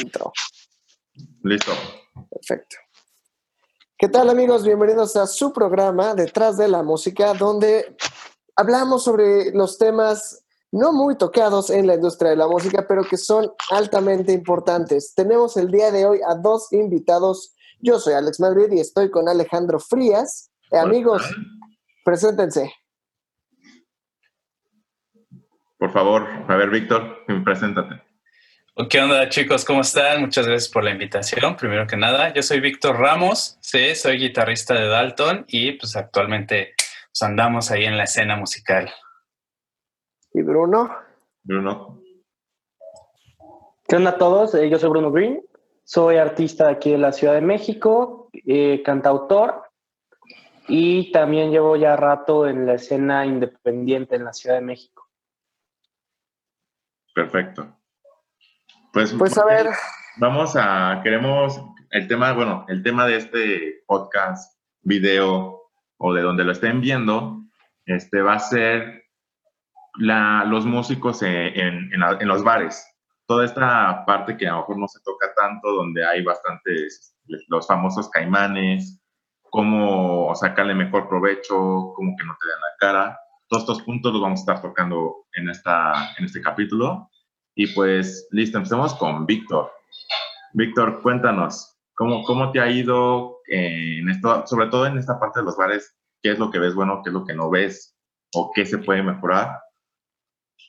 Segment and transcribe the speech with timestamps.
[0.00, 0.32] intro.
[1.42, 1.72] Listo.
[2.30, 2.76] Perfecto.
[3.96, 4.64] ¿Qué tal amigos?
[4.64, 7.96] Bienvenidos a su programa Detrás de la Música, donde
[8.54, 13.16] hablamos sobre los temas no muy tocados en la industria de la música, pero que
[13.16, 15.14] son altamente importantes.
[15.14, 17.54] Tenemos el día de hoy a dos invitados.
[17.80, 20.50] Yo soy Alex Madrid y estoy con Alejandro Frías.
[20.70, 21.22] Eh, amigos,
[22.04, 22.72] preséntense.
[25.78, 28.07] Por favor, a ver, Víctor, preséntate.
[28.86, 29.64] ¿Qué onda chicos?
[29.64, 30.20] ¿Cómo están?
[30.20, 31.56] Muchas gracias por la invitación.
[31.56, 36.74] Primero que nada, yo soy Víctor Ramos, sí, soy guitarrista de Dalton y pues actualmente
[37.10, 38.88] pues, andamos ahí en la escena musical.
[40.32, 40.94] ¿Y Bruno?
[41.42, 42.00] Bruno.
[43.88, 44.54] ¿Qué onda a todos?
[44.54, 45.42] Eh, yo soy Bruno Green,
[45.82, 49.64] soy artista aquí de la Ciudad de México, eh, cantautor
[50.68, 55.08] y también llevo ya rato en la escena independiente en la Ciudad de México.
[57.12, 57.77] Perfecto.
[58.92, 59.68] Pues, Pues a ver,
[60.16, 61.60] vamos a, queremos,
[61.90, 65.60] el tema, bueno, el tema de este podcast, video
[65.98, 67.42] o de donde lo estén viendo,
[67.86, 69.04] este va a ser
[69.98, 72.84] la, los músicos en, en- en la- en los bares.
[73.26, 77.14] Toda esta parte que a lo mejor no se toca tanto, donde hay bastantes,
[77.48, 79.02] los famosos caimanes,
[79.50, 83.20] cómo sacarle mejor provecho, cómo que no te den la cara.
[83.48, 87.10] Todos estos puntos los vamos a estar tocando en, esta, en este capítulo.
[87.58, 89.72] Y pues, listo, empecemos con Víctor.
[90.52, 95.46] Víctor, cuéntanos, ¿cómo, cómo te ha ido en esto, sobre todo en esta parte de
[95.46, 95.92] los bares?
[96.22, 97.96] ¿Qué es lo que ves bueno, qué es lo que no ves?
[98.32, 99.58] ¿O qué se puede mejorar?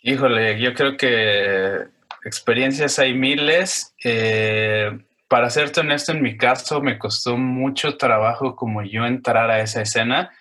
[0.01, 1.89] Híjole, yo creo que
[2.25, 3.93] experiencias hay miles.
[4.03, 4.89] Eh,
[5.27, 9.83] para serte honesto, en mi caso me costó mucho trabajo como yo entrar a esa
[9.83, 10.31] escena.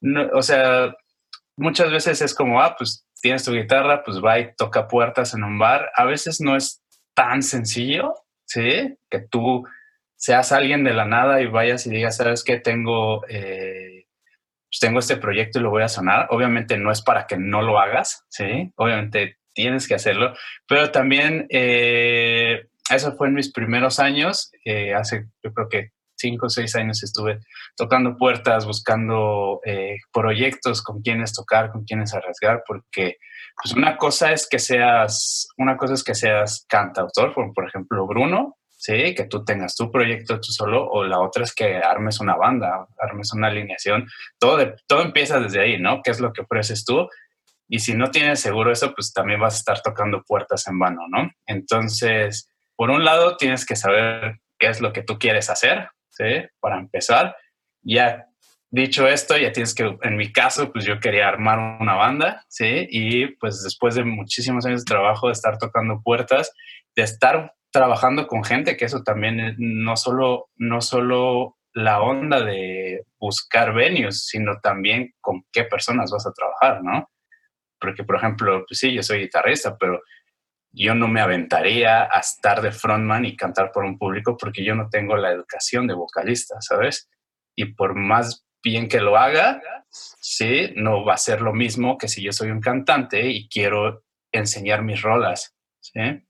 [0.00, 0.94] No, o sea,
[1.56, 5.44] muchas veces es como, ah, pues tienes tu guitarra, pues va y toca puertas en
[5.44, 5.90] un bar.
[5.94, 6.82] A veces no es
[7.14, 8.14] tan sencillo,
[8.44, 8.96] ¿sí?
[9.10, 9.64] Que tú
[10.16, 12.58] seas alguien de la nada y vayas y digas, ¿sabes qué?
[12.58, 14.06] Tengo, eh,
[14.68, 16.28] pues tengo este proyecto y lo voy a sonar.
[16.30, 18.72] Obviamente no es para que no lo hagas, ¿sí?
[18.76, 20.34] Obviamente tienes que hacerlo,
[20.68, 24.50] pero también eh, eso fue en mis primeros años.
[24.64, 27.40] eh, hace, yo creo que cinco o seis años estuve
[27.76, 33.16] tocando puertas, buscando eh, proyectos con quienes tocar, con quienes arriesgar, porque
[33.62, 38.06] pues una cosa es que seas, una cosa es que seas cantautor, por, por ejemplo
[38.06, 42.20] Bruno, sí, que tú tengas tu proyecto tú solo, o la otra es que armes
[42.20, 44.06] una banda, armes una alineación,
[44.38, 46.02] todo, de- todo empieza desde ahí, ¿no?
[46.02, 47.08] ¿Qué es lo que ofreces tú?
[47.68, 51.02] Y si no tienes seguro eso, pues también vas a estar tocando puertas en vano,
[51.08, 51.30] ¿no?
[51.46, 56.48] Entonces, por un lado, tienes que saber qué es lo que tú quieres hacer, ¿sí?
[56.60, 57.36] Para empezar.
[57.82, 58.26] Ya
[58.70, 62.86] dicho esto, ya tienes que, en mi caso, pues yo quería armar una banda, ¿sí?
[62.90, 66.52] Y pues después de muchísimos años de trabajo, de estar tocando puertas,
[66.94, 72.42] de estar trabajando con gente, que eso también es no solo, no solo la onda
[72.42, 77.10] de buscar venues, sino también con qué personas vas a trabajar, ¿no?
[77.78, 80.00] Porque, por ejemplo, pues sí, yo soy guitarrista, pero
[80.76, 84.74] yo no me aventaría a estar de frontman y cantar por un público porque yo
[84.74, 87.08] no tengo la educación de vocalista, ¿sabes?
[87.56, 92.08] Y por más bien que lo haga, sí, no va a ser lo mismo que
[92.08, 96.22] si yo soy un cantante y quiero enseñar mis rolas, ¿sí?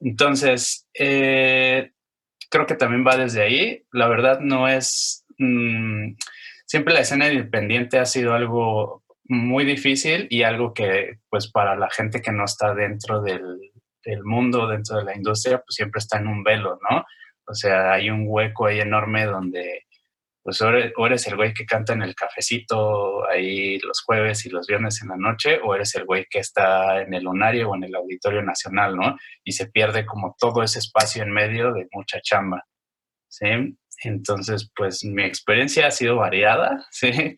[0.00, 1.92] Entonces, eh,
[2.48, 3.84] creo que también va desde ahí.
[3.92, 5.26] La verdad no es...
[5.36, 6.14] mm,
[6.64, 11.90] siempre la escena independiente ha sido algo muy difícil y algo que, pues, para la
[11.90, 13.73] gente que no está dentro del,
[14.04, 17.04] del mundo, dentro de la industria, pues siempre está en un velo, ¿no?
[17.46, 19.82] O sea, hay un hueco ahí enorme donde,
[20.42, 24.66] pues, o eres el güey que canta en el cafecito ahí los jueves y los
[24.66, 27.84] viernes en la noche, o eres el güey que está en el lunario o en
[27.84, 29.16] el Auditorio Nacional, ¿no?
[29.44, 32.64] Y se pierde como todo ese espacio en medio de mucha chamba,
[33.28, 33.76] ¿sí?
[34.02, 37.36] Entonces, pues mi experiencia ha sido variada, ¿sí?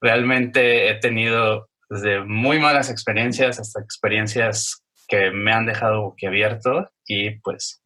[0.00, 7.38] Realmente he tenido desde muy malas experiencias hasta experiencias que me han dejado boquiabierto y
[7.40, 7.82] pues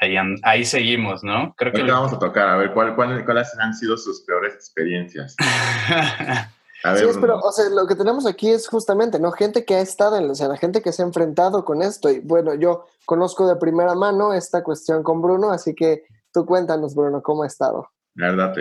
[0.00, 1.54] ahí, ahí seguimos, ¿no?
[1.56, 1.80] Creo que...
[1.80, 5.34] Ahorita vamos a tocar, a ver, ¿cuál, cuál- cuáles han sido sus peores experiencias?
[6.82, 9.32] A ver, Sí, es, pero, o sea, lo que tenemos aquí es justamente, ¿no?
[9.32, 12.08] Gente que ha estado en, o sea, la gente que se ha enfrentado con esto.
[12.10, 16.94] Y bueno, yo conozco de primera mano esta cuestión con Bruno, así que tú cuéntanos,
[16.94, 17.90] Bruno, cómo ha estado.
[18.14, 18.54] Verdad,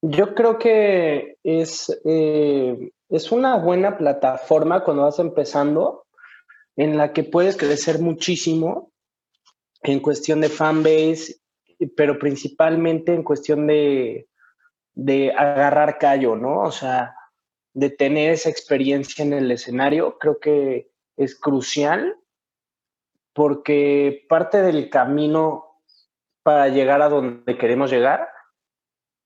[0.00, 6.01] Yo creo que es, eh, es una buena plataforma cuando vas empezando,
[6.76, 8.92] en la que puedes crecer muchísimo
[9.82, 11.36] en cuestión de fanbase,
[11.96, 14.28] pero principalmente en cuestión de,
[14.94, 16.60] de agarrar callo, ¿no?
[16.62, 17.14] O sea,
[17.74, 22.16] de tener esa experiencia en el escenario, creo que es crucial
[23.32, 25.78] porque parte del camino
[26.42, 28.28] para llegar a donde queremos llegar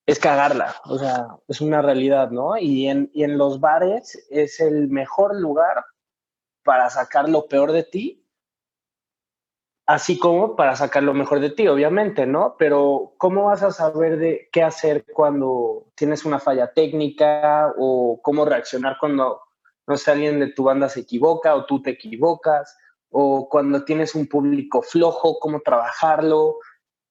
[0.07, 2.57] es cagarla, o sea, es una realidad, ¿no?
[2.57, 5.85] Y en, y en los bares es el mejor lugar
[6.67, 8.27] para sacar lo peor de ti,
[9.87, 12.57] así como para sacar lo mejor de ti, obviamente, ¿no?
[12.59, 18.45] Pero ¿cómo vas a saber de qué hacer cuando tienes una falla técnica o cómo
[18.45, 19.41] reaccionar cuando,
[19.87, 22.77] no sé, alguien de tu banda se equivoca o tú te equivocas?
[23.11, 26.59] o cuando tienes un público flojo, cómo trabajarlo,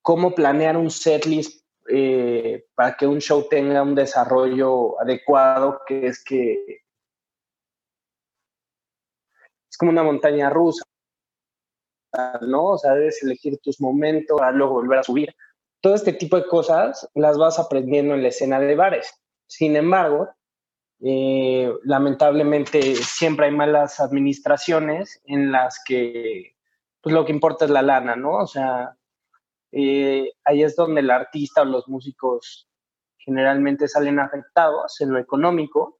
[0.03, 6.23] cómo planear un setlist eh, para que un show tenga un desarrollo adecuado, que es
[6.23, 6.83] que
[9.75, 10.85] es como una montaña rusa,
[12.47, 12.67] ¿no?
[12.67, 15.35] O sea, debes elegir tus momentos para luego volver a subir.
[15.81, 19.13] Todo este tipo de cosas las vas aprendiendo en la escena de bares.
[19.47, 20.29] Sin embargo,
[21.01, 26.55] eh, lamentablemente siempre hay malas administraciones en las que
[27.01, 28.37] pues lo que importa es la lana, ¿no?
[28.37, 28.95] O sea,
[29.73, 32.69] eh, ahí es donde el artista o los músicos
[33.17, 35.99] generalmente salen afectados en lo económico,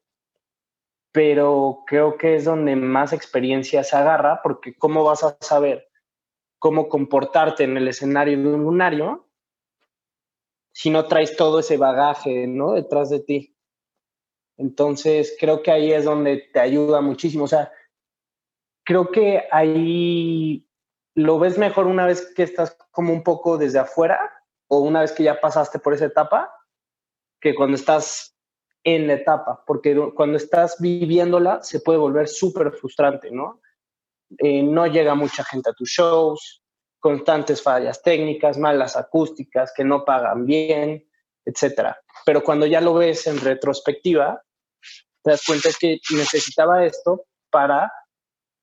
[1.15, 5.89] pero creo que es donde más experiencia se agarra, porque ¿cómo vas a saber
[6.59, 9.25] cómo comportarte en el escenario de un lunario
[10.73, 12.73] si no traes todo ese bagaje, ¿no?
[12.73, 13.55] Detrás de ti.
[14.57, 17.45] Entonces, creo que ahí es donde te ayuda muchísimo.
[17.45, 17.71] O sea,
[18.83, 20.67] creo que ahí
[21.13, 24.19] lo ves mejor una vez que estás como un poco desde afuera
[24.67, 26.51] o una vez que ya pasaste por esa etapa
[27.39, 28.34] que cuando estás
[28.85, 33.61] en la etapa, porque cuando estás viviéndola se puede volver súper frustrante, ¿no?
[34.37, 36.63] Eh, no llega mucha gente a tus shows,
[36.99, 41.03] constantes fallas técnicas, malas acústicas, que no pagan bien,
[41.43, 41.99] etcétera.
[42.25, 44.39] Pero cuando ya lo ves en retrospectiva,
[45.23, 47.91] te das cuenta que necesitaba esto para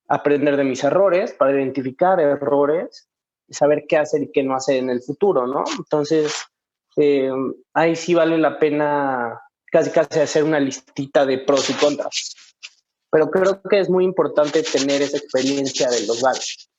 [0.06, 3.08] aprender de mis errores, para identificar errores
[3.48, 5.64] y saber qué hacer y qué no hacer en el futuro, ¿no?
[5.78, 6.44] Entonces,
[6.96, 7.32] eh,
[7.74, 9.40] ahí sí vale la pena
[9.72, 12.36] casi casi hacer una listita de pros y contras.
[13.10, 16.70] Pero creo que es muy importante tener esa experiencia de los bares.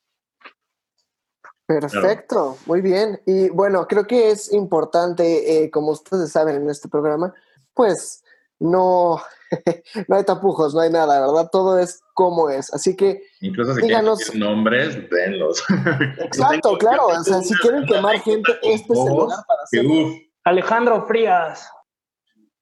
[1.66, 3.20] Perfecto, muy bien.
[3.26, 7.34] Y bueno, creo que es importante, eh, como ustedes saben en este programa,
[7.74, 8.24] pues
[8.60, 9.22] no,
[10.08, 11.50] no hay tapujos, no hay nada, ¿verdad?
[11.52, 12.72] Todo es como es.
[12.74, 13.24] Así que.
[13.42, 15.64] Incluso si díganos, quieren nombres, denlos.
[16.20, 17.08] Exacto, claro.
[17.08, 20.12] O sea, si quieren quemar gente, este es el lugar para hacerlo.
[20.44, 21.68] Alejandro Frías.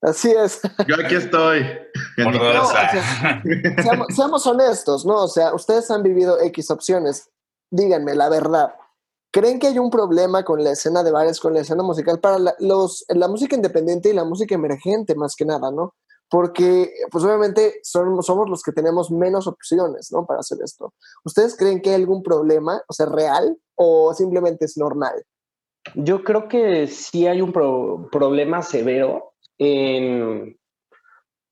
[0.02, 0.62] Así es.
[0.88, 1.66] Yo aquí estoy.
[4.16, 5.24] seamos, honestos, ¿no?
[5.24, 7.30] O sea, ustedes han vivido X opciones.
[7.70, 8.74] Díganme la verdad.
[9.32, 12.38] ¿Creen que hay un problema con la escena de bares, con la escena musical para
[12.60, 15.94] los, la música independiente y la música emergente más que nada, ¿no?
[16.32, 20.26] porque pues obviamente somos los que tenemos menos opciones, ¿no?
[20.26, 20.94] Para hacer esto.
[21.26, 25.26] ¿Ustedes creen que hay algún problema, o sea, real, o simplemente es normal?
[25.94, 29.31] Yo creo que sí hay un problema severo
[29.64, 30.58] en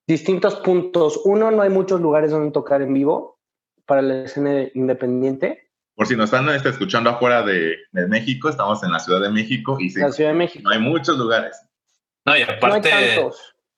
[0.08, 1.22] distintos puntos.
[1.26, 3.40] Uno, no hay muchos lugares donde tocar en vivo
[3.86, 5.70] para la escena independiente.
[5.94, 7.78] Por si nos están este, escuchando afuera de,
[8.08, 10.64] México, estamos en la Ciudad de México y sí, la Ciudad de México.
[10.64, 11.56] no hay muchos lugares.
[12.26, 12.90] No, y aparte,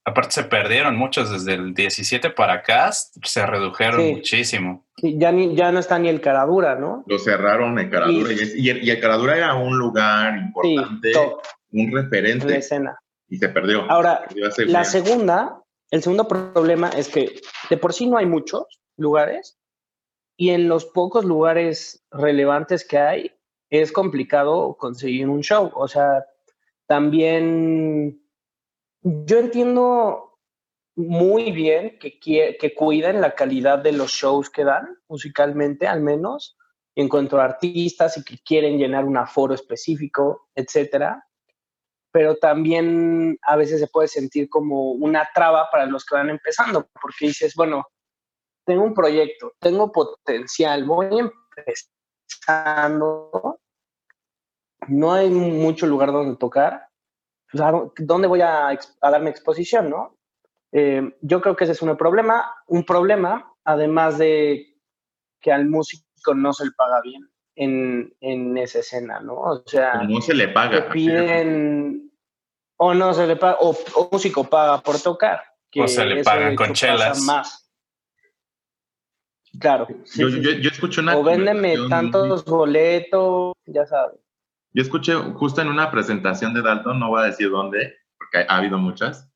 [0.03, 4.87] Aparte se perdieron muchos desde el 17 para acá, se redujeron muchísimo.
[4.97, 7.03] ya, ni, ya no está ni el Caradura, ¿no?
[7.05, 11.13] Lo cerraron en Caradura y, el, Caradura era un lugar importante,
[11.71, 12.47] un referente.
[12.47, 12.97] De escena.
[13.31, 13.89] Y se perdió.
[13.89, 14.27] Ahora,
[14.67, 19.57] la segunda, el segundo problema es que de por sí no hay muchos lugares
[20.35, 23.31] y en los pocos lugares relevantes que hay
[23.69, 25.71] es complicado conseguir un show.
[25.75, 26.25] O sea,
[26.87, 28.21] también
[29.01, 30.37] yo entiendo
[30.97, 36.57] muy bien que, que cuiden la calidad de los shows que dan, musicalmente al menos,
[36.95, 41.25] en cuanto a artistas y que quieren llenar un aforo específico, etcétera.
[42.11, 46.87] Pero también a veces se puede sentir como una traba para los que van empezando,
[47.01, 47.85] porque dices, bueno,
[48.65, 51.31] tengo un proyecto, tengo potencial, voy
[52.37, 53.59] empezando,
[54.87, 56.87] no hay mucho lugar donde tocar,
[57.97, 60.17] ¿dónde voy a, darme exposición, no?
[60.73, 64.77] Eh, yo creo que ese es un problema, un problema, además de
[65.41, 67.30] que al músico no se le paga bien
[67.61, 69.35] en, en esa escena, ¿no?
[69.35, 70.89] O sea, no se le paga.
[70.89, 72.11] piden,
[72.77, 73.77] o no se le paga, o,
[74.11, 75.43] músico paga por tocar.
[75.75, 77.21] o se le pagan con chelas.
[77.21, 77.71] Más.
[79.59, 79.87] Claro.
[80.15, 81.15] yo, yo, escucho una.
[81.15, 84.19] O véndeme tantos boletos, ya sabes.
[84.73, 88.57] Yo escuché justo en una presentación de Dalton, no voy a decir dónde, porque ha
[88.57, 89.30] habido muchas,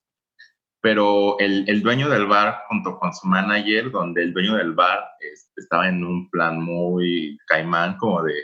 [0.86, 5.00] pero el, el, dueño del bar junto con su manager, donde el dueño del bar
[5.20, 8.36] este, estaba en un plan muy caimán, como de,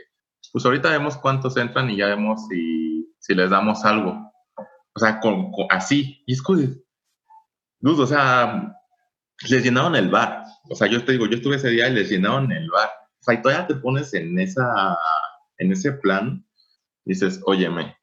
[0.51, 4.33] pues ahorita vemos cuántos entran y ya vemos si, si les damos algo.
[4.57, 6.23] O sea, con, así.
[6.25, 6.61] Y es como,
[7.83, 8.75] o sea,
[9.47, 10.43] les llenaron el bar.
[10.67, 12.89] O sea, yo te digo, yo estuve ese día y les llenaron el bar.
[13.19, 14.97] O sea, y todavía te pones en, esa,
[15.59, 16.43] en ese plan,
[17.05, 17.95] dices, óyeme,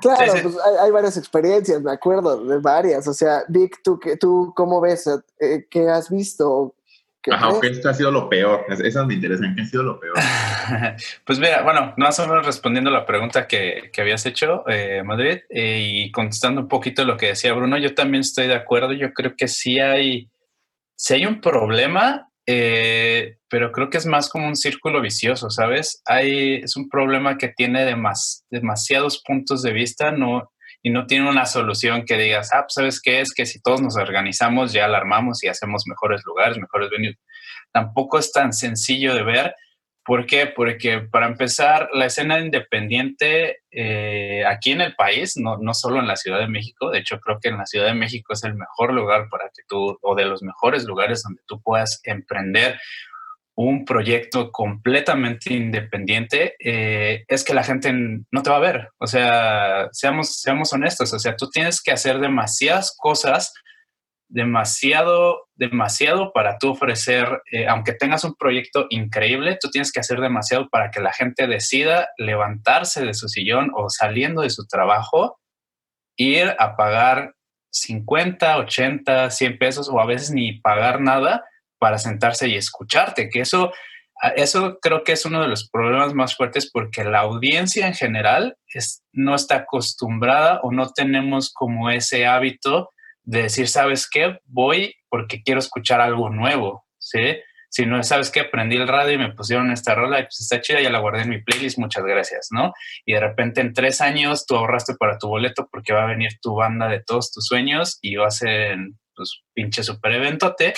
[0.00, 3.06] Claro, pues hay, varias experiencias, me acuerdo de varias.
[3.06, 5.08] O sea, Vic, ¿tú, tú cómo ves?
[5.40, 6.74] Eh, ¿Qué has visto?
[7.22, 8.66] ¿Qué Ajá, esto ha sido lo peor.
[8.68, 9.44] Eso me interesa.
[9.54, 10.14] ¿Qué ha sido lo peor?
[11.26, 15.02] pues mira, bueno, más o menos respondiendo a la pregunta que, que habías hecho, eh,
[15.02, 18.92] Madrid, eh, y contestando un poquito lo que decía Bruno, yo también estoy de acuerdo.
[18.92, 20.28] Yo creo que sí hay,
[20.96, 26.02] si hay un problema, eh, pero creo que es más como un círculo vicioso, ¿sabes?
[26.04, 27.84] Hay, es un problema que tiene
[28.50, 33.00] demasiados puntos de vista no, y no tiene una solución que digas, ah, pues, ¿sabes
[33.00, 33.20] qué?
[33.20, 37.16] Es que si todos nos organizamos ya alarmamos y hacemos mejores lugares, mejores venues.
[37.72, 39.54] Tampoco es tan sencillo de ver
[40.04, 40.46] ¿Por qué?
[40.46, 46.06] Porque para empezar, la escena independiente eh, aquí en el país, no, no solo en
[46.06, 48.54] la Ciudad de México, de hecho creo que en la Ciudad de México es el
[48.54, 52.78] mejor lugar para que tú, o de los mejores lugares donde tú puedas emprender
[53.56, 58.90] un proyecto completamente independiente, eh, es que la gente no te va a ver.
[58.98, 63.54] O sea, seamos, seamos honestos, o sea, tú tienes que hacer demasiadas cosas
[64.34, 70.18] demasiado, demasiado para tú ofrecer, eh, aunque tengas un proyecto increíble, tú tienes que hacer
[70.20, 75.38] demasiado para que la gente decida levantarse de su sillón o saliendo de su trabajo,
[76.16, 77.34] ir a pagar
[77.70, 81.44] 50, 80, 100 pesos o a veces ni pagar nada
[81.78, 83.72] para sentarse y escucharte, que eso,
[84.34, 88.56] eso creo que es uno de los problemas más fuertes porque la audiencia en general
[88.66, 92.90] es, no está acostumbrada o no tenemos como ese hábito
[93.24, 94.38] de decir, ¿sabes qué?
[94.44, 97.36] Voy porque quiero escuchar algo nuevo, ¿sí?
[97.68, 98.44] Si no, ¿sabes qué?
[98.44, 101.22] Prendí el radio y me pusieron esta rola y pues está chida, ya la guardé
[101.22, 102.72] en mi playlist, muchas gracias, ¿no?
[103.04, 106.38] Y de repente en tres años tú ahorraste para tu boleto porque va a venir
[106.40, 108.76] tu banda de todos tus sueños y va a ser,
[109.16, 110.74] pues, pinche super eventote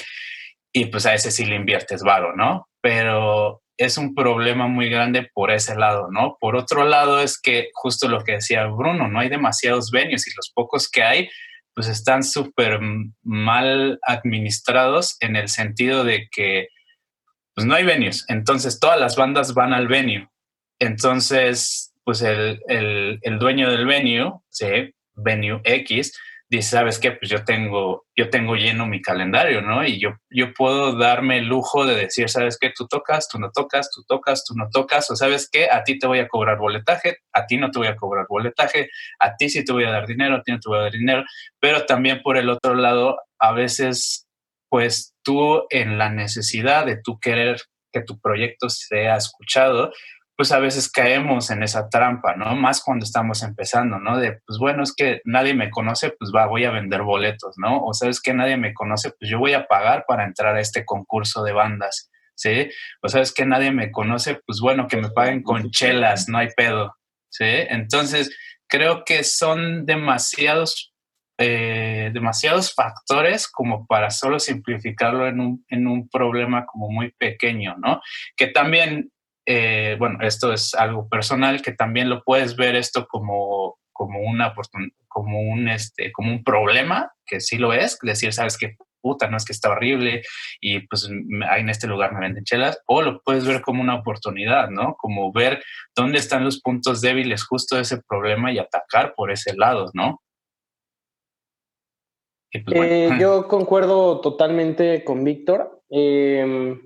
[0.72, 2.68] y pues a ese sí le inviertes varo, ¿no?
[2.80, 6.38] Pero es un problema muy grande por ese lado, ¿no?
[6.40, 10.34] Por otro lado es que justo lo que decía Bruno, no hay demasiados venues y
[10.34, 11.30] los pocos que hay,
[11.76, 12.80] pues están súper
[13.22, 16.68] mal administrados en el sentido de que
[17.54, 20.28] pues no hay venues, entonces todas las bandas van al venue.
[20.78, 24.32] Entonces, pues el, el, dueño del venue,
[25.14, 27.12] venue X, dice, ¿sabes qué?
[27.12, 29.84] Pues yo tengo, yo tengo lleno mi calendario, ¿no?
[29.84, 32.72] Y yo, yo puedo darme el lujo de decir, ¿sabes qué?
[32.76, 35.68] Tú tocas, tú no tocas, tú tocas, tú no tocas, o ¿sabes qué?
[35.70, 38.90] A ti te voy a cobrar boletaje, a ti no te voy a cobrar boletaje,
[39.18, 40.92] a ti sí te voy a dar dinero, a ti no te voy a dar
[40.92, 41.24] dinero,
[41.60, 44.26] pero también por el otro lado, a veces,
[44.68, 47.60] pues tú en la necesidad de tú querer
[47.92, 49.92] que tu proyecto sea escuchado,
[50.36, 52.54] pues a veces caemos en esa trampa, ¿no?
[52.54, 54.18] Más cuando estamos empezando, ¿no?
[54.18, 57.82] De, pues bueno, es que nadie me conoce, pues va, voy a vender boletos, ¿no?
[57.82, 60.84] O sabes que nadie me conoce, pues yo voy a pagar para entrar a este
[60.84, 62.68] concurso de bandas, ¿sí?
[63.00, 66.48] O sabes que nadie me conoce, pues bueno, que me paguen con chelas, no hay
[66.54, 66.94] pedo,
[67.30, 67.46] ¿sí?
[67.46, 68.36] Entonces,
[68.68, 70.92] creo que son demasiados,
[71.38, 77.76] eh, demasiados factores como para solo simplificarlo en un, en un problema como muy pequeño,
[77.78, 78.02] ¿no?
[78.36, 79.10] Que también
[79.46, 84.52] eh, bueno, esto es algo personal, que también lo puedes ver esto como, como, una,
[85.08, 89.36] como, un, este, como un problema, que sí lo es, decir, sabes que puta, no
[89.36, 90.22] es que está horrible
[90.60, 94.68] y pues en este lugar me venden chelas, o lo puedes ver como una oportunidad,
[94.70, 94.96] ¿no?
[94.96, 95.62] Como ver
[95.94, 100.20] dónde están los puntos débiles justo de ese problema y atacar por ese lado, ¿no?
[102.64, 105.82] Pues, eh, yo concuerdo totalmente con Víctor.
[105.90, 106.76] Eh,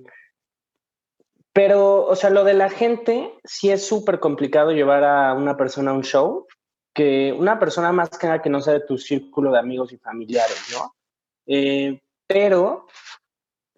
[1.53, 5.91] pero, o sea, lo de la gente sí es súper complicado llevar a una persona
[5.91, 6.47] a un show,
[6.93, 9.97] que una persona más que nada que no sea de tu círculo de amigos y
[9.97, 10.95] familiares, ¿no?
[11.47, 12.87] Eh, pero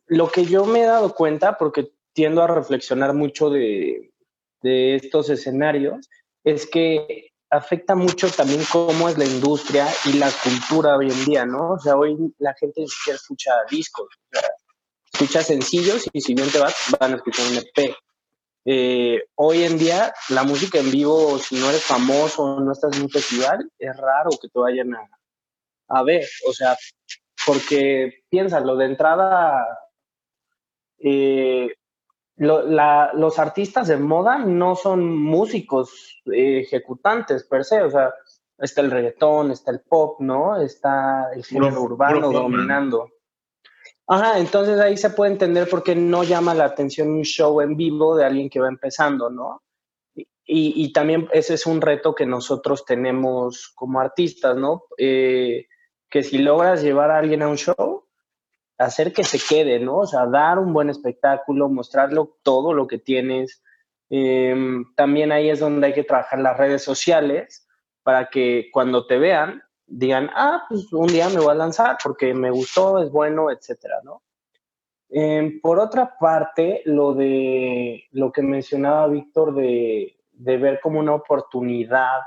[0.07, 4.11] lo que yo me he dado cuenta, porque tiendo a reflexionar mucho de,
[4.61, 6.09] de estos escenarios,
[6.43, 11.45] es que afecta mucho también cómo es la industria y la cultura hoy en día,
[11.45, 11.73] ¿no?
[11.73, 14.07] O sea, hoy la gente ni siquiera escucha discos.
[14.07, 14.49] O sea,
[15.13, 17.95] escucha sencillos y si bien te vas, van a escuchar un EP.
[18.65, 22.95] Eh, hoy en día, la música en vivo, si no eres famoso o no estás
[22.97, 25.09] en un festival, es raro que te vayan a,
[25.89, 26.25] a ver.
[26.47, 26.75] O sea,
[27.45, 29.65] porque piénsalo, de entrada,
[30.97, 31.75] eh,
[32.37, 37.81] los artistas de moda no son músicos eh, ejecutantes per se.
[37.81, 38.13] O sea,
[38.57, 40.59] está el reggaetón, está el pop, ¿no?
[40.59, 43.09] Está el género urbano dominando.
[44.07, 47.77] Ajá, entonces ahí se puede entender por qué no llama la atención un show en
[47.77, 49.61] vivo de alguien que va empezando, ¿no?
[50.45, 54.83] Y, también ese es un reto que nosotros tenemos como artistas, ¿no?
[54.97, 55.67] Eh,
[56.09, 58.05] que si logras llevar a alguien a un show,
[58.77, 59.99] hacer que se quede, ¿no?
[59.99, 63.63] O sea, dar un buen espectáculo, mostrarlo todo lo que tienes.
[64.09, 67.65] Em, también ahí es donde hay que trabajar las redes sociales
[68.03, 69.63] para que cuando te vean
[69.95, 74.01] digan, ah, pues un día me voy a lanzar porque me gustó, es bueno, etcétera,
[74.03, 74.23] ¿no?
[75.09, 81.13] Em, por otra parte, lo de lo que mencionaba Víctor de, de ver como una
[81.13, 82.21] oportunidad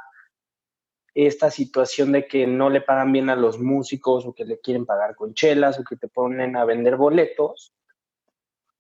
[1.13, 4.87] esta situación de que no le pagan bien a los músicos o que le quieren
[4.87, 7.73] pagar con chelas o que te ponen a vender boletos.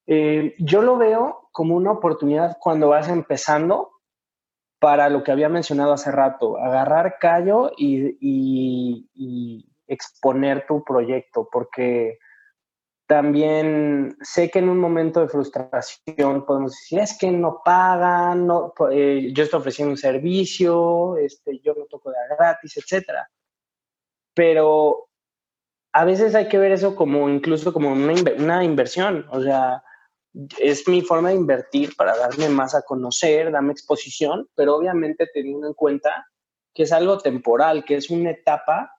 [0.06, 3.95] Eh, yo lo veo como una oportunidad cuando vas empezando
[4.78, 9.06] para lo que había mencionado hace rato, agarrar callo y,
[9.88, 12.18] exponer tu proyecto, porque
[13.06, 18.74] también sé que en un momento de frustración podemos decir, es que no pagan, no,
[18.90, 23.10] eh, yo estoy ofreciendo un servicio, este, yo no toco de gratis, etc.
[24.34, 25.08] Pero
[25.92, 29.84] a veces hay que ver eso como incluso como una, una inversión, o sea,
[30.58, 35.66] es mi forma de invertir para darme más a conocer, darme exposición, pero obviamente teniendo
[35.66, 36.26] en cuenta
[36.74, 38.92] que es algo temporal, que es una etapa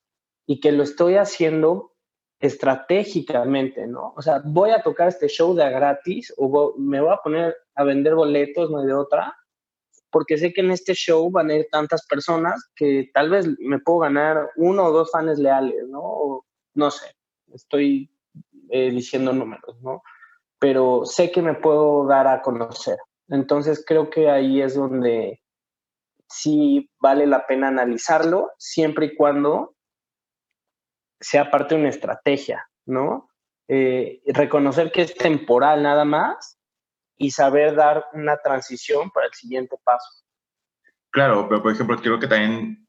[0.47, 1.93] y que lo estoy haciendo
[2.39, 4.13] estratégicamente, ¿no?
[4.15, 7.55] O sea, voy a tocar este show de a gratis o me voy a poner
[7.75, 9.35] a vender boletos, no de otra,
[10.09, 13.79] porque sé que en este show van a ir tantas personas que tal vez me
[13.79, 16.43] puedo ganar uno o dos fans leales, ¿no?
[16.73, 17.15] No sé,
[17.53, 18.09] estoy
[18.69, 20.01] diciendo números, ¿no?
[20.59, 22.97] Pero sé que me puedo dar a conocer.
[23.27, 25.41] Entonces creo que ahí es donde
[26.29, 29.75] sí vale la pena analizarlo, siempre y cuando
[31.19, 33.29] sea parte de una estrategia, ¿no?
[33.67, 36.57] Eh, reconocer que es temporal nada más
[37.17, 40.23] y saber dar una transición para el siguiente paso.
[41.11, 42.87] Claro, pero por ejemplo, creo que también,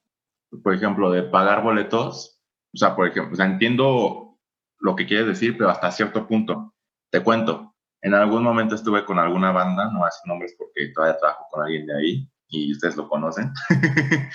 [0.62, 2.40] por ejemplo, de pagar boletos,
[2.74, 4.38] o sea, por ejemplo, o sea, entiendo
[4.78, 6.74] lo que quieres decir, pero hasta cierto punto.
[7.10, 11.46] Te cuento, en algún momento estuve con alguna banda, no hace nombres porque todavía trabajo
[11.50, 13.52] con alguien de ahí y ustedes lo conocen.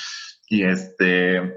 [0.50, 1.56] y este,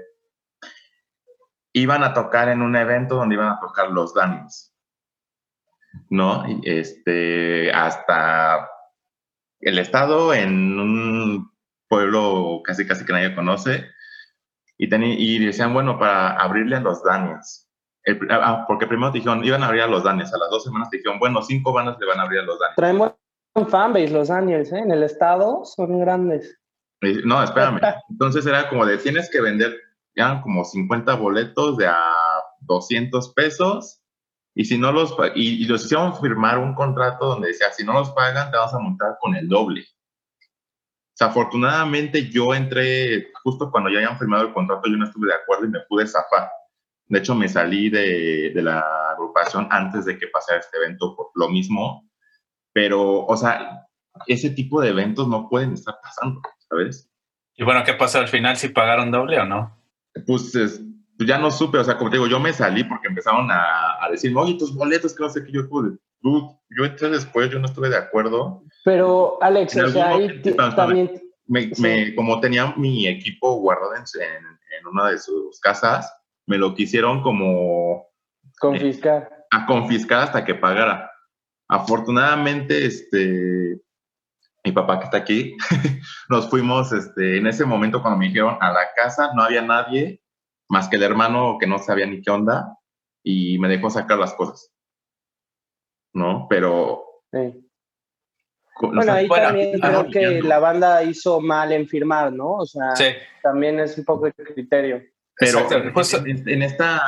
[1.73, 4.73] iban a tocar en un evento donde iban a tocar los Danis,
[6.09, 6.43] ¿no?
[6.63, 8.69] Este, hasta
[9.59, 11.51] el estado en un
[11.87, 13.89] pueblo casi casi que nadie conoce
[14.77, 17.66] y, y decían, bueno, para abrirle a los Danis.
[18.29, 20.89] Ah, ah, porque primero dijeron, iban a abrir a los Danis, a las dos semanas
[20.89, 22.75] dijeron, bueno, cinco bandas le van a abrir a los Danis.
[22.75, 23.13] Traemos
[23.55, 24.79] un fanbase los Daniels, ¿eh?
[24.79, 26.57] En el estado son grandes.
[27.25, 27.79] No, espérame.
[28.09, 29.77] Entonces era como de, tienes que vender
[30.17, 32.13] eran como 50 boletos de a
[32.61, 34.01] 200 pesos
[34.55, 38.09] y si no los y, los hicieron firmar un contrato donde decía si no los
[38.11, 39.81] pagan te vas a montar con el doble.
[39.81, 45.27] O sea, afortunadamente yo entré justo cuando ya habían firmado el contrato, yo no estuve
[45.27, 46.49] de acuerdo y me pude zafar.
[47.07, 51.31] De hecho, me salí de, de la agrupación antes de que pasara este evento por
[51.35, 52.09] lo mismo.
[52.73, 53.87] Pero, o sea,
[54.27, 57.09] ese tipo de eventos no pueden estar pasando, ¿sabes?
[57.55, 59.77] Y bueno, ¿qué pasa al final si pagaron doble o no?
[60.25, 63.49] pues, pues, ya no supe, o sea, como te digo, yo me salí porque empezaron
[63.51, 65.97] a, a decirme, oye, tus boletos, que no sé qué, yo pude.
[66.21, 68.63] Yo entré después, yo no estuve de acuerdo.
[68.83, 70.41] Pero, Alex, o sea, ahí
[70.75, 71.21] también...
[71.49, 76.13] Me, como tenía mi equipo guardado en, en, una de sus casas,
[76.47, 78.07] me lo quisieron como...
[78.59, 79.45] Confiscar.
[79.51, 81.11] a confiscar hasta que pagara.
[81.67, 83.81] Afortunadamente, este,
[84.63, 85.55] mi papá que está aquí,
[86.29, 90.23] nos fuimos este, en ese momento cuando me dijeron a la casa, no había nadie
[90.69, 92.77] más que el hermano que no sabía ni qué onda
[93.23, 94.71] y me dejó sacar las cosas.
[96.13, 96.47] ¿No?
[96.49, 97.03] Pero...
[98.79, 102.55] Bueno, ahí también creo que la banda hizo mal en firmar, ¿no?
[102.55, 102.93] O sea,
[103.41, 105.01] también es un poco de criterio.
[105.39, 105.67] Pero
[106.25, 107.01] en, esta,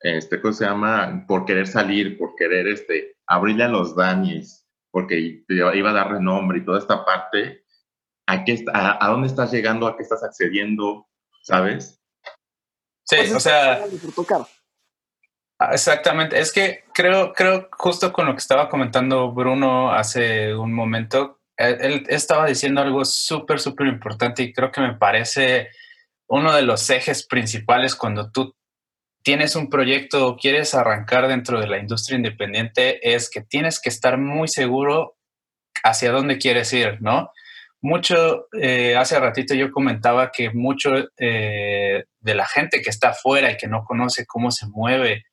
[0.00, 1.24] este, ¿cómo se llama?
[1.26, 6.58] Por querer salir, por querer este, abrirle a los daños porque iba a dar renombre
[6.58, 7.64] y toda esta parte,
[8.26, 9.86] ¿a, qué, a, a dónde estás llegando?
[9.86, 11.06] ¿A qué estás accediendo?
[11.42, 12.00] ¿Sabes?
[13.04, 13.84] Sí, pues o sea...
[15.60, 20.72] Ah, exactamente, es que creo, creo justo con lo que estaba comentando Bruno hace un
[20.72, 25.70] momento, él, estaba diciendo algo súper, súper importante y creo que me parece
[26.28, 28.54] uno de los ejes principales cuando tú
[29.22, 33.88] tienes un proyecto o quieres arrancar dentro de la industria independiente es que tienes que
[33.88, 35.16] estar muy seguro
[35.82, 37.30] hacia dónde quieres ir, ¿no?
[37.80, 43.52] mucho, eh, hace ratito yo comentaba que mucho eh, de la gente que está afuera
[43.52, 45.24] y que no conoce cómo se mueve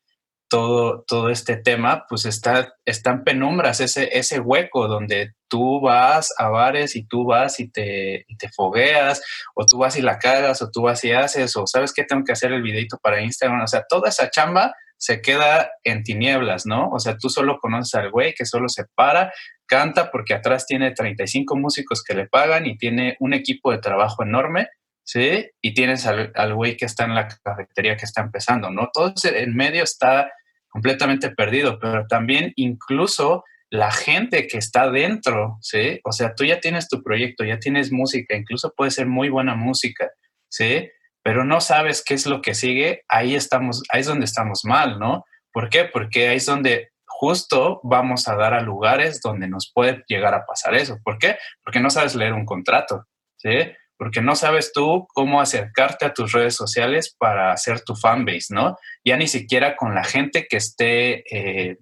[0.48, 6.50] todo, todo este tema, pues está, en penumbras, ese, ese hueco donde tú vas a
[6.50, 9.22] bares y tú vas y te, y te fogueas,
[9.56, 12.24] o tú vas y la cagas, o tú vas y haces, o sabes que tengo
[12.24, 16.66] que hacer el videito para Instagram, o sea, toda esa chamba se queda en tinieblas,
[16.66, 16.90] ¿no?
[16.90, 19.34] O sea, tú solo conoces al güey que solo se para,
[19.66, 24.24] canta porque atrás tiene 35 músicos que le pagan y tiene un equipo de trabajo
[24.24, 24.70] enorme,
[25.06, 25.50] ¿sí?
[25.62, 28.90] Y tienes al, güey que está en la cafetería que está empezando, ¿no?
[28.92, 30.30] Todo en medio está
[30.68, 36.02] completamente perdido, pero también incluso la gente que está dentro, ¿sí?
[36.04, 39.56] O sea, tú ya tienes tu proyecto, ya tienes música, incluso puede ser muy buena
[39.56, 40.12] música,
[40.50, 40.90] ¿sí?
[41.26, 45.00] pero no sabes qué es lo que sigue, ahí estamos, ahí es donde estamos mal,
[45.00, 45.26] ¿no?
[45.52, 45.86] ¿Por qué?
[45.86, 50.46] Porque ahí es donde justo vamos a dar a lugares donde nos puede llegar a
[50.46, 51.00] pasar eso.
[51.04, 51.38] ¿Por qué?
[51.64, 53.50] Porque no sabes leer un contrato, ¿sí?
[53.98, 58.78] Porque no sabes tú cómo acercarte a tus redes sociales para hacer tu fanbase, ¿no?
[59.04, 61.78] Ya ni siquiera con la gente que esté, eh,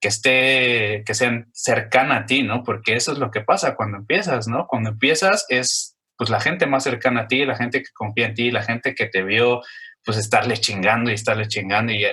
[0.00, 2.62] que esté, que sean cercana a ti, ¿no?
[2.62, 4.66] Porque eso es lo que pasa cuando empiezas, ¿no?
[4.66, 8.34] Cuando empiezas es pues la gente más cercana a ti, la gente que confía en
[8.34, 9.62] ti, la gente que te vio,
[10.04, 12.04] pues estarle chingando y estarle chingando y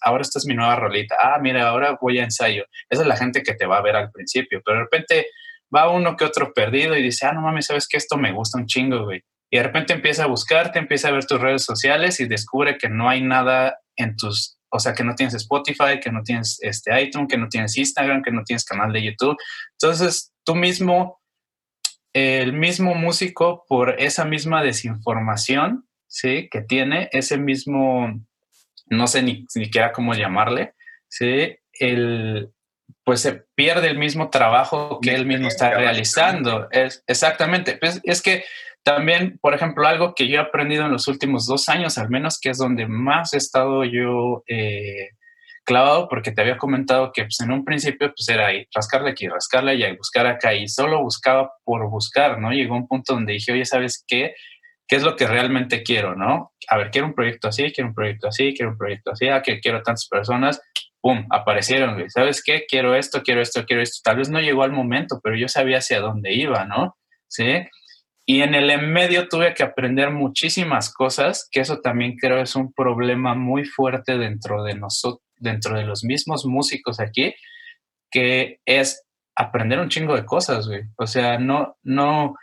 [0.00, 2.64] ahora esta es mi nueva rolita, ah, mira, ahora voy a ensayo.
[2.88, 5.26] Esa es la gente que te va a ver al principio, pero de repente
[5.74, 8.58] va uno que otro perdido y dice, ah, no mames, sabes que esto me gusta
[8.58, 9.22] un chingo, güey.
[9.50, 12.88] Y de repente empieza a buscarte, empieza a ver tus redes sociales y descubre que
[12.88, 17.02] no hay nada en tus, o sea, que no tienes Spotify, que no tienes este
[17.02, 19.36] iTunes, que no tienes Instagram, que no tienes canal de YouTube.
[19.78, 21.22] Entonces, tú mismo
[22.12, 26.48] el mismo músico por esa misma desinformación, ¿sí?
[26.50, 28.20] Que tiene ese mismo,
[28.86, 30.74] no sé ni siquiera cómo llamarle,
[31.08, 31.56] ¿sí?
[31.72, 32.52] El,
[33.04, 36.68] pues se pierde el mismo trabajo que él mismo está realizando.
[36.70, 37.76] Es, exactamente.
[37.76, 38.44] Pues es que
[38.84, 42.38] también, por ejemplo, algo que yo he aprendido en los últimos dos años, al menos,
[42.40, 45.10] que es donde más he estado yo eh,
[45.64, 49.28] clavado porque te había comentado que pues, en un principio pues era ahí, rascarle aquí,
[49.28, 52.50] rascarle allá y buscar acá y solo buscaba por buscar, ¿no?
[52.50, 54.34] Llegó un punto donde dije, oye, ¿sabes qué?
[54.88, 56.52] ¿Qué es lo que realmente quiero, no?
[56.68, 59.40] A ver, quiero un proyecto así, quiero un proyecto así, quiero un proyecto así, ah,
[59.40, 60.60] que quiero tantas personas,
[61.02, 61.26] ¡pum!
[61.30, 62.64] Aparecieron, ¿Sabes qué?
[62.66, 64.00] Quiero esto, quiero esto, quiero esto.
[64.04, 66.96] Tal vez no llegó al momento, pero yo sabía hacia dónde iba, ¿no?
[67.28, 67.66] ¿Sí?
[68.24, 72.54] Y en el en medio tuve que aprender muchísimas cosas, que eso también creo es
[72.54, 77.34] un problema muy fuerte dentro de nosotros, dentro de los mismos músicos aquí,
[78.10, 80.82] que es aprender un chingo de cosas, güey.
[80.96, 82.36] O sea, no, no,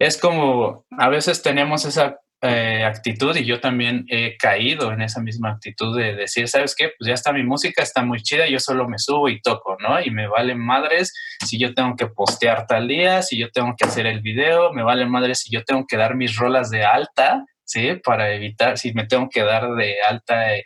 [0.00, 5.20] es como, a veces tenemos esa eh, actitud y yo también he caído en esa
[5.20, 6.92] misma actitud de decir, ¿sabes qué?
[6.96, 10.00] Pues ya está mi música, está muy chida, yo solo me subo y toco, ¿no?
[10.00, 11.12] Y me valen madres
[11.44, 14.82] si yo tengo que postear tal día, si yo tengo que hacer el video, me
[14.82, 18.00] valen madres si yo tengo que dar mis rolas de alta, ¿sí?
[18.02, 20.64] Para evitar, si me tengo que dar de alta en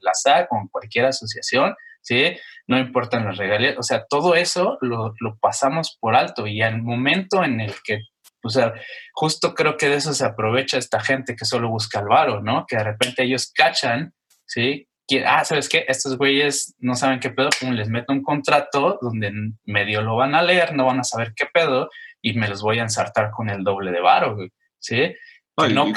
[0.00, 2.36] la SAC o en cualquier asociación, ¿sí?
[2.66, 6.82] No importan las regalías, o sea, todo eso lo, lo pasamos por alto y al
[6.82, 8.00] momento en el que
[8.44, 8.74] o sea,
[9.12, 12.66] justo creo que de eso se aprovecha esta gente que solo busca el varo, ¿no?
[12.66, 14.12] Que de repente ellos cachan,
[14.46, 14.88] ¿sí?
[15.06, 15.84] Que, ah, ¿sabes qué?
[15.88, 19.32] Estos güeyes no saben qué pedo, como les meto un contrato donde
[19.64, 21.88] medio lo van a leer, no van a saber qué pedo
[22.22, 24.36] y me los voy a ensartar con el doble de varo,
[24.78, 25.14] ¿sí?
[25.56, 25.92] no,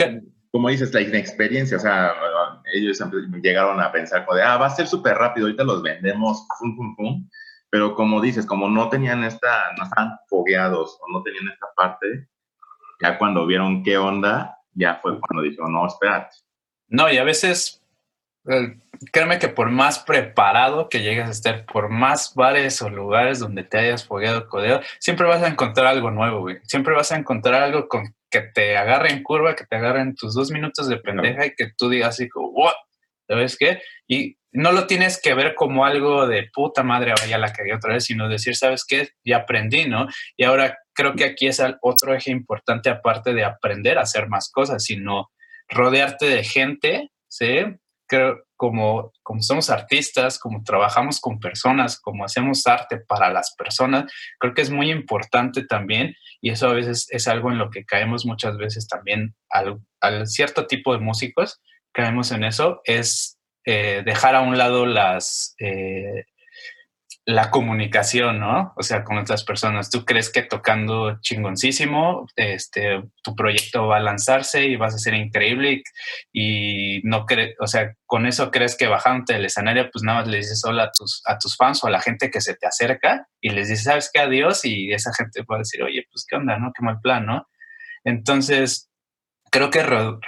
[0.52, 2.14] como dices, la inexperiencia, o sea,
[2.74, 3.00] ellos
[3.44, 6.76] llegaron a pensar como de, ah, va a ser súper rápido, ahorita los vendemos, pum,
[6.76, 7.30] pum, pum.
[7.70, 12.28] Pero como dices, como no tenían esta, no estaban fogueados o no tenían esta parte,
[13.02, 16.36] ya cuando vieron qué onda, ya fue cuando dijeron, no, espérate.
[16.88, 17.84] No, y a veces,
[18.48, 18.78] eh,
[19.12, 23.64] créeme que por más preparado que llegues a estar, por más bares o lugares donde
[23.64, 26.58] te hayas fogueado codeo, siempre vas a encontrar algo nuevo, güey.
[26.64, 30.16] Siempre vas a encontrar algo con que te agarre en curva, que te agarre en
[30.16, 32.74] tus dos minutos de pendeja y que tú digas así como, ¿what?
[33.28, 33.82] ¿Sabes qué?
[34.08, 37.94] Y no lo tienes que ver como algo de puta madre, vaya la cagué otra
[37.94, 39.10] vez, sino decir, ¿sabes qué?
[39.24, 40.08] Ya aprendí, ¿no?
[40.36, 44.50] Y ahora creo que aquí es otro eje importante, aparte de aprender a hacer más
[44.52, 45.30] cosas, sino
[45.70, 47.60] rodearte de gente, ¿sí?
[48.08, 54.12] Creo, como, como somos artistas, como trabajamos con personas, como hacemos arte para las personas,
[54.40, 57.86] creo que es muy importante también y eso a veces es algo en lo que
[57.86, 64.34] caemos muchas veces también al, cierto tipo de músicos, caemos en eso, es eh, dejar
[64.34, 66.26] a un lado las, eh,
[67.28, 68.72] la comunicación, ¿no?
[68.78, 69.90] O sea, con otras personas.
[69.90, 75.14] Tú crees que tocando chingoncísimo, este, tu proyecto va a lanzarse y vas a ser
[75.14, 75.84] increíble
[76.32, 80.30] y, no crees, o sea, con eso crees que bajándote del escenario, pues nada más
[80.30, 82.66] le dices hola a tus, a tus fans o a la gente que se te
[82.66, 84.22] acerca y les dices, ¿sabes qué?
[84.22, 86.72] Adiós y esa gente va a decir, oye, pues qué onda, ¿no?
[86.74, 87.46] Qué mal plan, ¿no?
[88.06, 88.87] Entonces,
[89.58, 89.82] creo que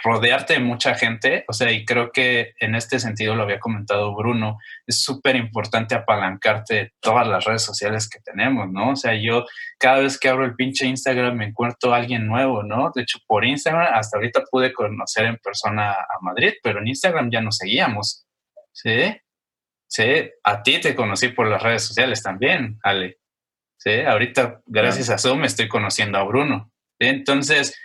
[0.04, 4.15] rodearte de mucha gente, o sea, y creo que en este sentido lo había comentado
[4.15, 8.94] Bruno, es súper importante apalancarte de todas las redes sociales que tenemos, ¿no?
[8.94, 9.46] O sea, yo
[9.78, 12.92] cada vez que abro el pinche Instagram me encuentro a alguien nuevo, ¿no?
[12.96, 17.30] De hecho, por Instagram hasta ahorita pude conocer en persona a Madrid, pero en Instagram
[17.30, 18.26] ya nos seguíamos,
[18.72, 19.15] ¿sí?
[19.88, 23.20] Sí, a ti te conocí por las redes sociales también, Ale.
[23.78, 26.72] Sí, ahorita gracias a Zoom estoy conociendo a Bruno.
[26.98, 27.80] Entonces,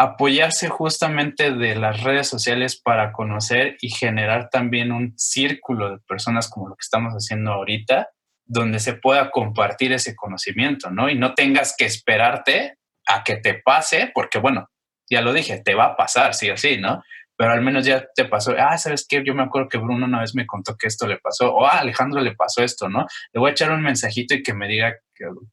[0.00, 6.48] apoyarse justamente de las redes sociales para conocer y generar también un círculo de personas
[6.48, 8.08] como lo que estamos haciendo ahorita,
[8.46, 11.10] donde se pueda compartir ese conocimiento, ¿no?
[11.10, 14.70] Y no tengas que esperarte a que te pase, porque bueno,
[15.10, 17.02] ya lo dije, te va a pasar, sí o sí, ¿no?
[17.36, 19.22] Pero al menos ya te pasó, ah, ¿sabes qué?
[19.22, 21.80] Yo me acuerdo que Bruno una vez me contó que esto le pasó, o ah,
[21.80, 23.04] Alejandro le pasó esto, ¿no?
[23.34, 24.96] Le voy a echar un mensajito y que me diga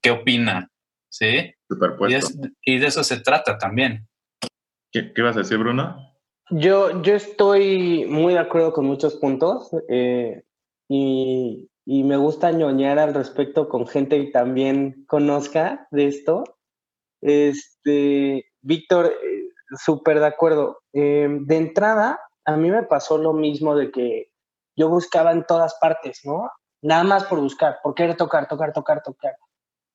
[0.01, 0.69] qué, opina,
[1.11, 1.53] ¿sí?
[2.63, 4.07] Y, y de eso se trata también.
[4.91, 6.07] ¿Qué, qué vas a decir, Bruno?
[6.49, 10.43] Yo, yo estoy muy de acuerdo con muchos puntos eh,
[10.87, 16.45] y, y, me gusta ñoñar al respecto con gente que también conozca de esto.
[17.21, 19.49] Este, Víctor, eh,
[19.83, 20.79] súper de acuerdo.
[20.93, 24.31] Eh, de entrada, a mí me pasó lo mismo de que
[24.77, 26.49] yo buscaba en todas partes, ¿no?
[26.81, 29.35] Nada más por buscar, por querer tocar, tocar, tocar, tocar.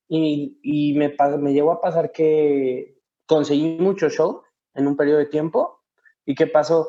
[0.06, 4.42] Y, y me, me llegó a pasar que conseguí muchos shows
[4.74, 5.80] en un periodo de tiempo.
[6.24, 6.88] ¿Y qué pasó?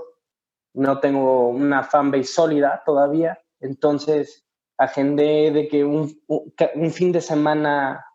[0.73, 4.45] No tengo una fanbase sólida todavía, entonces
[4.77, 8.05] agendé de que un, un, fin de semana,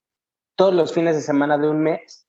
[0.56, 2.26] todos los fines de semana de un mes,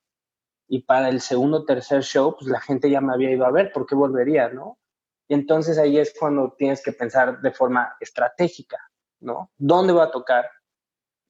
[0.67, 3.71] y para el segundo tercer show, pues la gente ya me había ido a ver,
[3.71, 4.77] ¿por qué volvería, no?
[5.27, 8.77] Y entonces ahí es cuando tienes que pensar de forma estratégica,
[9.19, 9.51] ¿no?
[9.57, 10.45] ¿Dónde voy a tocar?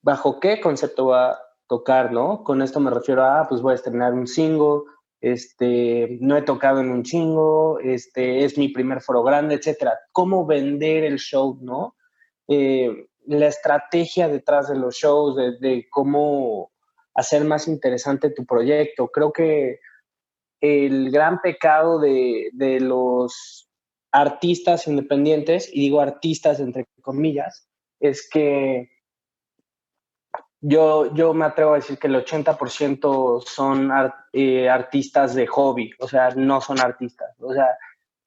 [0.02, 2.44] ¿Bajo qué concepto va a tocar, no?
[2.44, 4.84] Con esto me refiero a, pues voy a estrenar un single,
[5.22, 10.00] este, no he tocado en un chingo, este, es mi primer foro grande, etcétera.
[10.12, 11.96] ¿Cómo vender el show, no?
[12.48, 16.72] Eh, la estrategia detrás de los shows, de, cómo
[17.14, 19.10] hacer más interesante tu proyecto.
[19.10, 19.80] Creo que
[20.62, 23.70] el gran pecado de, de los
[24.12, 28.90] artistas independientes, y digo artistas entre comillas, es que
[30.62, 33.92] yo, yo me atrevo a decir que el 80% son
[34.34, 37.78] eh, artistas de hobby, o sea, no son artistas, o sea,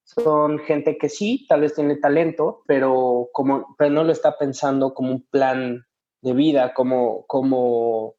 [0.05, 4.95] son gente que sí, tal vez tiene talento, pero, como, pero no lo está pensando
[4.95, 5.87] como un plan
[6.21, 8.15] de vida, como, como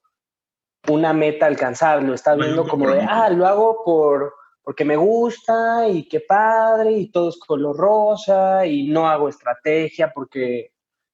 [0.89, 5.87] una meta alcanzar, lo está viendo como de, ah, lo hago por, porque me gusta
[5.87, 10.72] y qué padre y todo es color rosa y no hago estrategia porque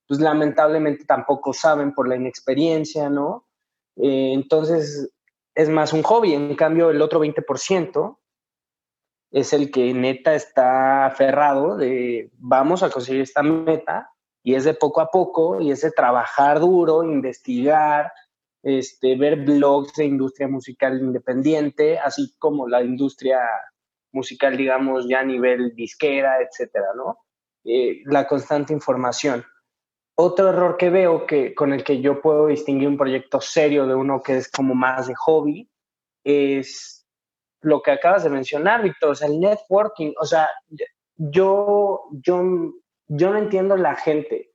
[0.09, 3.47] pues lamentablemente tampoco saben por la inexperiencia, ¿no?
[3.95, 5.13] Eh, entonces
[5.53, 8.17] es más un hobby, en cambio el otro 20%
[9.31, 14.09] es el que neta está aferrado de vamos a conseguir esta meta
[14.41, 18.11] y es de poco a poco y es de trabajar duro, investigar,
[18.63, 23.41] este, ver blogs de industria musical independiente, así como la industria
[24.11, 27.19] musical, digamos, ya a nivel disquera, etcétera, ¿no?
[27.63, 29.45] Eh, la constante información.
[30.21, 33.95] Otro error que veo que, con el que yo puedo distinguir un proyecto serio de
[33.95, 35.69] uno que es como más de hobby
[36.25, 37.07] es
[37.61, 40.11] lo que acabas de mencionar, Víctor, o sea, el networking.
[40.19, 40.49] O sea,
[41.15, 42.43] yo, yo,
[43.07, 44.51] yo no entiendo la gente,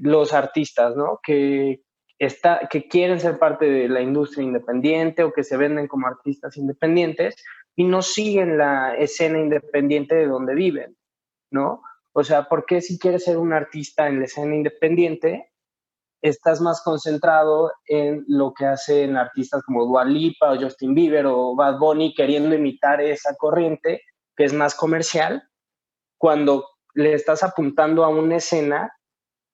[0.00, 1.18] los artistas, ¿no?
[1.22, 1.80] Que,
[2.18, 6.58] está, que quieren ser parte de la industria independiente o que se venden como artistas
[6.58, 7.42] independientes
[7.74, 10.94] y no siguen la escena independiente de donde viven,
[11.50, 11.80] ¿no?
[12.12, 15.52] O sea, ¿por qué si quieres ser un artista en la escena independiente,
[16.22, 21.54] estás más concentrado en lo que hacen artistas como Dua Lipa o Justin Bieber o
[21.54, 24.02] Bad Bunny queriendo imitar esa corriente
[24.36, 25.42] que es más comercial,
[26.18, 28.92] cuando le estás apuntando a una escena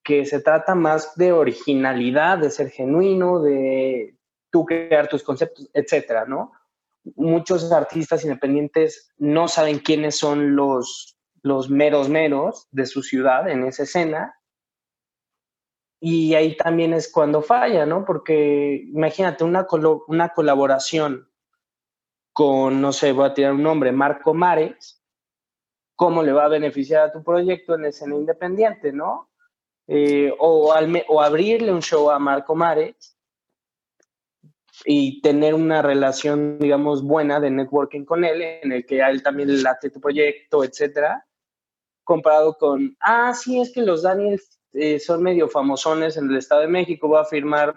[0.02, 4.16] que se trata más de originalidad, de ser genuino, de
[4.50, 6.52] tú crear tus conceptos, etcétera, ¿no?
[7.16, 11.15] Muchos artistas independientes no saben quiénes son los
[11.46, 14.40] los meros meros de su ciudad en esa escena.
[16.00, 18.04] Y ahí también es cuando falla, ¿no?
[18.04, 19.66] Porque imagínate una,
[20.08, 21.30] una colaboración
[22.32, 25.02] con, no sé, voy a tirar un nombre, Marco Mares,
[25.94, 29.30] ¿cómo le va a beneficiar a tu proyecto en escena independiente, ¿no?
[29.86, 30.74] eh, o,
[31.08, 33.16] o abrirle un show a Marco Mares
[34.84, 39.22] y tener una relación, digamos, buena de networking con él, en el que a él
[39.22, 41.26] también late tu proyecto, etcétera,
[42.06, 46.62] comparado con, ah, sí, es que los Daniels eh, son medio famosones en el Estado
[46.62, 47.74] de México, voy a firmar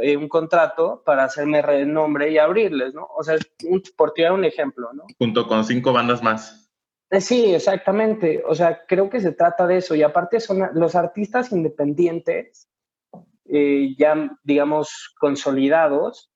[0.00, 3.08] eh, un contrato para hacerme renombre y abrirles, ¿no?
[3.14, 3.36] O sea,
[3.68, 5.04] un, por tirar un ejemplo, ¿no?
[5.18, 6.70] Junto con cinco bandas más.
[7.10, 8.42] Eh, sí, exactamente.
[8.46, 9.96] O sea, creo que se trata de eso.
[9.96, 12.68] Y aparte son los artistas independientes,
[13.44, 16.30] ya, digamos, consolidados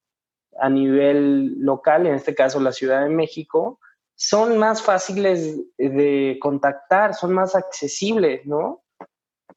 [0.59, 3.79] a nivel local, en este caso la Ciudad de México,
[4.17, 8.83] son más fáciles de contactar, son más accesibles, ¿no?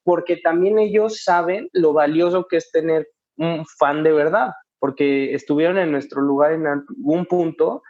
[0.04, 5.78] Porque también ellos saben lo valioso que es tener un fan de verdad, porque estuvieron
[5.78, 7.82] en nuestro lugar en algún punto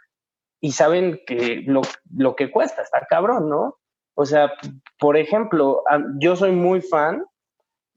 [0.60, 1.82] y saben que lo,
[2.16, 3.78] lo que cuesta, está cabrón, ¿no?
[4.14, 4.52] O sea,
[4.98, 5.82] por ejemplo,
[6.18, 7.24] yo soy muy fan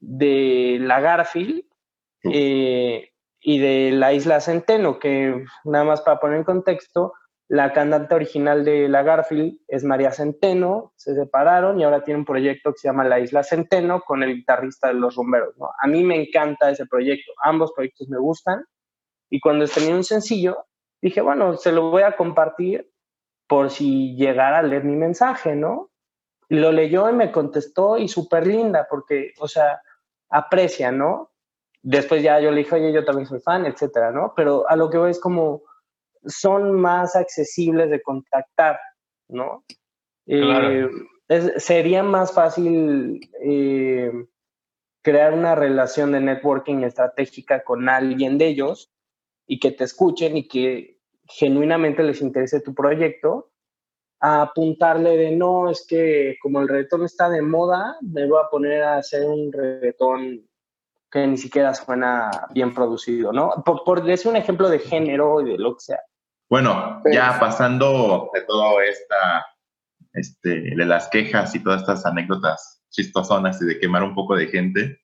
[0.00, 1.64] de la Garfield
[2.24, 3.10] eh,
[3.40, 7.12] y de la isla Centeno, que nada más para poner en contexto,
[7.54, 12.26] la cantante original de la Garfield es María Centeno, se separaron y ahora tiene un
[12.26, 15.56] proyecto que se llama La Isla Centeno con el guitarrista de Los Rumberos.
[15.56, 15.68] ¿no?
[15.80, 18.64] A mí me encanta ese proyecto, ambos proyectos me gustan
[19.30, 20.66] y cuando tenía un sencillo,
[21.00, 22.90] dije, bueno, se lo voy a compartir
[23.46, 25.92] por si llegara a leer mi mensaje, ¿no?
[26.48, 29.80] Lo leyó y me contestó y súper linda porque, o sea,
[30.28, 31.30] aprecia, ¿no?
[31.82, 34.32] Después ya yo le dije, oye, yo también soy fan, etcétera, ¿no?
[34.34, 35.62] Pero a lo que voy es como
[36.26, 38.78] son más accesibles de contactar,
[39.28, 39.64] ¿no?
[40.26, 40.88] Eh,
[41.56, 44.12] sería más fácil eh,
[45.02, 48.90] crear una relación de networking estratégica con alguien de ellos
[49.46, 53.50] y que te escuchen y que genuinamente les interese tu proyecto,
[54.20, 58.48] a apuntarle de no, es que como el reggaetón está de moda, me voy a
[58.48, 60.48] poner a hacer un reggaetón
[61.10, 63.62] que ni siquiera suena bien producido, ¿no?
[63.64, 66.00] Por, por decir un ejemplo de género y de lo que sea.
[66.54, 69.44] Bueno, ya pasando de todo esta,
[70.12, 74.46] este, de las quejas y todas estas anécdotas chistosonas y de quemar un poco de
[74.46, 75.00] gente,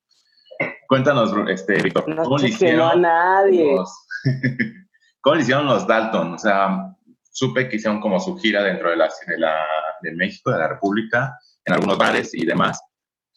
[0.86, 3.74] cuéntanos, este, Víctor, ¿cómo le hicieron a nadie?
[3.74, 3.92] Los,
[5.22, 6.34] ¿Cómo le hicieron los Dalton?
[6.34, 6.94] O sea,
[7.32, 9.66] supe que hicieron como su gira dentro de, la, de, la,
[10.02, 12.80] de México, de la República, en algunos bares y demás.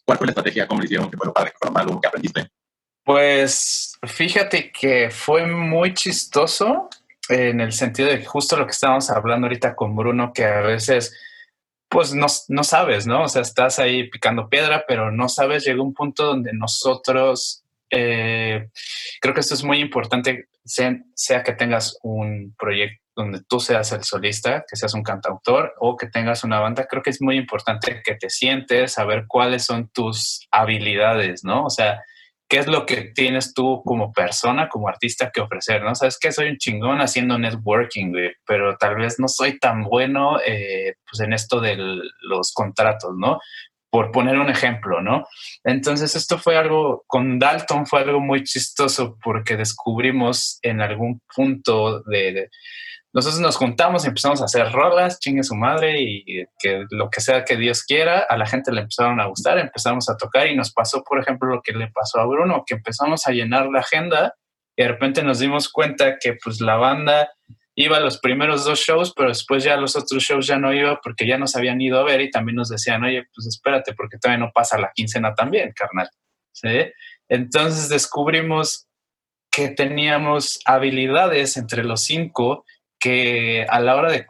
[0.06, 0.68] ¿Cuál fue la estrategia?
[0.68, 1.10] ¿Cómo le hicieron?
[1.10, 1.50] ¿Qué fue lo padre?
[1.50, 2.00] ¿Qué fue lo malo?
[2.00, 2.48] ¿Qué aprendiste?
[3.04, 6.90] Pues fíjate que fue muy chistoso
[7.30, 11.16] en el sentido de justo lo que estábamos hablando ahorita con Bruno, que a veces
[11.94, 13.24] pues no, no, sabes, ¿no?
[13.24, 18.70] O sea, estás ahí picando piedra, pero no sabes, llega un punto donde nosotros, eh,
[19.22, 23.92] creo que esto es muy importante, sea, sea, que tengas un proyecto donde tú seas
[23.92, 27.38] el solista, que seas un cantautor o que tengas una banda, creo que es muy
[27.38, 31.66] importante que te sientes, saber cuáles son tus habilidades, ¿no?
[31.66, 32.04] O sea,
[32.54, 35.96] qué es lo que tienes tú como persona, como artista que ofrecer, ¿no?
[35.96, 40.40] Sabes que soy un chingón haciendo networking, güey, pero tal vez no soy tan bueno
[40.46, 41.76] eh, pues en esto de
[42.22, 43.40] los contratos, ¿no?
[43.90, 45.26] Por poner un ejemplo, ¿no?
[45.64, 52.04] Entonces esto fue algo, con Dalton fue algo muy chistoso porque descubrimos en algún punto
[52.04, 52.52] de
[53.14, 57.22] nosotros nos juntamos y empezamos a hacer rolas, chingue su madre y que lo que
[57.22, 60.56] sea que Dios quiera, a la gente le empezaron a gustar, empezamos a tocar y
[60.56, 63.82] nos pasó, por ejemplo, lo que le pasó a Bruno, que empezamos a llenar la
[63.82, 64.34] agenda
[64.76, 67.30] y de repente nos dimos cuenta que pues la banda
[67.76, 71.00] iba a los primeros dos shows, pero después ya los otros shows ya no iba
[71.00, 74.18] porque ya nos habían ido a ver y también nos decían, oye, pues espérate porque
[74.18, 76.10] todavía no pasa la quincena también, carnal.
[76.52, 76.92] ¿Sí?
[77.30, 78.88] Entonces descubrimos
[79.52, 82.66] que teníamos habilidades entre los cinco
[83.04, 84.26] que a la hora de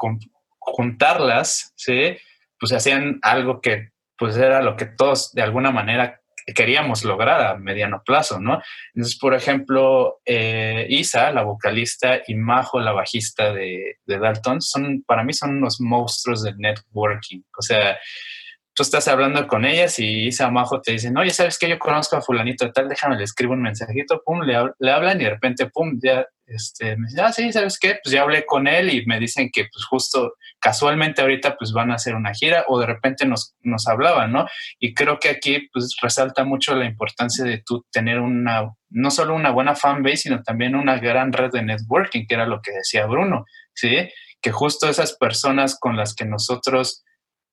[0.57, 2.17] juntarlas, ¿sí?
[2.59, 6.21] pues hacían algo que pues era lo que todos de alguna manera
[6.55, 8.61] queríamos lograr a mediano plazo, ¿no?
[8.93, 15.23] Entonces, por ejemplo, eh, Isa, la vocalista, y Majo, la bajista de, Dalton, son, para
[15.23, 17.41] mí son unos monstruos del networking.
[17.57, 17.97] O sea,
[18.73, 22.15] tú estás hablando con ellas y Isa Majo te dicen, oye, ¿sabes que Yo conozco
[22.15, 24.55] a fulanito tal, déjame, le escribo un mensajito, pum, le,
[24.91, 27.99] hablan y de repente, pum, ya, este, me dicen, ah, sí, ¿sabes qué?
[28.03, 31.91] Pues ya hablé con él y me dicen que pues justo casualmente ahorita pues van
[31.91, 34.47] a hacer una gira o de repente nos, nos hablaban, ¿no?
[34.79, 39.35] Y creo que aquí pues resalta mucho la importancia de tú tener una, no solo
[39.35, 43.05] una buena fanbase, sino también una gran red de networking, que era lo que decía
[43.05, 44.09] Bruno, ¿sí?
[44.41, 47.03] Que justo esas personas con las que nosotros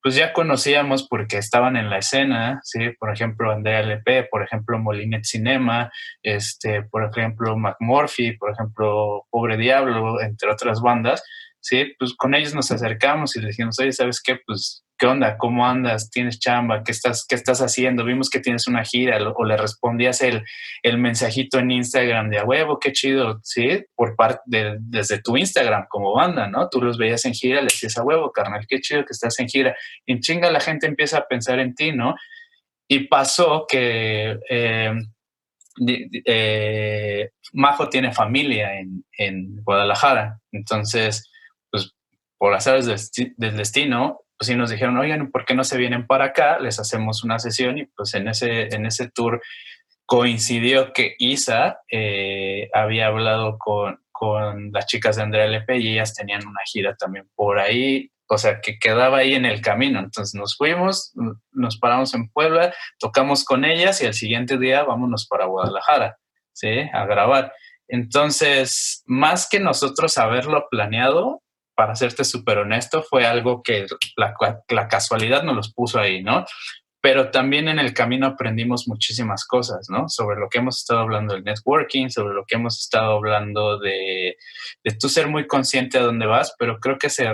[0.02, 2.90] pues ya conocíamos porque estaban en la escena, ¿sí?
[2.98, 5.90] Por ejemplo, Andrea LP, por ejemplo, Molinet Cinema,
[6.22, 11.22] este, por ejemplo, McMurphy, por ejemplo, Pobre Diablo, entre otras bandas.
[11.61, 11.94] ¿Sí?
[11.98, 14.38] Pues con ellos nos acercamos y les dijimos, oye, ¿sabes qué?
[14.44, 15.38] Pues, ¿qué onda?
[15.38, 16.11] ¿Cómo andas?
[16.11, 16.83] ¿Tienes chamba?
[16.85, 18.04] ¿Qué estás, qué estás haciendo?
[18.04, 20.44] Vimos que tienes una gira o le respondías el,
[20.83, 23.85] el mensajito en Instagram de a huevo, qué chido, ¿sí?
[23.94, 26.69] Por parte de, desde tu Instagram como banda, ¿no?
[26.69, 29.48] Tú los veías en gira, le decías a huevo, carnal, qué chido que estás en
[29.48, 29.77] gira.
[30.06, 32.15] Y en chinga la gente empieza a pensar en ti, ¿no?
[32.88, 34.38] Y pasó que...
[34.48, 34.92] Eh,
[35.87, 41.29] eh, Majo tiene familia en, en, Guadalajara, entonces,
[42.40, 46.24] por aves del destino, pues sí nos dijeron, oigan, ¿por qué no se vienen para
[46.24, 46.58] acá?
[46.58, 49.42] Les hacemos una sesión y pues en ese, en ese tour
[50.06, 56.14] coincidió que Isa eh, había hablado con, con las chicas de Andrea Lepe y ellas
[56.14, 59.98] tenían una gira también por ahí o sea, que quedaba ahí en el camino.
[59.98, 61.12] Entonces nos fuimos,
[61.50, 66.16] nos paramos en Puebla, tocamos con ellas y al siguiente día vámonos para Guadalajara,
[66.52, 66.68] ¿sí?
[66.92, 67.52] A grabar.
[67.88, 71.42] Entonces, más que nosotros haberlo planeado,
[71.81, 76.44] para serte súper honesto, fue algo que la, casualidad nos los puso ahí, ¿no?
[77.00, 80.06] pero también en el camino aprendimos muchísimas cosas, ¿no?
[80.10, 84.37] Sobre lo que hemos estado hablando del networking, sobre lo que hemos estado hablando de,
[84.85, 87.24] de tú ser muy consciente a dónde vas, pero creo que se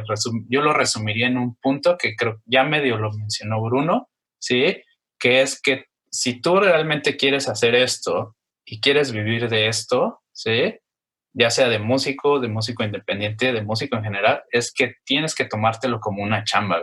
[0.49, 4.81] yo lo resumiría en un punto que creo ya medio lo mencionó Bruno, ¿sí?
[5.19, 10.77] Que es que si tú realmente quieres hacer esto y quieres vivir de esto, ¿sí?
[11.39, 15.45] Ya sea de músico, de músico independiente, de músico en general, es que tienes que
[15.45, 16.83] tomártelo como una chamba,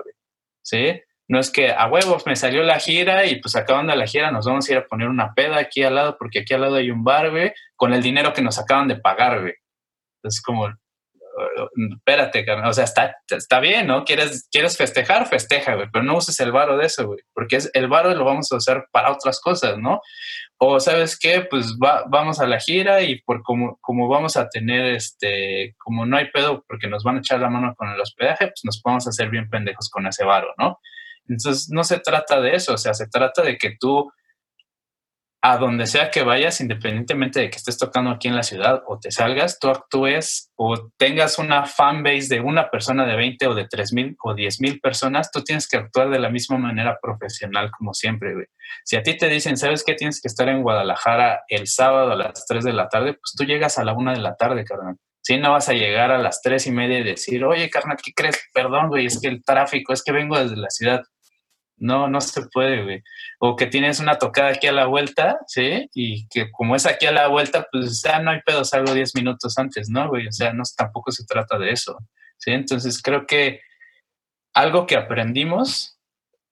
[0.62, 1.01] ¿sí?
[1.28, 4.45] No es que a huevos me salió la gira y pues acabando la gira nos
[4.45, 6.91] vamos a ir a poner una peda aquí al lado porque aquí al lado hay
[6.91, 9.54] un bar, güey, con el dinero que nos acaban de pagar, güey.
[10.24, 10.68] Es como,
[11.96, 14.04] espérate, o sea, está, está bien, ¿no?
[14.06, 17.70] ¿Quieres, quieres festejar, festeja, güey, pero no uses el varo de eso, güey, porque es,
[17.74, 20.02] el varo lo vamos a usar para otras cosas, ¿no?
[20.58, 24.96] O sabes qué, pues vamos a la gira y por como, como vamos a tener,
[24.96, 28.48] este, como no hay pedo porque nos van a echar la mano con el hospedaje,
[28.48, 30.80] pues nos podemos hacer bien pendejos con ese varo, ¿no?
[31.28, 34.12] Entonces, no se trata de eso, o sea, se trata de que tú,
[35.46, 38.98] a donde sea que vayas, independientemente de que estés tocando aquí en la ciudad o
[38.98, 43.54] te salgas, tú actúes o tengas una fan base de una persona de 20 o
[43.54, 46.98] de 3 mil o 10 mil personas, tú tienes que actuar de la misma manera
[47.02, 48.34] profesional como siempre.
[48.86, 49.96] Si a ti te dicen, ¿sabes qué?
[49.96, 53.44] Tienes que estar en Guadalajara el sábado a las 3 de la tarde, pues tú
[53.44, 54.96] llegas a la 1 de la tarde, carnal.
[55.26, 58.12] Si no vas a llegar a las tres y media y decir, oye, carnal, ¿qué
[58.14, 58.41] crees?
[58.54, 61.02] Perdón, güey, es que el tráfico, es que vengo desde la ciudad.
[61.78, 63.03] No, no se puede, güey.
[63.39, 65.89] O que tienes una tocada aquí a la vuelta, ¿sí?
[65.93, 69.15] Y que como es aquí a la vuelta, pues ya no hay pedo, salgo 10
[69.15, 70.28] minutos antes, ¿no, güey?
[70.28, 71.97] O sea, no, tampoco se trata de eso,
[72.38, 72.51] ¿sí?
[72.51, 73.61] Entonces creo que
[74.53, 75.99] algo que aprendimos,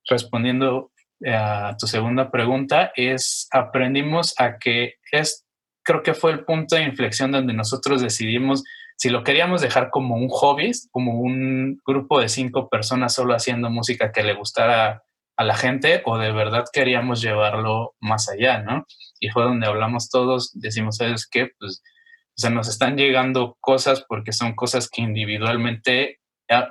[0.09, 0.91] respondiendo
[1.25, 5.45] a tu segunda pregunta, es aprendimos a que es,
[5.83, 8.63] creo que fue el punto de inflexión donde nosotros decidimos
[9.01, 13.71] si lo queríamos dejar como un hobby, como un grupo de cinco personas solo haciendo
[13.71, 15.01] música que le gustara
[15.41, 18.85] a la gente o de verdad queríamos llevarlo más allá, ¿no?
[19.19, 21.49] Y fue donde hablamos todos, decimos, ¿sabes qué?
[21.59, 21.83] Pues
[22.43, 26.19] o nos están llegando cosas porque son cosas que individualmente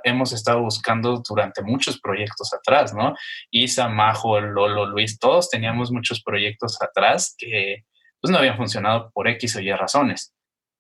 [0.05, 3.15] hemos estado buscando durante muchos proyectos atrás, ¿no?
[3.51, 7.85] Isa, Majo, Lolo, Luis, todos teníamos muchos proyectos atrás que
[8.21, 10.35] pues no habían funcionado por X o Y razones.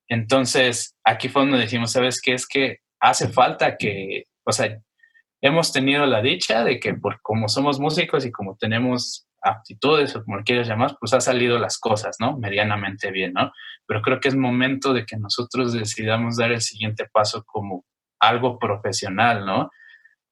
[0.08, 2.34] Entonces, aquí fue donde dijimos, ¿sabes qué?
[2.34, 4.78] Es que hace falta que, o sea,
[5.40, 10.24] hemos tenido la dicha de que por como somos músicos y como tenemos aptitudes o
[10.24, 12.36] como quieras llamar, pues ha salido las cosas, ¿no?
[12.38, 13.52] Medianamente bien, ¿no?
[13.86, 17.84] Pero creo que es momento de que nosotros decidamos dar el siguiente paso como
[18.20, 19.70] algo profesional, ¿no?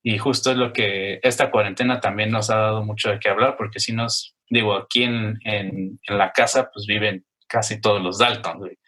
[0.03, 3.57] Y justo es lo que esta cuarentena también nos ha dado mucho de qué hablar,
[3.57, 8.19] porque si nos, digo, aquí en, en, en la casa, pues viven casi todos los
[8.19, 8.79] Dalton, güey.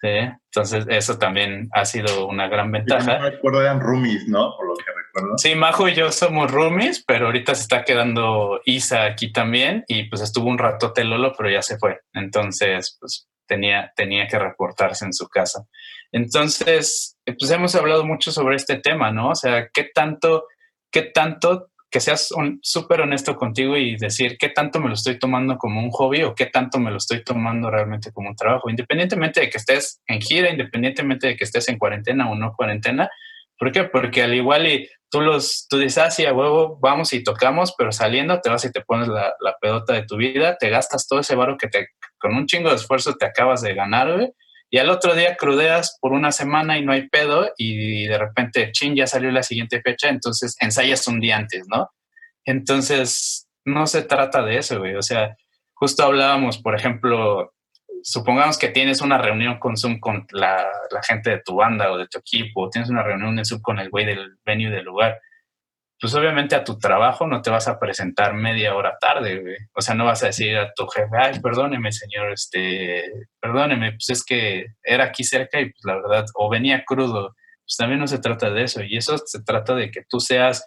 [0.00, 0.08] ¿Sí?
[0.08, 3.18] Entonces, eso también ha sido una gran ventaja.
[3.18, 4.54] No recuerdo, eran roomies, ¿no?
[4.56, 5.38] Por lo que recuerdo.
[5.38, 10.04] Sí, Majo y yo somos roomies, pero ahorita se está quedando Isa aquí también y
[10.04, 12.00] pues estuvo un ratote Lolo, pero ya se fue.
[12.12, 15.66] Entonces, pues tenía, tenía que reportarse en su casa.
[16.12, 19.30] Entonces, pues hemos hablado mucho sobre este tema, ¿no?
[19.30, 20.46] O sea, ¿qué tanto,
[20.90, 22.28] qué tanto que seas
[22.60, 26.34] súper honesto contigo y decir qué tanto me lo estoy tomando como un hobby o
[26.34, 30.20] qué tanto me lo estoy tomando realmente como un trabajo, independientemente de que estés en
[30.20, 33.08] gira, independientemente de que estés en cuarentena o no cuarentena.
[33.58, 33.84] ¿Por qué?
[33.84, 37.74] Porque al igual y tú los, tú dices, ah, sí, a huevo, vamos y tocamos,
[37.78, 41.08] pero saliendo te vas y te pones la, la pedota de tu vida, te gastas
[41.08, 41.88] todo ese varo que te,
[42.18, 44.32] con un chingo de esfuerzo te acabas de ganar, güey,
[44.70, 48.72] y al otro día crudeas por una semana y no hay pedo y de repente,
[48.72, 51.90] chin, ya salió la siguiente fecha, entonces ensayas un día antes, ¿no?
[52.44, 54.94] Entonces, no se trata de eso, güey.
[54.94, 55.36] O sea,
[55.74, 57.52] justo hablábamos, por ejemplo,
[58.02, 61.98] supongamos que tienes una reunión con Zoom con la, la, gente de tu banda o
[61.98, 64.84] de tu equipo, o tienes una reunión en Zoom con el güey del venue del
[64.84, 65.20] lugar,
[66.00, 69.56] pues obviamente a tu trabajo no te vas a presentar media hora tarde, güey.
[69.74, 73.04] O sea, no vas a decir a tu jefe, ay, perdóneme, señor, este,
[73.40, 77.34] perdóneme, pues es que era aquí cerca y pues la verdad, o venía crudo.
[77.64, 78.82] Pues también no se trata de eso.
[78.82, 80.64] Y eso se trata de que tú seas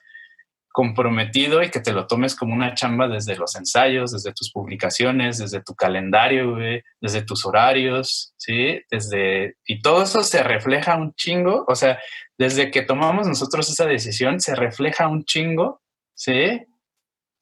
[0.72, 5.40] comprometido y que te lo tomes como una chamba desde los ensayos, desde tus publicaciones,
[5.40, 6.56] desde tu calendario,
[7.02, 8.82] desde tus horarios, ¿sí?
[8.90, 12.00] Desde, y todo eso se refleja un chingo, o sea,
[12.40, 15.82] desde que tomamos nosotros esa decisión, se refleja un chingo,
[16.16, 16.66] ¿sí?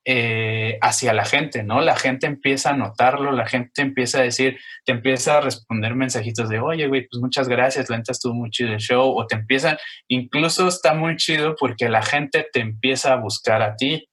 [0.09, 1.81] Eh, hacia la gente, ¿no?
[1.81, 6.49] La gente empieza a notarlo, la gente empieza a decir, te empieza a responder mensajitos
[6.49, 9.35] de, oye, güey, pues muchas gracias, la neta estuvo muy chido el show, o te
[9.35, 9.77] empiezan,
[10.07, 14.06] incluso está muy chido porque la gente te empieza a buscar a ti,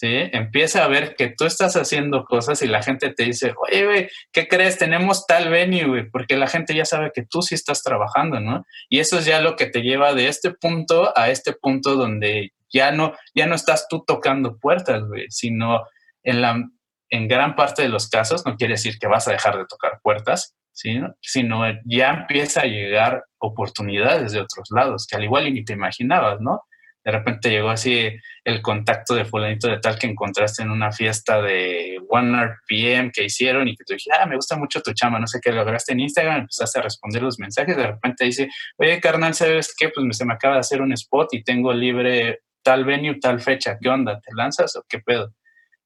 [0.00, 0.30] ¿sí?
[0.32, 4.08] Empieza a ver que tú estás haciendo cosas y la gente te dice, oye, güey,
[4.32, 4.78] ¿qué crees?
[4.78, 8.64] Tenemos tal venue, güey, porque la gente ya sabe que tú sí estás trabajando, ¿no?
[8.88, 12.52] Y eso es ya lo que te lleva de este punto a este punto donde
[12.72, 15.82] ya no, ya no estás tú tocando puertas, güey, sino
[16.22, 16.64] en, la,
[17.10, 20.00] en gran parte de los casos, no quiere decir que vas a dejar de tocar
[20.02, 25.74] puertas, sino ya empieza a llegar oportunidades de otros lados, que al igual ni te
[25.74, 26.62] imaginabas, ¿no?
[27.04, 28.10] De repente llegó así
[28.44, 33.24] el contacto de fulanito de tal que encontraste en una fiesta de One RPM que
[33.24, 35.92] hicieron y que tú dijiste, ah, me gusta mucho tu chama, no sé qué, lograste
[35.92, 39.88] en Instagram, empezaste a responder los mensajes, de repente dice, oye, carnal, ¿sabes qué?
[39.88, 43.78] Pues se me acaba de hacer un spot y tengo libre tal venue, tal fecha,
[43.80, 44.20] ¿qué onda?
[44.20, 45.34] ¿Te lanzas o qué pedo?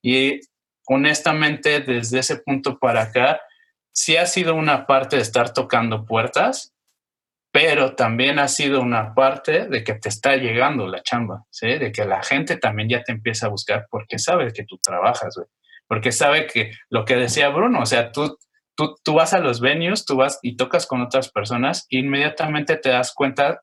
[0.03, 0.41] Y
[0.87, 3.41] honestamente, desde ese punto para acá,
[3.93, 6.74] sí ha sido una parte de estar tocando puertas,
[7.55, 11.45] pero también ha sido una parte de que te está llegando la chamba.
[11.63, 15.37] De que la gente también ya te empieza a buscar porque sabe que tú trabajas.
[15.87, 18.37] Porque sabe que lo que decía Bruno, o sea, tú,
[18.75, 22.89] tú, tú vas a los venues, tú vas y tocas con otras personas, inmediatamente te
[22.89, 23.61] das cuenta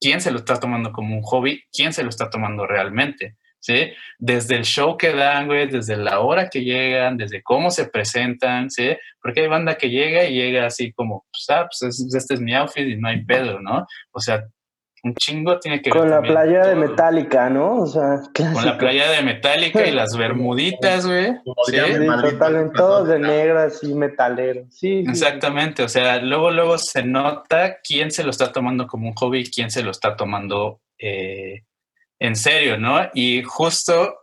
[0.00, 3.36] quién se lo está tomando como un hobby, quién se lo está tomando realmente.
[3.60, 3.92] ¿Sí?
[4.18, 8.70] Desde el show que dan, güey, desde la hora que llegan, desde cómo se presentan,
[8.70, 8.96] ¿sí?
[9.22, 12.54] Porque hay banda que llega y llega así como, pues, ah, pues este es mi
[12.54, 13.86] outfit y no hay pedo, ¿no?
[14.12, 14.44] O sea,
[15.02, 15.98] un chingo tiene que ver.
[15.98, 17.78] Con la playa de Metallica, ¿no?
[17.78, 21.32] O sea, Con la playa de Metallica y las bermuditas, güey.
[21.66, 21.76] Sí,
[22.22, 24.66] totalmente, todos de negras y metaleros.
[24.70, 29.14] Sí, Exactamente, o sea, luego, luego se nota quién se lo está tomando como un
[29.14, 31.62] hobby y quién se lo está tomando eh,
[32.20, 33.08] en serio, ¿no?
[33.14, 34.16] Y justo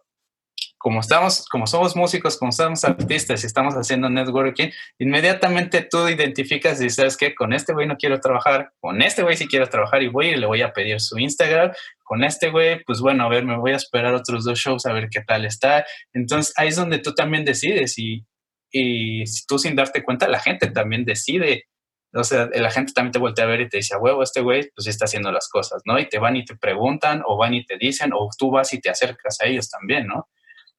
[0.77, 4.69] como estamos, como somos músicos, como somos artistas y estamos haciendo networking,
[4.99, 9.35] inmediatamente tú identificas y sabes que con este güey no quiero trabajar, con este güey
[9.35, 11.71] sí quiero trabajar y voy y le voy a pedir su Instagram,
[12.03, 14.93] con este güey, pues bueno, a ver, me voy a esperar otros dos shows a
[14.93, 15.85] ver qué tal está.
[16.13, 18.25] Entonces ahí es donde tú también decides y,
[18.71, 21.65] y tú sin darte cuenta, la gente también decide.
[22.13, 24.69] O sea, la gente también te voltea a ver y te dice, huevo, este güey,
[24.73, 25.99] pues está haciendo las cosas, ¿no?
[25.99, 28.79] Y te van y te preguntan, o van y te dicen, o tú vas y
[28.79, 30.29] te acercas a ellos también, ¿no?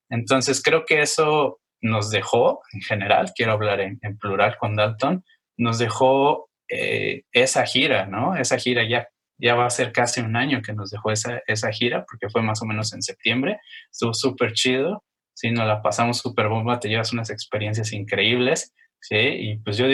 [0.09, 5.23] Entonces creo que eso nos dejó, en general, quiero hablar en, plural con Dalton,
[5.57, 8.35] nos dejó eh, esa gira, ¿no?
[8.35, 9.07] Esa gira ya,
[9.37, 12.41] ya va a ser casi un año que nos dejó esa, esa gira, porque fue
[12.41, 13.59] más o menos en septiembre,
[13.91, 15.03] estuvo súper chido,
[15.33, 19.85] sí, nos la pasamos súper bomba, te llevas unas experiencias increíbles, sí, y pues yo,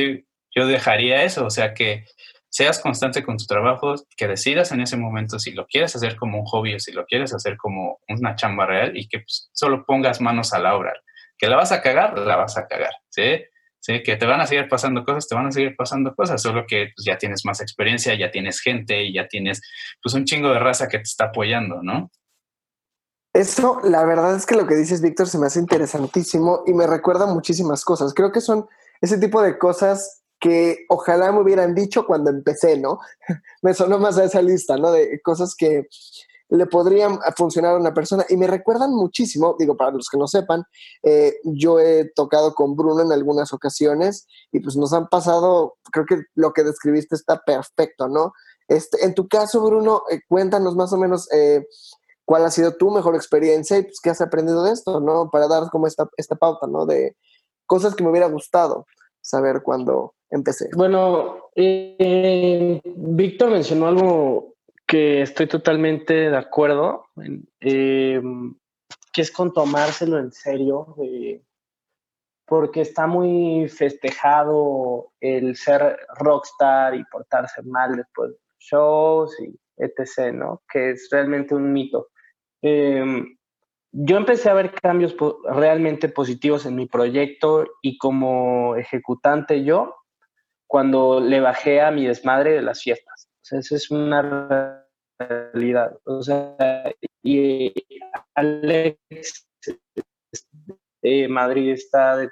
[0.55, 2.05] yo dejaría eso, o sea que
[2.49, 6.39] seas constante con tu trabajo, que decidas en ese momento si lo quieres hacer como
[6.39, 9.85] un hobby o si lo quieres hacer como una chamba real y que pues, solo
[9.85, 10.93] pongas manos a la obra.
[11.37, 13.43] Que la vas a cagar, la vas a cagar, ¿sí?
[13.81, 14.01] ¿sí?
[14.03, 16.91] Que te van a seguir pasando cosas, te van a seguir pasando cosas, solo que
[16.95, 19.61] pues, ya tienes más experiencia, ya tienes gente y ya tienes
[20.01, 22.09] pues un chingo de raza que te está apoyando, ¿no?
[23.33, 26.87] Eso, la verdad es que lo que dices, Víctor, se me hace interesantísimo y me
[26.87, 28.13] recuerda muchísimas cosas.
[28.13, 28.65] Creo que son
[29.01, 32.99] ese tipo de cosas que ojalá me hubieran dicho cuando empecé, ¿no?
[33.61, 34.91] me sonó más a esa lista, ¿no?
[34.91, 35.87] De cosas que
[36.49, 40.27] le podrían funcionar a una persona y me recuerdan muchísimo, digo, para los que no
[40.27, 40.63] sepan,
[41.03, 46.05] eh, yo he tocado con Bruno en algunas ocasiones y pues nos han pasado, creo
[46.05, 48.33] que lo que describiste está perfecto, ¿no?
[48.67, 51.65] Este, en tu caso, Bruno, eh, cuéntanos más o menos eh,
[52.25, 55.29] cuál ha sido tu mejor experiencia y pues qué has aprendido de esto, ¿no?
[55.31, 56.85] Para dar como esta, esta pauta, ¿no?
[56.85, 57.15] De
[57.65, 58.85] cosas que me hubiera gustado
[59.25, 60.69] saber cuando empecé.
[60.75, 64.53] Bueno, eh, Víctor mencionó algo
[64.85, 67.07] que estoy totalmente de acuerdo,
[67.59, 68.21] eh,
[69.11, 70.95] que es con tomárselo en serio,
[72.45, 80.33] porque está muy festejado el ser rockstar y portarse mal después de shows y etc.,
[80.33, 80.61] ¿no?
[80.71, 82.09] Que es realmente un mito.
[82.61, 83.03] Eh,
[83.97, 85.15] yo empecé a ver cambios
[85.45, 89.95] realmente positivos en mi proyecto y como ejecutante yo
[90.67, 93.29] cuando le bajé a mi desmadre de las fiestas.
[93.29, 94.85] O sea, esa es una
[95.17, 95.97] realidad.
[96.03, 96.57] O sea,
[97.23, 97.73] y
[98.33, 99.47] Alex
[101.01, 102.29] eh, Madrid está de,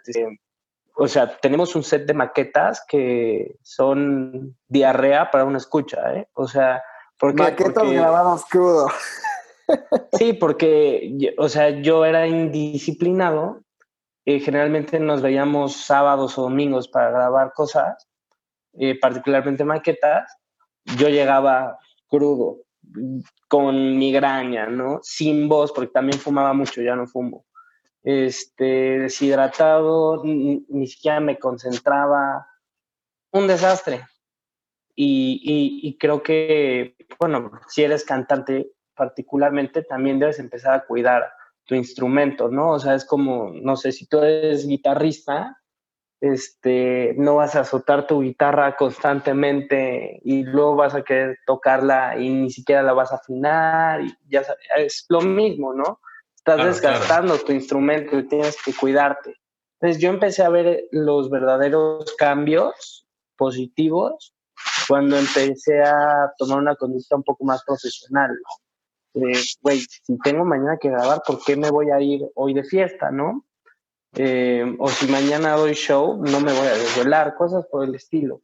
[0.95, 6.27] o sea, tenemos un set de maquetas que son diarrea para una escucha, ¿eh?
[6.33, 6.83] O sea,
[7.17, 8.87] porque maquetas grabadas crudo.
[10.17, 13.61] Sí, porque, o sea, yo era indisciplinado.
[14.25, 18.07] y generalmente nos veíamos sábados o domingos para grabar cosas,
[18.73, 20.37] eh, particularmente maquetas.
[20.97, 22.59] Yo llegaba crudo,
[23.47, 24.99] con migraña, ¿no?
[25.03, 27.45] Sin voz, porque también fumaba mucho, ya no fumo.
[28.03, 32.47] Este, deshidratado, ni, siquiera me concentraba.
[33.31, 34.05] Un desastre.
[34.95, 41.31] Y, y, creo que, bueno, si eres cantante particularmente, también debes empezar a cuidar
[41.65, 42.71] tu instrumento, ¿no?
[42.71, 45.57] O sea, es como, no sé, si tú eres guitarrista,
[46.23, 52.29] este, no vas a azotar tu guitarra constantemente y luego vas a querer tocarla y
[52.29, 54.41] ni siquiera la vas a afinar y ya
[54.77, 55.99] es lo mismo, ¿no?
[56.33, 59.35] Estás desgastando tu instrumento y tienes que cuidarte.
[59.79, 64.33] Entonces yo empecé a ver los verdaderos cambios positivos
[64.87, 68.31] cuando empecé a tomar una conducta un poco más profesional.
[69.13, 73.11] Güey, si tengo mañana que grabar, ¿por qué me voy a ir hoy de fiesta,
[73.11, 73.45] no?
[74.15, 78.41] Eh, o si mañana doy show, no me voy a desvelar, cosas por el estilo.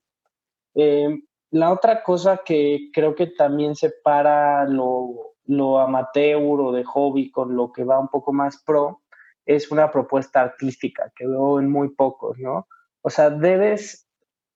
[0.75, 1.19] Eh,
[1.51, 7.55] la otra cosa que creo que también separa lo, lo amateur o de hobby con
[7.55, 9.01] lo que va un poco más pro
[9.45, 12.67] es una propuesta artística que veo en muy pocos, ¿no?
[13.01, 14.07] O sea, debes,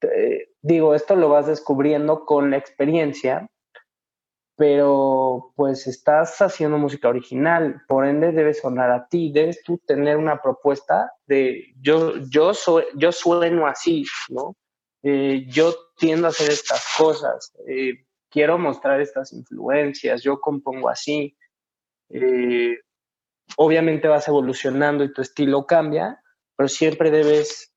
[0.02, 3.50] eh, digo, esto lo vas descubriendo con la experiencia,
[4.56, 10.18] pero pues estás haciendo música original, por ende debe sonar a ti, debes tú tener
[10.18, 12.52] una propuesta de yo, yo,
[12.96, 14.56] yo sueno así, ¿no?
[15.02, 21.36] Eh, yo tiendo a hacer estas cosas, eh, quiero mostrar estas influencias, yo compongo así.
[22.10, 22.78] Eh,
[23.58, 26.22] obviamente vas evolucionando y tu estilo cambia,
[26.56, 27.73] pero siempre debes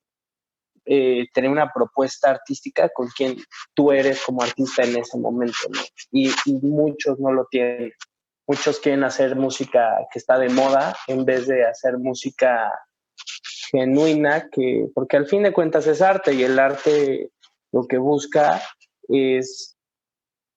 [0.86, 3.36] eh, tener una propuesta artística con quien
[3.74, 5.80] tú eres como artista en ese momento, ¿no?
[6.12, 6.30] y,
[6.62, 7.92] muchos no lo tienen.
[8.46, 12.72] Muchos quieren hacer música que está de moda en vez de hacer música
[13.72, 17.30] genuina, que, porque al fin de cuentas es arte y el arte
[17.72, 18.62] lo que busca
[19.08, 19.76] es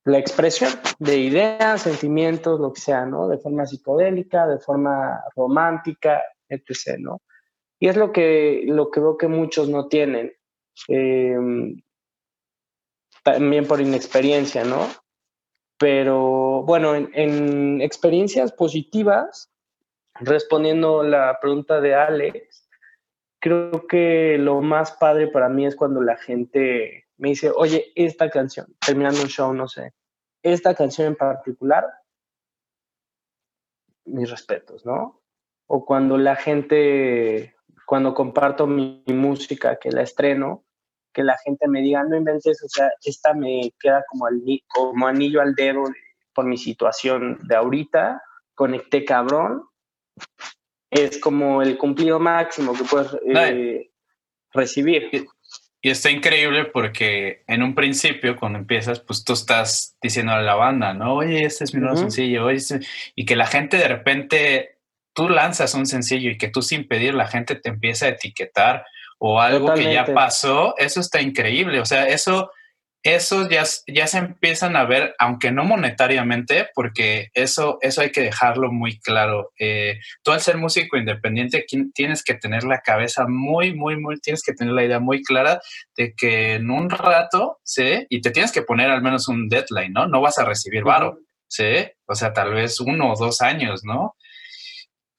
[0.06, 3.28] la expresión de ideas, sentimientos, lo que sea, ¿no?
[3.28, 7.22] De forma psicodélica, de forma romántica, etc., ¿no?
[7.80, 10.34] Y es lo que, lo que veo que muchos no tienen.
[10.88, 11.82] Em,
[13.24, 14.88] también por inexperiencia, ¿no?
[15.78, 19.50] Pero bueno, en, experiencias positivas,
[20.16, 22.70] respondiendo la pregunta de Alex,
[23.40, 28.30] creo que lo más padre para mí es cuando la gente me dice, oye, esta
[28.30, 29.94] canción, terminando un show, no sé,
[30.44, 31.86] esta canción en particular,
[34.06, 35.22] mis respetos, ¿no?
[35.68, 37.56] O cuando la gente
[37.90, 40.64] cuando comparto mi, música, que la estreno,
[41.12, 44.28] que la gente me diga, no inventes, o sea, esta me queda como,
[44.68, 45.86] como anillo al dedo
[46.32, 48.22] por mi situación de ahorita,
[48.54, 49.64] conecté cabrón,
[50.92, 53.90] es como el cumplido máximo que puedes eh,
[54.54, 55.28] recibir.
[55.82, 60.54] Y está increíble porque en un principio, cuando empiezas, pues tú estás diciendo a la
[60.54, 61.16] banda, ¿no?
[61.16, 62.82] Oye, este es mi nuevo sencillo, oye, este",
[63.16, 64.79] y que la gente de repente
[65.14, 68.86] tú lanzas un sencillo y que tú sin pedir la gente te empieza a etiquetar
[69.20, 71.82] o algo que ya pasó, eso está increíble.
[71.82, 72.51] O sea, eso,
[73.03, 78.22] eso ya, ya se empiezan a ver, aunque no monetariamente, porque eso, eso hay que
[78.22, 79.51] dejarlo muy claro.
[79.60, 84.41] Eh, tú al ser músico independiente tienes que tener la cabeza muy, muy, muy, tienes
[84.41, 85.60] que tener la idea muy clara
[85.97, 88.05] de que en un rato, ¿sí?
[88.10, 90.07] Y te tienes que poner al menos un deadline, ¿no?
[90.07, 91.88] No vas a recibir varo, ¿sí?
[92.05, 94.16] O sea, tal vez uno o dos años, ¿no?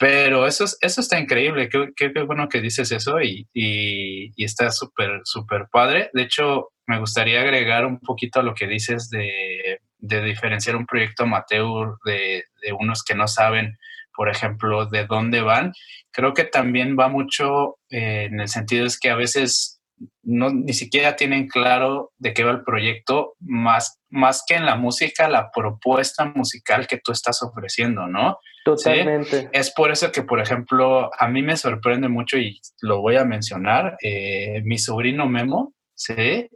[0.01, 5.21] Pero eso, eso está increíble, qué, qué, bueno que dices eso y, y, está súper,
[5.25, 6.09] súper padre.
[6.15, 10.87] De hecho, me gustaría agregar un poquito a lo que dices de, de diferenciar un
[10.87, 13.77] proyecto amateur de, de, unos que no saben,
[14.17, 15.75] por ejemplo, de dónde van.
[16.11, 19.80] Creo que también va mucho eh, en el sentido es que a veces
[20.23, 24.77] no, ni siquiera tienen claro de qué va el proyecto, más, más que en la
[24.77, 28.39] música, la propuesta musical que tú estás ofreciendo, ¿no?
[28.65, 29.49] Totalmente.
[29.53, 33.25] Es por eso que, por ejemplo, a mí me sorprende mucho y lo voy a
[33.25, 36.49] mencionar, eh, mi sobrino Memo, ¿sí?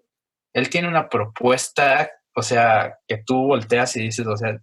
[0.52, 4.58] Él tiene una propuesta o sea, que tú volteas y dices, o sea,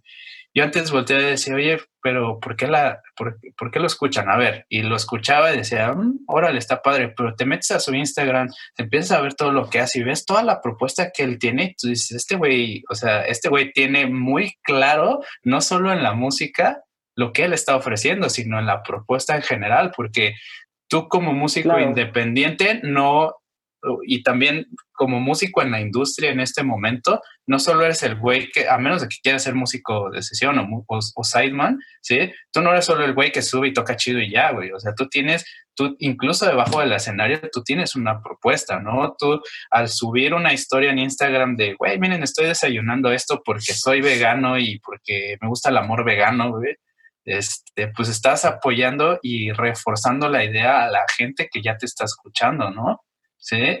[0.54, 4.28] yo antes volteé y decía, oye, pero ¿por qué, la, por, qué lo escuchan?
[4.28, 7.80] A ver, y lo escuchaba y decía, mm, órale, está padre, pero te metes a
[7.80, 11.10] su Instagram, te empiezas a ver todo lo que hace y ves toda la propuesta
[11.10, 15.20] que él tiene, y tú dices, este güey, o sea, este güey tiene muy claro,
[15.42, 16.82] no solo en la música,
[17.16, 20.34] lo que él está ofreciendo, sino en la propuesta en general, porque
[20.88, 23.36] tú como músico independiente no
[24.06, 28.48] y también como músico en la industria en este momento, no solo eres el güey
[28.50, 32.32] que, a menos de que quieras ser músico de sesión o, o, sideman, ¿sí?
[32.52, 34.70] Tú no eres solo el güey que sube y toca chido y ya, güey.
[34.70, 39.16] O sea, tú tienes, tú incluso debajo del escenario, tú tienes una propuesta, ¿no?
[39.18, 44.00] Tú al subir una historia en Instagram de, güey, miren, estoy desayunando esto porque soy
[44.00, 46.76] vegano y porque me gusta el amor vegano, güey.
[47.24, 52.04] Este, pues estás apoyando y reforzando la idea a la gente que ya te está
[52.04, 53.00] escuchando, ¿no?
[53.42, 53.78] Sí.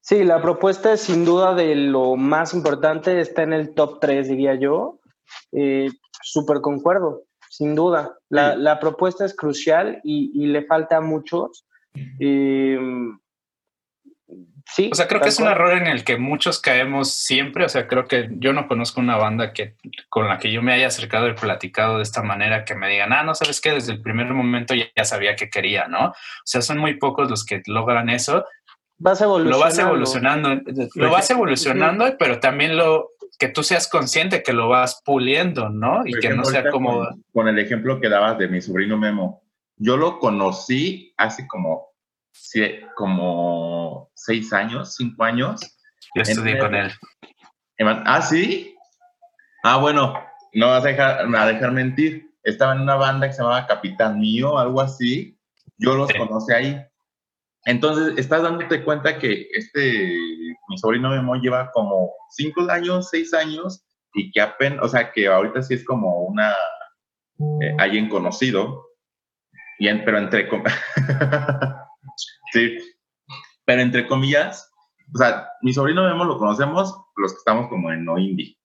[0.00, 4.28] Sí, la propuesta es sin duda de lo más importante, está en el top 3,
[4.28, 5.00] diría yo.
[5.52, 5.90] Eh,
[6.22, 8.16] Súper concuerdo, sin duda.
[8.30, 11.66] La, propuesta es crucial y, le falta a muchos.
[12.18, 12.78] Eh,
[14.74, 14.88] sí.
[14.90, 17.64] O sea, creo que es un error en el que muchos caemos siempre.
[17.64, 19.76] O sea, creo que yo no conozco una banda que
[20.08, 23.12] con la que yo me haya acercado y platicado de esta manera que me digan,
[23.12, 26.08] ah, no sabes qué, desde el primer momento ya, ya sabía que quería, ¿no?
[26.08, 26.14] O
[26.44, 28.44] sea, son muy pocos los que logran eso
[28.98, 29.58] vas evolucionando.
[29.58, 30.60] Lo vas evolucionando,
[30.94, 36.02] lo vas evolucionando, pero también lo que tú seas consciente que lo vas puliendo, ¿no?
[36.04, 37.08] Y que no sea como...
[37.32, 39.42] Con, el ejemplo que dabas de mi sobrino Memo,
[39.76, 41.92] yo lo conocí hace como,
[42.96, 45.60] como seis años, cinco años.
[46.14, 46.90] Yo estudié con él.
[47.78, 48.74] Ah, sí.
[49.62, 50.14] Ah, bueno,
[50.54, 52.34] no vas a dejar, a dejar mentir.
[52.42, 55.38] Estaba en una banda que se llamaba Capitán Mío, algo así.
[55.76, 56.87] Yo los conocí ahí
[57.64, 60.16] entonces, estás dándote cuenta que este,
[60.68, 63.84] mi sobrino Memo lleva como cinco años, seis años,
[64.14, 66.52] y que apenas, o sea, que ahorita sí es como una,
[67.62, 68.86] eh, alguien conocido,
[69.78, 70.48] y pero entre,
[72.52, 72.78] sí,
[73.64, 74.70] pero entre comillas,
[75.14, 78.56] o sea, mi sobrino Memo lo conocemos los que estamos como en no indie,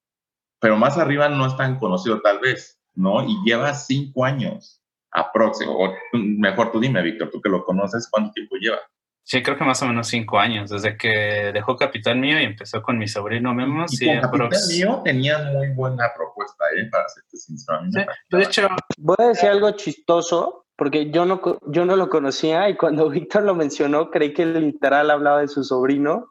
[0.59, 3.23] pero más arriba no es tan conocido tal vez, ¿no?
[3.23, 4.82] Y lleva cinco años
[5.14, 8.80] aproximadamente, o mejor tú dime, Víctor, tú que lo conoces, ¿cuánto tiempo lleva?
[9.26, 12.82] Sí, creo que más o menos cinco años, desde que dejó Capital Mío y empezó
[12.82, 13.86] con mi sobrino Memo.
[13.89, 16.89] Y con Capital Mío tenía muy buena propuesta, ¿eh?
[16.91, 17.80] Para hacerte sincero.
[17.89, 17.99] Sí,
[18.32, 18.68] de hecho...
[18.97, 23.43] Voy a decir algo chistoso, porque yo no, yo no lo conocía y cuando Víctor
[23.43, 26.30] lo mencionó, creí que literal hablaba de su sobrino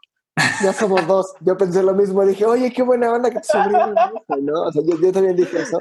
[0.62, 1.34] ya somos dos.
[1.40, 2.24] Yo pensé lo mismo.
[2.24, 3.94] Dije, oye, qué buena onda que tu sobrino
[4.40, 4.62] ¿no?
[4.62, 5.80] O sea, yo, también dije eso.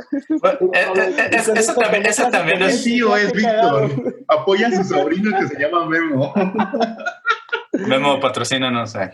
[0.74, 2.84] Eh, eh, eso, también, eso también es.
[2.84, 3.90] tío es Víctor.
[4.28, 6.34] Apoya a su sobrino que se llama Memo.
[7.72, 9.12] Memo patrocina, no sé.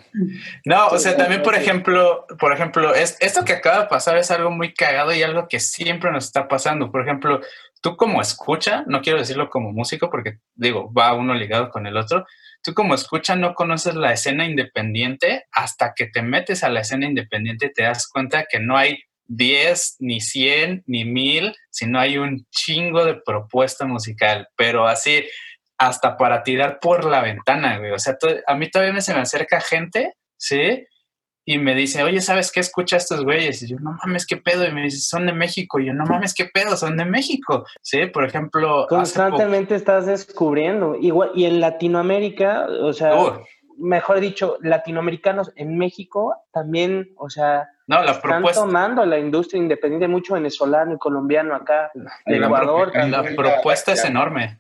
[0.66, 4.32] No, o sea, también, por ejemplo, por ejemplo, es, esto que acaba de pasar es
[4.32, 6.92] algo muy cagado y algo que siempre nos está pasando.
[6.92, 7.42] Por ejemplo,
[7.88, 11.96] tú como escucha, no quiero decirlo como músico porque digo, va uno ligado con el
[11.96, 12.26] otro,
[12.62, 17.06] tú como escucha no conoces la escena independiente hasta que te metes a la escena
[17.06, 22.18] independiente y te das cuenta que no hay 10, ni 100, ni 1000, sino hay
[22.18, 25.26] un chingo de propuesta musical, pero así
[25.78, 27.92] hasta para tirar por la ventana, güey.
[27.92, 28.18] O sea,
[28.48, 30.86] a mí todavía me se me acerca gente, ¿sí?
[31.50, 33.64] Y me dice, oye, ¿sabes qué escucha estos güeyes?
[33.64, 34.68] Y yo, no mames, ¿qué pedo?
[34.68, 35.80] Y me dice, son de México.
[35.80, 36.76] Y yo, no mames, ¿qué pedo?
[36.76, 37.66] Son de México.
[37.82, 38.86] Sí, por ejemplo.
[38.90, 40.98] Constantemente estás descubriendo.
[40.98, 43.14] Igual, y en Latinoamérica, o sea,
[43.78, 50.10] mejor dicho, latinoamericanos en México también, o sea, no, la están tomando la industria independiente,
[50.10, 51.92] mucho venezolano y colombiano acá,
[52.26, 52.92] de Ecuador.
[52.94, 54.60] La, propuesta es enorme.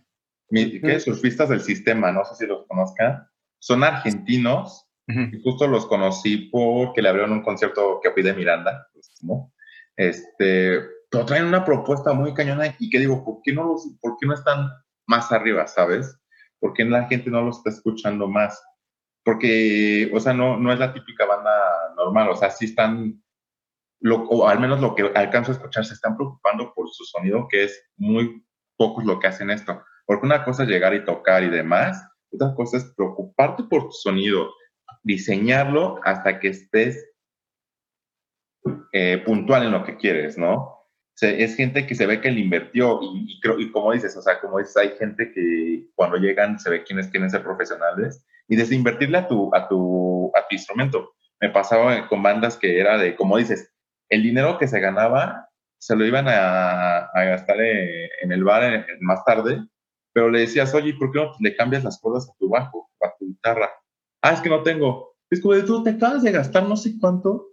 [0.49, 1.01] ¿Qué?
[1.01, 3.27] Surfistas del sistema, no sé si los conozcan.
[3.59, 9.09] Son argentinos y justo los conocí porque le abrieron un concierto que pide Miranda, pues,
[9.21, 9.53] ¿no?
[9.95, 14.17] Este, pero traen una propuesta muy cañona y que digo, ¿por qué no, los, por
[14.19, 14.69] qué no están
[15.07, 16.19] más arriba, sabes?
[16.59, 18.61] ¿Por qué la gente no los está escuchando más?
[19.23, 21.51] Porque, o sea, no, no es la típica banda
[21.95, 23.23] normal, o sea, sí están,
[24.01, 27.47] lo, o al menos lo que alcanzo a escuchar, se están preocupando por su sonido,
[27.49, 28.45] que es muy
[28.77, 29.81] pocos lo que hacen esto.
[30.05, 33.91] Porque una cosa es llegar y tocar y demás, otra cosa es preocuparte por tu
[33.91, 34.49] sonido,
[35.03, 37.09] diseñarlo hasta que estés
[38.91, 40.77] eh, puntual en lo que quieres, ¿no?
[41.19, 44.59] es gente que se ve que le invirtió y, y, como dices, o sea, como
[44.59, 49.17] dices, hay gente que cuando llegan se ve quiénes quieren ser profesionales y desde invertirle
[49.17, 51.13] a tu, a tu, a tu instrumento.
[51.41, 53.73] Me pasaba con bandas que era de, como dices,
[54.09, 59.23] el dinero que se ganaba se lo iban a, gastar eh, en, el bar más
[59.25, 59.63] tarde,
[60.13, 63.13] pero le decías, oye, ¿por qué no le cambias las cuerdas a tu bajo, a
[63.17, 63.69] tu guitarra?
[64.27, 65.15] Ah, es que no tengo.
[65.29, 67.47] Es como de tú te acabas de gastar no sé cuánto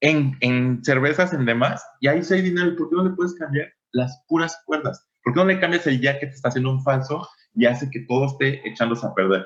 [0.00, 2.76] en, en cervezas en demás y ahí sí hay dinero.
[2.76, 5.08] ¿Por qué no le puedes cambiar las puras cuerdas?
[5.24, 7.90] ¿Por qué no le cambias el ya que te está haciendo un falso y hace
[7.90, 9.44] que todo esté echándose a perder?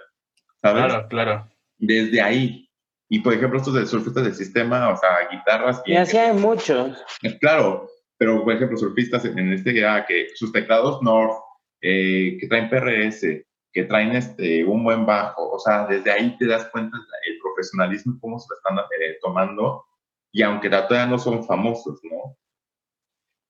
[0.61, 0.85] ¿Sabes?
[0.85, 1.49] Claro, claro.
[1.79, 2.69] Desde ahí.
[3.09, 5.81] Y por ejemplo, estos de surfistas del sistema, o sea, guitarras.
[5.87, 7.03] Y así hay muchos.
[7.41, 11.39] Claro, pero por ejemplo, surfistas en este que, que sus teclados North,
[11.81, 16.47] eh, que traen PRS, que traen este, un buen bajo, o sea, desde ahí te
[16.47, 16.97] das cuenta
[17.27, 19.85] el profesionalismo, cómo se lo están eh, tomando,
[20.33, 22.37] y aunque todavía no son famosos, ¿no?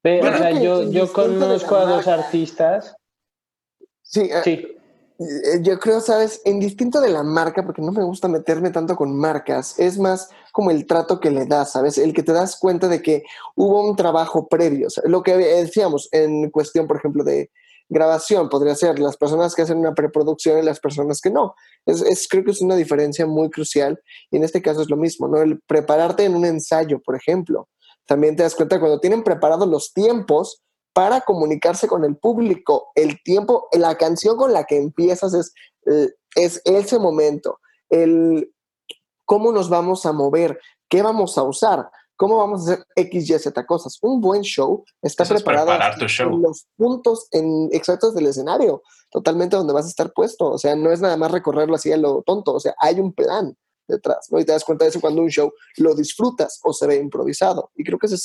[0.03, 2.97] Pero, o sea, yo, yo conozco a dos artistas.
[4.03, 4.79] Sí, eh, sí.
[5.19, 8.95] Eh, yo creo, sabes, en distinto de la marca, porque no me gusta meterme tanto
[8.95, 11.99] con marcas, es más como el trato que le das, ¿sabes?
[11.99, 13.25] El que te das cuenta de que
[13.57, 14.87] hubo un trabajo previo.
[15.05, 17.51] lo que decíamos en cuestión, por ejemplo, de
[17.89, 21.55] grabación, podría ser las personas que hacen una preproducción y las personas que no.
[21.87, 25.29] Es, creo que es una diferencia muy crucial y en este caso es lo mismo,
[25.29, 25.39] ¿no?
[25.39, 27.69] El prepararte en un ensayo, por ejemplo.
[28.07, 30.63] También te das cuenta cuando tienen preparados los tiempos
[30.93, 32.91] para comunicarse con el público.
[32.95, 35.53] El tiempo, la canción con la que empiezas es,
[35.87, 37.61] eh, es ese momento.
[37.89, 38.53] El
[39.25, 40.59] cómo nos vamos a mover,
[40.89, 43.97] qué vamos a usar, cómo vamos a hacer X, Y, Z cosas.
[44.03, 49.87] Un buen show está preparado en los puntos en exactos del escenario, totalmente donde vas
[49.87, 50.51] a estar puesto.
[50.51, 52.53] O sea, no es nada más recorrerlo así a lo tonto.
[52.55, 53.57] O sea, hay un plan
[53.87, 54.41] detrás, ¿no?
[54.41, 57.71] Y te das cuenta de eso cuando un show lo disfrutas o se ve improvisado.
[57.77, 58.17] Y creo que eso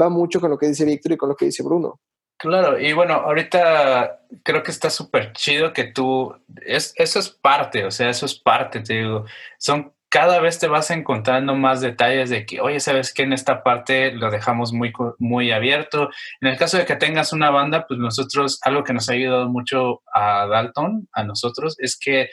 [0.00, 2.00] va mucho con lo que dice Víctor y con lo que dice Bruno.
[2.38, 6.34] Claro, y bueno, ahorita creo que está súper chido que tú,
[6.64, 9.26] es, eso es parte, o sea, eso es parte, te digo,
[9.58, 13.22] son cada vez te vas encontrando más detalles de que, oye, ¿sabes qué?
[13.22, 16.10] En esta parte lo dejamos muy, muy abierto.
[16.42, 19.48] En el caso de que tengas una banda, pues nosotros, algo que nos ha ayudado
[19.48, 22.28] mucho a Dalton, a nosotros, es que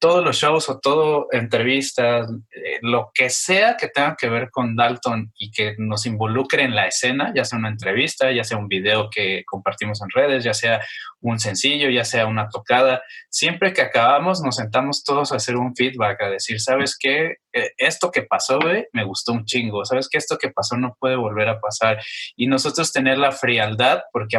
[0.00, 4.74] todos los shows o todo entrevistas, eh, lo que sea que tenga que ver con
[4.74, 8.66] Dalton y que nos involucre en la escena, ya sea una entrevista, ya sea un
[8.66, 10.80] video que compartimos en redes, ya sea
[11.20, 15.76] un sencillo, ya sea una tocada, siempre que acabamos nos sentamos todos a hacer un
[15.76, 17.36] feedback, a decir, ¿sabes qué?
[17.52, 18.58] Eh, esto que pasó,
[18.92, 20.18] me gustó un chingo, ¿sabes qué?
[20.18, 22.00] Esto que pasó no puede volver a pasar.
[22.36, 24.38] Y nosotros tener la frialdad, porque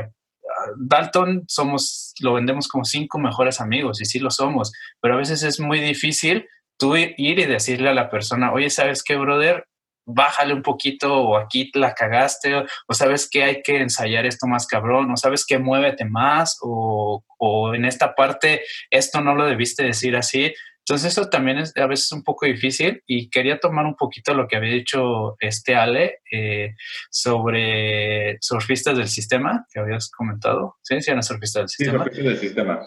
[0.78, 5.44] Dalton somos, lo vendemos como cinco mejores amigos y sí lo somos, pero a veces
[5.44, 6.48] es muy difícil
[6.78, 9.66] tú ir y decirle a la persona, oye, ¿sabes qué, brother?
[10.06, 12.56] Bájale un poquito o aquí la cagaste
[12.88, 17.24] o, sabes que hay que ensayar esto más cabrón o sabes que muévete más o,
[17.38, 20.52] o en esta parte esto no lo debiste decir así.
[20.92, 24.46] Entonces eso también es a veces un poco difícil y quería tomar un poquito lo
[24.46, 26.76] que había dicho este Ale eh,
[27.10, 30.76] sobre surfistas del sistema que habías comentado.
[30.82, 32.06] Sí, sí, eran surfistas del sistema.
[32.12, 32.82] Sí, del sistema.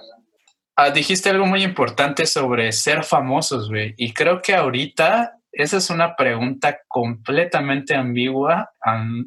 [0.76, 3.94] Ah, dijiste algo muy importante sobre ser famosos, güey.
[3.96, 8.70] Y creo que ahorita esa es una pregunta completamente ambigua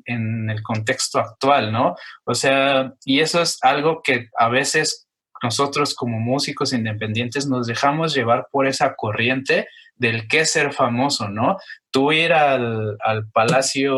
[0.06, 1.96] en el contexto actual, ¿no?
[2.26, 5.07] O sea, y eso es algo que a veces
[5.44, 11.58] nosotros como músicos independientes nos dejamos llevar por esa corriente del qué ser famoso, ¿no?
[11.92, 12.98] Tú ir al,
[13.34, 13.94] Palacio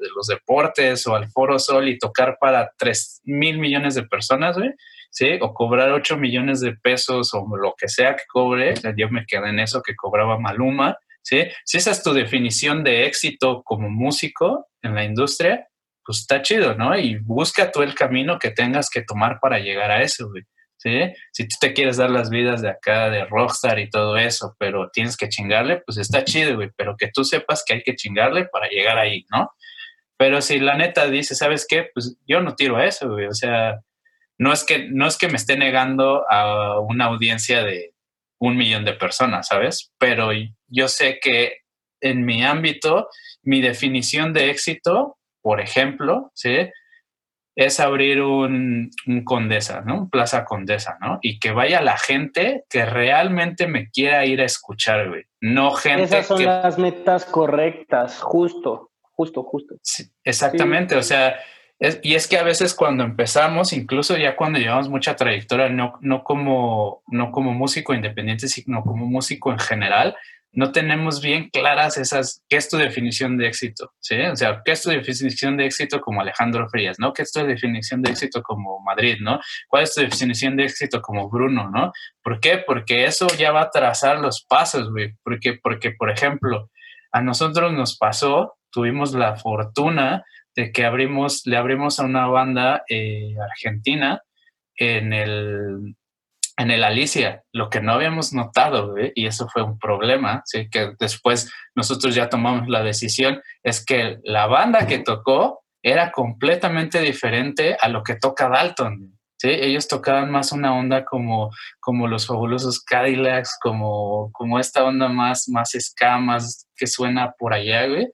[0.00, 4.56] de los Deportes o al Foro Sol y tocar para 3 mil millones de personas,
[4.56, 4.70] ¿sí?
[5.10, 5.38] ¿sí?
[5.40, 9.48] O cobrar 8 millones de pesos o lo que sea que cobre, yo me quedé
[9.48, 11.44] en eso que cobraba Maluma, ¿sí?
[11.64, 15.66] Si esa es tu definición de éxito como músico en la industria,
[16.04, 16.96] pues está chido, ¿no?
[16.98, 20.44] Y busca tú el camino que tengas que tomar para llegar a eso, güey.
[20.80, 21.12] ¿Sí?
[21.32, 24.90] Si tú te quieres dar las vidas de acá, de rockstar y todo eso, pero
[24.90, 28.46] tienes que chingarle, pues está chido, güey, pero que tú sepas que hay que chingarle
[28.46, 29.50] para llegar ahí, ¿no?
[30.16, 31.90] Pero si la neta dice, ¿sabes qué?
[31.92, 33.80] Pues yo no tiro a eso, güey, o sea,
[34.38, 37.92] no es que, no es que me esté negando a una audiencia de
[38.38, 39.92] un millón de personas, ¿sabes?
[39.98, 40.30] Pero
[40.66, 41.58] yo sé que
[42.00, 43.08] en mi ámbito,
[43.42, 46.70] mi definición de éxito, por ejemplo, ¿sí?
[47.66, 48.90] Es abrir un,
[49.24, 49.98] Condesa, ¿no?
[49.98, 51.18] Un Plaza Condesa, ¿no?
[51.20, 55.24] Y que vaya la gente que realmente me quiera ir a escuchar, güey.
[55.42, 59.74] No gente Esas son las metas correctas, justo, justo, justo.
[60.24, 61.38] exactamente, o sea,
[62.02, 66.24] y es que a veces cuando empezamos, incluso ya cuando llevamos mucha trayectoria, no, no,
[66.24, 70.16] como, no como músico independiente, sino como músico en general,
[70.52, 74.20] no tenemos bien claras esas, qué es tu definición de éxito, ¿sí?
[74.20, 77.12] O sea, qué es tu definición de éxito como Alejandro Frías, ¿no?
[77.12, 79.38] ¿Qué es tu definición de éxito como Madrid, ¿no?
[79.68, 81.92] ¿Cuál es tu definición de éxito como Bruno, ¿no?
[82.22, 82.58] ¿Por qué?
[82.58, 85.14] Porque eso ya va a trazar los pasos, güey.
[85.22, 86.70] Porque, porque, por ejemplo,
[87.12, 90.24] a nosotros nos pasó, tuvimos la fortuna
[90.56, 94.22] de que abrimos, le abrimos a una banda eh, argentina
[94.74, 95.96] en el
[96.60, 100.68] en el Alicia, lo que no habíamos notado, y eso fue un problema, ¿sí?
[100.68, 107.00] que después nosotros ya tomamos la decisión, es que la banda que tocó era completamente
[107.00, 109.18] diferente a lo que toca Dalton.
[109.38, 109.48] ¿sí?
[109.48, 111.50] Ellos tocaban más una onda como,
[111.80, 117.86] como los fabulosos Cadillacs, como, como esta onda más, más escamas que suena por allá,
[117.86, 118.06] güey.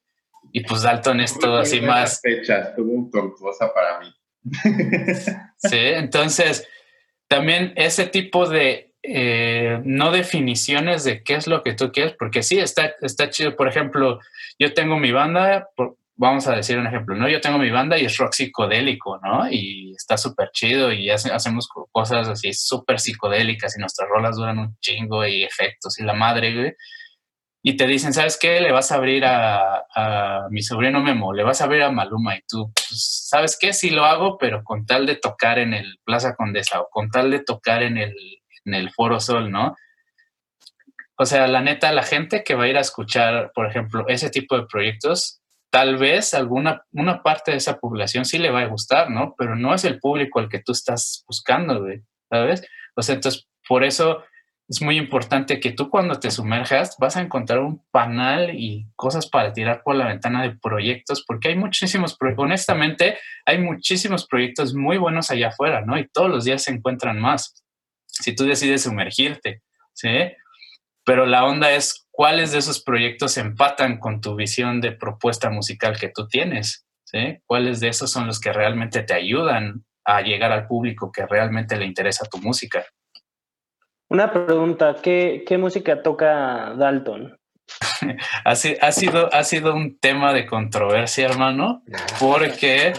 [0.53, 2.21] Y pues Dalton es todo así más...
[2.23, 4.15] Fecha, estuvo un tortuosa para mí.
[5.57, 6.69] sí, entonces
[7.29, 12.43] también ese tipo de eh, no definiciones de qué es lo que tú quieres, porque
[12.43, 13.57] sí, está, está chido.
[13.57, 14.21] Por ejemplo,
[14.59, 15.69] yo tengo mi banda,
[16.17, 17.29] vamos a decir un ejemplo, ¿no?
[17.29, 19.51] Yo tengo mi banda y es rock psicodélico, ¿no?
[19.51, 24.77] Y está súper chido y hacemos cosas así súper psicodélicas y nuestras rolas duran un
[24.81, 26.73] chingo y efectos y la madre, güey
[27.69, 28.61] y te dicen, ¿sabes qué?
[28.61, 32.43] Le vas a abrir a, mi sobrino Memo, le vas a abrir a Maluma y
[32.49, 33.73] tú, pues, ¿sabes qué?
[33.73, 37.33] Sí lo hago, pero con tal de tocar en el Plaza Condesa o con tal
[37.33, 38.15] de tocar en el,
[38.67, 39.75] en el Foro Sol, ¿no?
[41.17, 44.31] O sea, la neta, la gente que va a ir a escuchar, por ejemplo, ese
[44.31, 48.67] tipo de proyectos, tal vez alguna una parte de esa población sí le va a
[48.67, 49.35] gustar, ¿no?
[49.37, 51.85] Pero no es el público al que tú estás buscando,
[52.31, 52.65] ¿sabes?
[52.95, 54.23] O sea, entonces, por eso
[54.69, 59.29] es muy importante que tú cuando te sumerjas vas a encontrar un panel y cosas
[59.29, 64.99] para tirar por la ventana de proyectos, porque hay muchísimos, honestamente, hay muchísimos proyectos muy
[64.99, 65.97] buenos allá afuera, ¿no?
[65.99, 67.63] Y todos los días se encuentran más.
[68.07, 69.63] Si tú decides sumergirte,
[69.93, 70.33] ¿sí?
[71.05, 75.97] Pero la onda es cuáles de esos proyectos empatan con tu visión de propuesta musical
[75.97, 77.39] que tú tienes, ¿sí?
[77.47, 81.77] ¿Cuáles de esos son los que realmente te ayudan a llegar al público que realmente
[81.77, 82.85] le interesa tu música?
[84.09, 87.39] Una pregunta, ¿qué, música toca Dalton?
[88.45, 91.83] ha, sido, ha sido un tema de controversia, hermano,
[92.21, 92.93] porque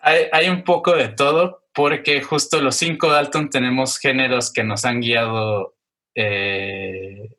[0.00, 4.84] hay, hay, un poco de todo, porque justo los cinco Dalton tenemos géneros que nos
[4.84, 5.76] han guiado
[6.14, 7.31] eh,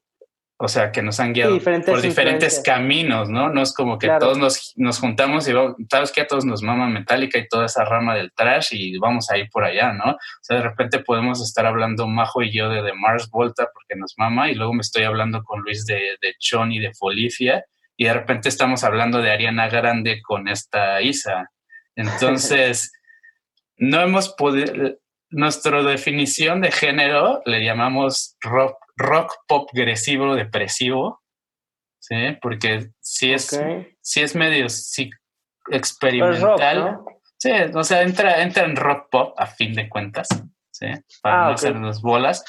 [0.63, 3.49] o sea, que nos han guiado por diferentes caminos, ¿no?
[3.49, 4.37] No es como que todos
[4.77, 8.15] nos, juntamos y vamos, sabes que a todos nos mama Metallica y toda esa rama
[8.15, 10.11] del trash y vamos a ir por allá, ¿no?
[10.11, 13.99] O sea, de repente podemos estar hablando Majo y yo de, de Mars Volta porque
[13.99, 17.65] nos mama y luego me estoy hablando con Luis de, de Chon y de Folifia
[17.97, 21.51] y de repente estamos hablando de Ariana Grande con esta Isa.
[21.97, 22.93] Entonces,
[23.75, 24.95] no hemos podido,
[25.29, 31.21] nuestra definición de género le llamamos rock rock pop agresivo, depresivo,
[31.99, 32.37] ¿sí?
[32.41, 33.59] Porque si es,
[34.15, 34.67] es medio
[35.69, 36.99] experimental.
[37.37, 40.27] Sí, o sea, entra, entra en rock pop a fin de cuentas,
[40.71, 40.87] ¿sí?
[41.21, 42.43] Para ah, no hacer las bolas.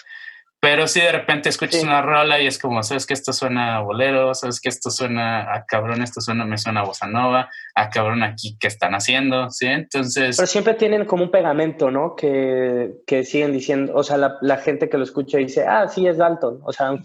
[0.64, 3.80] Pero si de repente escuchas una rola y es como, sabes que esto suena a
[3.82, 7.90] bolero, sabes que esto suena a cabrón, esto suena, me suena a bossa nova, a
[7.90, 9.50] cabrón aquí, ¿qué están haciendo?
[9.50, 10.38] Sí, entonces.
[10.38, 12.16] Pero siempre tienen como un pegamento, ¿no?
[12.16, 16.06] Que, que siguen diciendo, o sea, la, la, gente que lo escucha dice, ah, sí,
[16.06, 16.60] es Dalton.
[16.64, 16.96] O sea.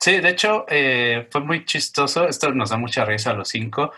[0.00, 2.26] Sí, de hecho, eh, fue muy chistoso.
[2.26, 3.92] Esto nos da mucha risa a los cinco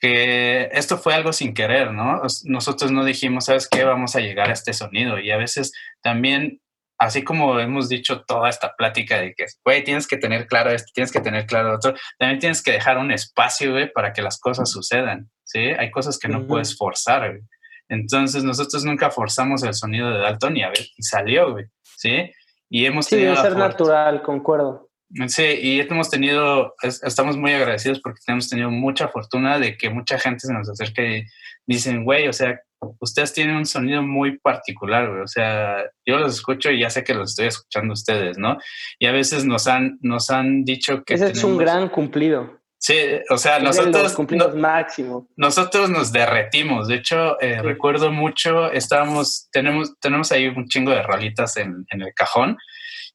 [0.00, 2.22] que esto fue algo sin querer, ¿no?
[2.46, 3.84] Nosotros no dijimos, ¿sabes qué?
[3.84, 5.20] Vamos a llegar a este sonido.
[5.20, 6.60] Y a veces también
[7.02, 10.88] así como hemos dicho toda esta plática de que, güey, tienes que tener claro esto,
[10.94, 14.38] tienes que tener claro otro, también tienes que dejar un espacio, güey, para que las
[14.38, 15.58] cosas sucedan, ¿sí?
[15.58, 17.42] Hay cosas que no puedes forzar, güey.
[17.88, 22.30] Entonces, nosotros nunca forzamos el sonido de Dalton y a ver, y salió, güey, ¿sí?
[22.70, 23.34] Y hemos sí, tenido...
[23.34, 24.88] ser natural, concuerdo.
[25.26, 30.20] Sí, y hemos tenido, estamos muy agradecidos porque hemos tenido mucha fortuna de que mucha
[30.20, 31.24] gente se nos acerca y
[31.66, 32.60] dicen, güey, o sea,
[33.00, 35.22] ustedes tienen un sonido muy particular, güey.
[35.22, 38.58] O sea, yo los escucho y ya sé que los estoy escuchando ustedes, ¿no?
[38.98, 41.14] Y a veces nos han, nos han dicho que.
[41.14, 42.60] Ese es un gran cumplido.
[42.78, 42.96] Sí,
[43.30, 44.12] o sea, nosotros.
[44.12, 45.28] Cumplidos máximo.
[45.36, 46.88] Nosotros nos derretimos.
[46.88, 52.02] De hecho, eh, recuerdo mucho, estábamos, tenemos, tenemos ahí un chingo de rolitas en, en
[52.02, 52.56] el cajón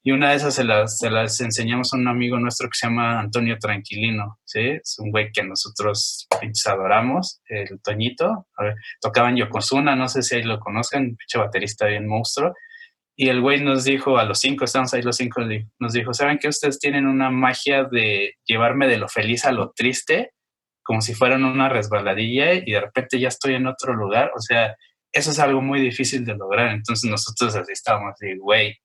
[0.04, 2.88] y una de esas se las, se las enseñamos a un amigo nuestro que se
[2.88, 4.62] llama Antonio Tranquilino, ¿sí?
[4.82, 6.28] Es un güey que nosotros
[6.66, 8.48] adoramos, el Toñito.
[8.56, 12.54] A ver, tocaban Yokozuna, no sé si ahí lo conocen, pinche baterista bien monstruo.
[13.18, 15.41] Y el güey nos dijo, a los cinco, estamos ahí los cinco,
[15.80, 19.72] nos dijo, ¿saben que ustedes tienen una magia de llevarme de lo feliz a lo
[19.76, 20.32] triste?
[20.84, 24.32] Como si fueran una resbaladilla y de repente ya estoy en otro lugar.
[24.36, 24.76] O sea,
[25.12, 26.70] eso es algo muy difícil de lograr.
[26.70, 28.78] Entonces nosotros así estábamos, y güey,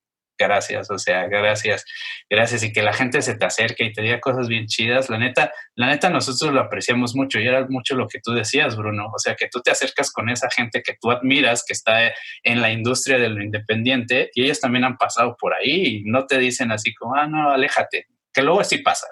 [0.43, 1.85] gracias, o sea, gracias,
[2.29, 5.09] gracias y que la gente se te acerque y te diga cosas bien chidas.
[5.09, 8.77] La neta, la neta nosotros lo apreciamos mucho y era mucho lo que tú decías,
[8.77, 12.13] Bruno, o sea, que tú te acercas con esa gente que tú admiras, que está
[12.43, 16.27] en la industria de lo independiente y ellos también han pasado por ahí y no
[16.27, 19.07] te dicen así como, ah, no, aléjate, que luego sí pasa.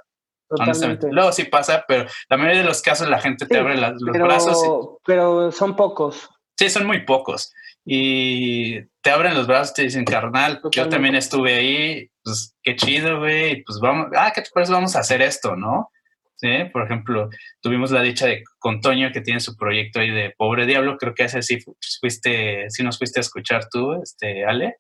[1.11, 4.99] Luego sí pasa, pero la mayoría de los casos la gente te abre los brazos.
[5.05, 6.29] Pero son pocos.
[6.59, 7.53] Sí, son muy pocos.
[7.93, 13.19] Y te abren los brazos, te dicen, carnal, yo también estuve ahí, pues qué chido,
[13.19, 14.73] güey, pues vamos, ah, ¿qué te parece?
[14.73, 15.91] Vamos a hacer esto, ¿no?
[16.37, 16.51] ¿Sí?
[16.73, 17.29] Por ejemplo,
[17.61, 21.15] tuvimos la dicha de con Toño que tiene su proyecto ahí de Pobre Diablo, creo
[21.15, 21.59] que ese sí
[22.01, 24.77] fuiste, sí nos fuiste a escuchar tú, este, Ale.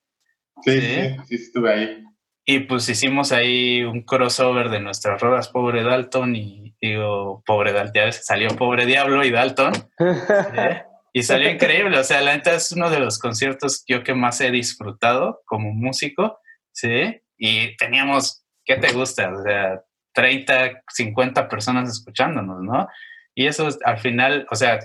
[0.62, 2.04] Sí, sí, sí, estuve ahí.
[2.44, 8.04] Y pues hicimos ahí un crossover de nuestras rolas Pobre Dalton y digo, Pobre Dalton,
[8.04, 9.72] ya salió Pobre Diablo y Dalton.
[11.12, 14.40] Y salió increíble, o sea, la neta es uno de los conciertos yo que más
[14.40, 16.38] he disfrutado como músico,
[16.72, 17.20] ¿sí?
[17.36, 19.32] Y teníamos, ¿qué te gusta?
[19.32, 19.82] O sea,
[20.12, 22.88] 30, 50 personas escuchándonos, ¿no?
[23.34, 24.80] Y eso al final, o sea,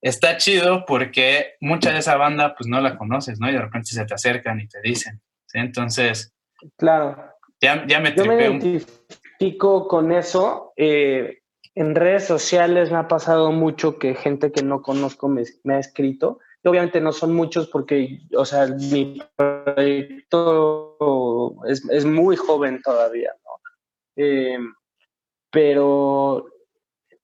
[0.00, 3.48] está chido porque mucha de esa banda pues no la conoces, ¿no?
[3.48, 5.58] Y de repente se te acercan y te dicen, ¿sí?
[5.58, 6.34] Entonces...
[6.76, 7.32] Claro.
[7.60, 10.72] Ya, ya me Yo me identifico con eso.
[10.76, 11.41] Eh,
[11.74, 15.44] en redes sociales me ha pasado mucho que gente que no conozco me,
[15.74, 16.38] ha escrito.
[16.64, 20.96] Obviamente no son muchos porque, o sea, mi proyecto
[21.66, 23.52] es, es muy joven todavía, ¿no?
[24.16, 24.58] Eh,
[25.50, 26.46] pero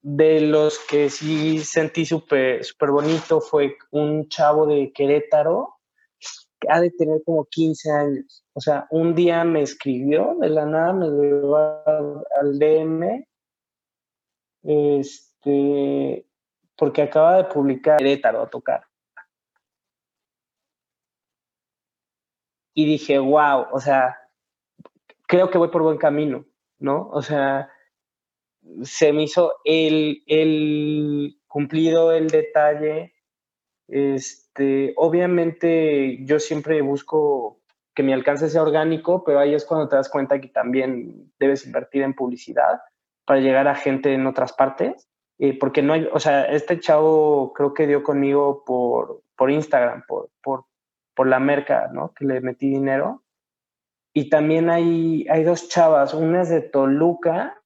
[0.00, 5.74] de los que sí sentí súper super bonito fue un chavo de Querétaro
[6.60, 8.44] que ha de tener como 15 años.
[8.54, 13.24] O sea, un día me escribió de la nada, me llevó al DM
[14.62, 16.26] este,
[16.76, 18.84] porque acaba de publicar Querétaro a tocar.
[22.74, 24.16] Y dije, wow, o sea,
[25.26, 26.44] creo que voy por buen camino,
[26.78, 27.08] ¿no?
[27.10, 27.70] O sea,
[28.82, 33.14] se me hizo el, el cumplido, el detalle.
[33.88, 37.60] Este, obviamente yo siempre busco
[37.94, 41.66] que mi alcance sea orgánico, pero ahí es cuando te das cuenta que también debes
[41.66, 42.80] invertir en publicidad
[43.28, 45.08] para llegar a gente en otras partes.
[45.38, 50.02] Eh, porque no hay, o sea, este chavo creo que dio conmigo por, por Instagram,
[50.08, 50.64] por, por,
[51.14, 52.12] por la merca, ¿no?
[52.12, 53.22] Que le metí dinero.
[54.12, 57.62] Y también hay, hay dos chavas, una es de Toluca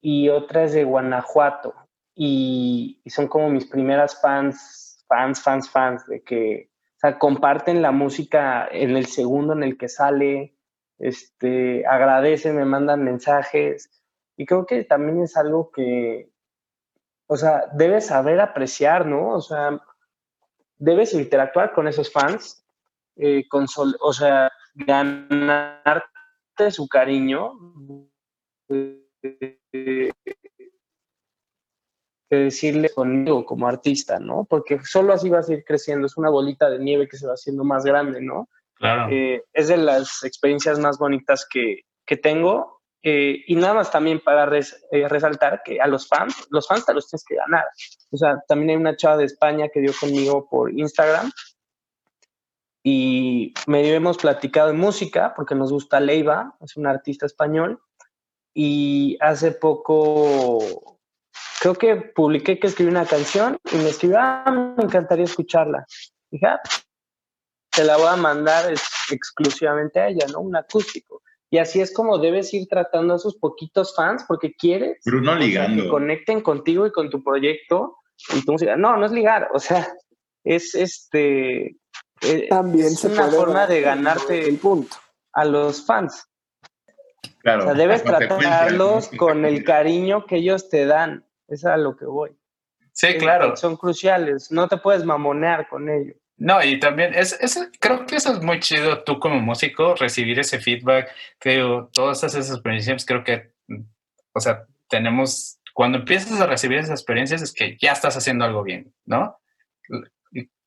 [0.00, 1.74] y otra es de Guanajuato.
[2.16, 7.92] Y, son como mis primeras fans, fans, fans, fans, de que o sea, comparten la
[7.92, 10.53] música en el segundo en el que sale,
[10.98, 13.90] este, agradecen, me mandan mensajes.
[14.36, 16.30] Y creo que también es algo que,
[17.26, 19.30] o sea, debes saber apreciar, ¿no?
[19.30, 19.80] O sea,
[20.76, 22.64] debes interactuar con esos fans,
[23.16, 23.66] eh, con
[24.00, 26.04] o sea, ganarte
[26.70, 27.52] su cariño.
[28.68, 30.10] Eh,
[32.30, 34.44] decirle conmigo como artista, ¿no?
[34.44, 37.34] Porque solo así vas a ir creciendo, es una bolita de nieve que se va
[37.34, 38.48] haciendo más grande, ¿no?
[38.80, 42.82] Eh, es de las experiencias más bonitas que, que tengo.
[43.06, 46.94] Eh, y nada más también para eh, resaltar que a los fans, los fans te
[46.94, 47.64] los tienes que ganar.
[48.10, 51.30] O sea, también hay una chava de España que dio conmigo por Instagram
[52.86, 57.80] y medio hemos platicado de música porque nos gusta Leiva, es un artista español.
[58.54, 60.98] Y hace poco,
[61.60, 65.86] creo que publiqué que escribí una canción y me escribió, ah, me encantaría escucharla.
[66.44, 66.60] ah,
[67.74, 68.72] te la voy a mandar
[69.10, 70.40] exclusivamente a ella, ¿no?
[70.40, 71.22] Un acústico.
[71.50, 75.84] Y así es como debes ir tratando a esos poquitos fans porque quieres Bruno ligando.
[75.84, 77.96] que conecten contigo y con tu proyecto
[78.34, 78.76] y tu música.
[78.76, 79.86] No, no es ligar, o sea,
[80.42, 81.76] es este
[82.48, 84.96] también es una forma de ganarte el punto
[85.32, 86.26] a los fans.
[87.38, 91.26] Claro, o sea, debes tratarlos con el cariño que ellos te dan.
[91.46, 92.36] Es a lo que voy.
[92.92, 93.56] Sí, claro.
[93.56, 94.50] Son cruciales.
[94.50, 96.16] No te puedes mamonear con ellos.
[96.36, 100.38] No, y también es, es, creo que eso es muy chido tú como músico, recibir
[100.40, 101.08] ese feedback,
[101.38, 103.52] creo, todas esas experiencias, creo que,
[104.32, 108.64] o sea, tenemos, cuando empiezas a recibir esas experiencias es que ya estás haciendo algo
[108.64, 109.38] bien, ¿no?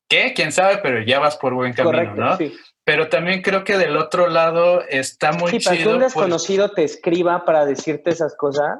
[0.08, 0.32] ¿Qué?
[0.34, 0.78] ¿Quién sabe?
[0.78, 2.36] Pero ya vas por buen camino, ¿no?
[2.38, 2.54] Sí.
[2.82, 5.70] Pero también creo que del otro lado está muy sí, chido.
[5.70, 8.78] Para que un desconocido te escriba para decirte esas cosas,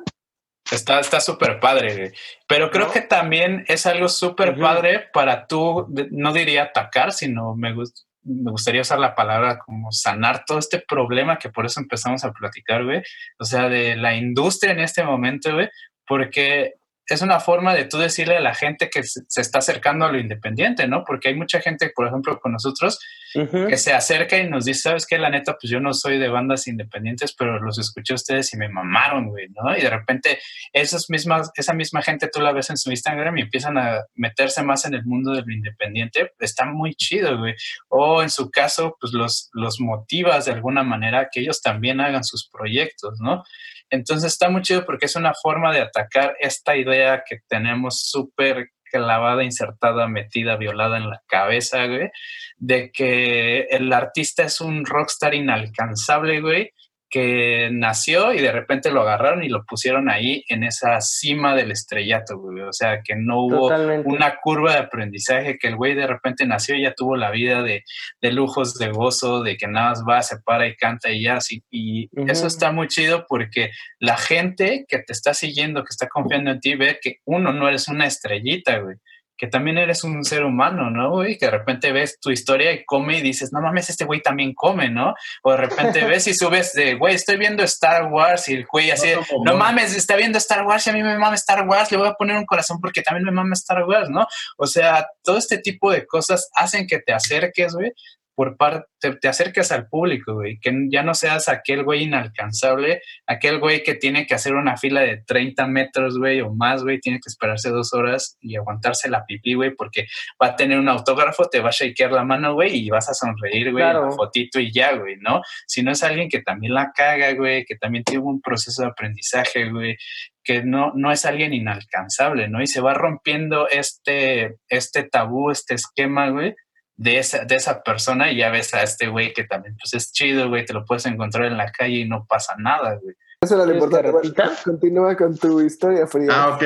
[0.71, 2.12] Está súper padre,
[2.47, 7.75] pero creo que también es algo súper padre para tú, no diría atacar, sino me,
[8.23, 12.33] me gustaría usar la palabra como sanar todo este problema que por eso empezamos a
[12.33, 13.03] platicar, güey.
[13.39, 15.71] O sea, de la industria en este momento, güey,
[16.07, 16.75] porque
[17.14, 20.18] es una forma de tú decirle a la gente que se está acercando a lo
[20.18, 21.05] independiente, ¿no?
[21.05, 22.98] Porque hay mucha gente, por ejemplo, con nosotros,
[23.32, 25.18] que se acerca y nos dice, ¿sabes qué?
[25.18, 28.56] La neta, pues yo no soy de bandas independientes, pero los escuché a ustedes y
[28.56, 29.76] me mamaron, güey, ¿no?
[29.76, 30.39] Y de repente
[30.72, 34.62] esas mismas, esa misma gente tú la ves en su Instagram y empiezan a meterse
[34.62, 36.32] más en el mundo de lo independiente.
[36.39, 37.55] Está muy chido, güey.
[37.89, 42.24] O en su caso, pues los, los motivas de alguna manera que ellos también hagan
[42.24, 43.44] sus proyectos, ¿no?
[43.90, 48.70] Entonces está muy chido porque es una forma de atacar esta idea que tenemos súper
[48.90, 52.10] clavada, insertada, metida, violada en la cabeza, güey,
[52.56, 56.73] de que el artista es un rockstar inalcanzable, güey,
[57.10, 61.70] que nació y de repente lo agarraron y lo pusieron ahí en esa cima del
[61.70, 62.60] estrellato, güey.
[62.62, 63.68] O sea, que no hubo
[64.05, 67.62] una curva de aprendizaje, que el güey de repente nació y ya tuvo la vida
[67.62, 67.82] de,
[68.30, 71.39] lujos, de gozo, de que nada más va, se para y canta y ya.
[71.70, 76.51] y eso está muy chido porque la gente que te está siguiendo, que está confiando
[76.51, 78.97] en ti, ve que uno no eres una estrellita, güey
[79.39, 81.39] que también eres un ser humano, ¿no, güey?
[81.39, 84.52] Que de repente ves tu historia y come y dices, no mames, este güey también
[84.52, 85.15] come, ¿no?
[85.44, 88.90] O de repente ves y subes de, güey, estoy viendo Star Wars y el güey
[88.90, 89.10] así,
[89.44, 92.09] no, mames, está viendo Star Wars y a mí me mama Star Wars, le voy
[92.09, 94.27] a poner un corazón porque también me mama Star Wars, ¿no?
[94.56, 97.93] O sea, todo este tipo de cosas hacen que te acerques, güey,
[98.39, 103.59] por parte, te, acerques al público, güey, que ya no seas aquel güey inalcanzable, aquel
[103.59, 107.19] güey que tiene que hacer una fila de 30 metros, güey, o más, güey, tiene
[107.19, 110.06] que esperarse dos horas y aguantarse la pipí, güey, porque
[110.40, 113.15] va a tener un autógrafo, te va a shakear la mano, güey, y vas a
[113.15, 113.85] sonreír, güey,
[114.15, 115.43] fotito y ya, güey, ¿no?
[115.66, 118.89] Si no es alguien que también la caga, güey, que también tiene un proceso de
[118.90, 119.97] aprendizaje, güey,
[120.44, 122.62] que no, no es alguien inalcanzable, ¿no?
[122.62, 126.55] Y se va rompiendo este, este tabú, este esquema, güey,
[126.99, 130.12] de esa, de esa persona y ya ves a este güey que también pues es
[130.12, 133.15] chido, güey, te lo puedes encontrar en la calle y no pasa nada, güey.
[133.41, 134.33] Eso era lo importante.
[134.65, 136.33] continúa con tu historia, Frida.
[136.35, 136.65] Ah, ok.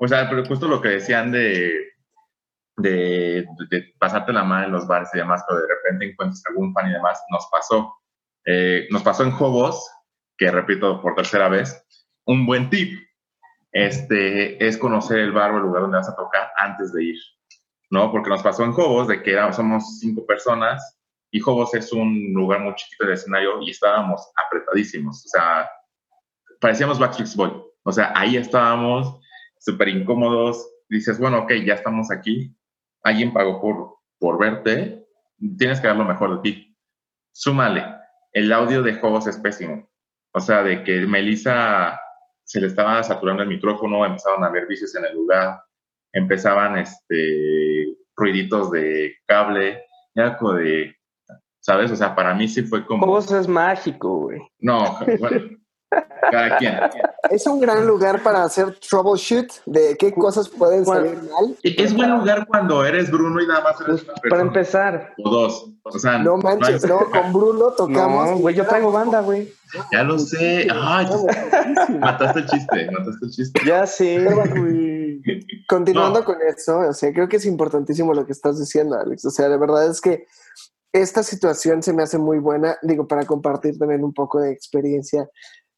[0.00, 1.92] O sea, pero justo lo que decían de,
[2.78, 3.46] de,
[3.98, 6.94] pasarte la mano en los bares y demás, pero de repente encuentras algún fan y
[6.94, 7.94] demás, nos pasó.
[8.46, 9.86] Eh, nos pasó en Jobos,
[10.38, 11.84] que repito por tercera vez,
[12.24, 12.98] un buen tip
[13.70, 17.18] este, es conocer el bar o el lugar donde vas a tocar antes de ir.
[17.92, 18.10] ¿No?
[18.10, 20.98] Porque nos pasó en Jobos de que éramos, somos cinco personas
[21.30, 25.70] y Jobos es un lugar muy chiquito de escenario y estábamos apretadísimos, o sea,
[26.58, 29.20] parecíamos Backstreet Boy, o sea, ahí estábamos
[29.58, 32.56] súper incómodos, dices, bueno, ok, ya estamos aquí,
[33.02, 35.06] alguien pagó por, por verte,
[35.58, 36.78] tienes que dar lo mejor de ti.
[37.32, 37.84] Súmale,
[38.32, 39.86] el audio de Jobos es pésimo,
[40.32, 42.00] o sea, de que Melissa
[42.42, 45.60] se le estaba saturando el micrófono, empezaron a haber vicios en el lugar,
[46.12, 49.84] empezaban este, ruiditos de cable,
[50.14, 50.94] ya como de,
[51.60, 51.90] ¿sabes?
[51.90, 53.06] O sea, para mí sí fue como...
[53.06, 54.40] Vos es mágico, güey.
[54.58, 55.40] No, bueno,
[56.30, 56.78] cada quien.
[57.30, 61.56] Es un gran lugar para hacer troubleshoot de qué cosas pueden salir mal.
[61.62, 65.14] Es buen lugar cuando eres Bruno y nada más eres una Para empezar.
[65.24, 65.68] O dos.
[65.84, 68.30] O sea, no manches, no, con Bruno tocamos.
[68.30, 69.52] No, güey, yo traigo banda, güey.
[69.90, 70.68] Ya lo sé.
[70.72, 71.06] Ay,
[71.98, 73.60] mataste el chiste, mataste el chiste.
[73.66, 75.01] Ya sé, güey.
[75.68, 79.24] Continuando con eso, o sea, creo que es importantísimo lo que estás diciendo, Alex.
[79.24, 80.26] O sea, de verdad es que
[80.92, 85.28] esta situación se me hace muy buena, digo, para compartir también un poco de experiencia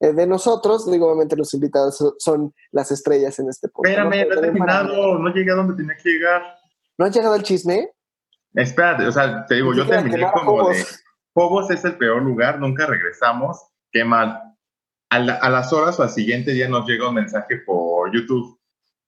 [0.01, 0.91] eh, de nosotros.
[0.91, 3.89] Digo, obviamente los invitados son las estrellas en este punto.
[3.89, 6.43] Espérame, no, he terminado, no llegué a donde tenía que llegar.
[6.99, 7.91] ¿No has llegado al chisme?
[8.55, 10.85] Espérate, o sea, te digo, yo terminé como de...
[11.33, 14.41] Fogos es el peor lugar, nunca regresamos, qué mal.
[15.11, 18.57] A, a las horas o al siguiente día nos llega un mensaje por YouTube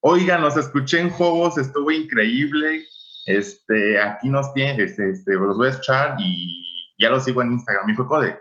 [0.01, 2.85] Oigan, los escuché en Jobos, estuvo increíble.
[3.25, 7.53] Este, aquí nos tienen, este, este, los voy a echar y ya los sigo en
[7.53, 7.89] Instagram.
[7.89, 8.39] Y fue de,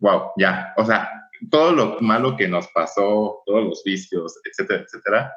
[0.00, 0.74] wow, ya.
[0.76, 1.08] O sea,
[1.50, 5.32] todo lo malo que nos pasó, todos los vicios, etcétera, etcétera,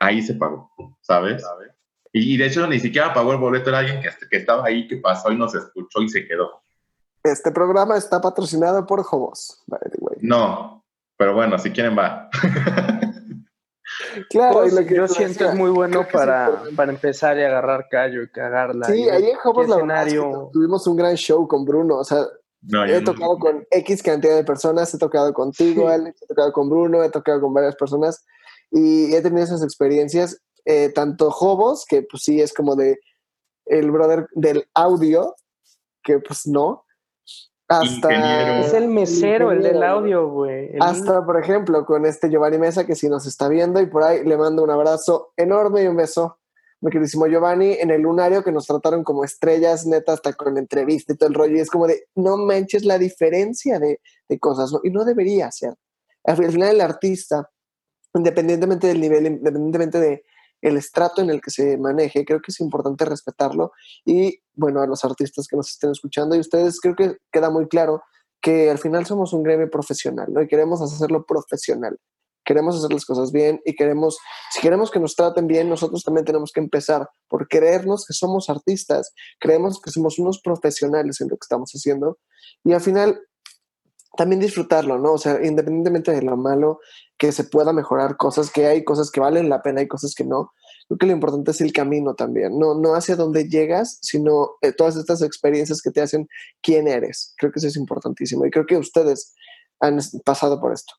[0.00, 1.44] ahí se pagó, ¿sabes?
[2.12, 4.96] Y, de hecho ni siquiera pagó el boleto, era alguien que, que estaba ahí, que
[4.96, 6.62] pasó y nos escuchó y se quedó.
[7.22, 9.62] Este programa está patrocinado por Jobos,
[10.20, 10.84] No,
[11.16, 12.30] pero bueno, si quieren va.
[14.28, 18.28] Claro, lo que yo siento es muy bueno para, para empezar y agarrar callo y
[18.30, 18.86] cagarla.
[18.86, 20.50] Sí, ahí en Hobos la escenario...
[20.52, 22.26] tuvimos un gran show con Bruno, o sea,
[22.86, 27.02] he tocado con X cantidad de personas, he tocado contigo, Alex, he tocado con Bruno,
[27.02, 28.24] he tocado con varias personas
[28.70, 32.98] y he tenido esas experiencias, eh, tanto Jobos, que pues sí es como de
[33.66, 35.34] el brother del audio,
[36.02, 36.84] que pues no,
[37.70, 40.72] hasta es el mesero, el del audio, güey.
[40.80, 44.24] Hasta, por ejemplo, con este Giovanni Mesa, que si nos está viendo y por ahí
[44.24, 46.38] le mando un abrazo enorme y un beso.
[46.80, 51.12] Mi queridísimo Giovanni, en el lunario que nos trataron como estrellas, neta, hasta con entrevista
[51.12, 51.56] y todo el rollo.
[51.56, 54.80] Y es como de, no manches la diferencia de, de cosas, ¿no?
[54.82, 55.74] Y no debería ser.
[56.24, 57.48] Al final, el artista,
[58.14, 60.24] independientemente del nivel, independientemente de,
[60.62, 63.72] el estrato en el que se maneje, creo que es importante respetarlo
[64.04, 67.66] y bueno, a los artistas que nos estén escuchando y ustedes creo que queda muy
[67.68, 68.02] claro
[68.40, 70.42] que al final somos un gremio profesional, ¿no?
[70.42, 71.98] Y queremos hacerlo profesional.
[72.42, 74.18] Queremos hacer las cosas bien y queremos,
[74.50, 78.48] si queremos que nos traten bien, nosotros también tenemos que empezar por creernos que somos
[78.48, 82.18] artistas, creemos que somos unos profesionales en lo que estamos haciendo
[82.64, 83.20] y al final
[84.16, 85.12] también disfrutarlo, ¿no?
[85.12, 86.80] O sea, independientemente de lo malo,
[87.16, 90.24] que se pueda mejorar cosas, que hay cosas que valen la pena, hay cosas que
[90.24, 90.52] no.
[90.88, 94.72] Creo que lo importante es el camino también, no, no hacia dónde llegas, sino eh,
[94.72, 96.28] todas estas experiencias que te hacen
[96.62, 97.34] quién eres.
[97.36, 99.34] Creo que eso es importantísimo y creo que ustedes
[99.80, 100.94] han pasado por esto.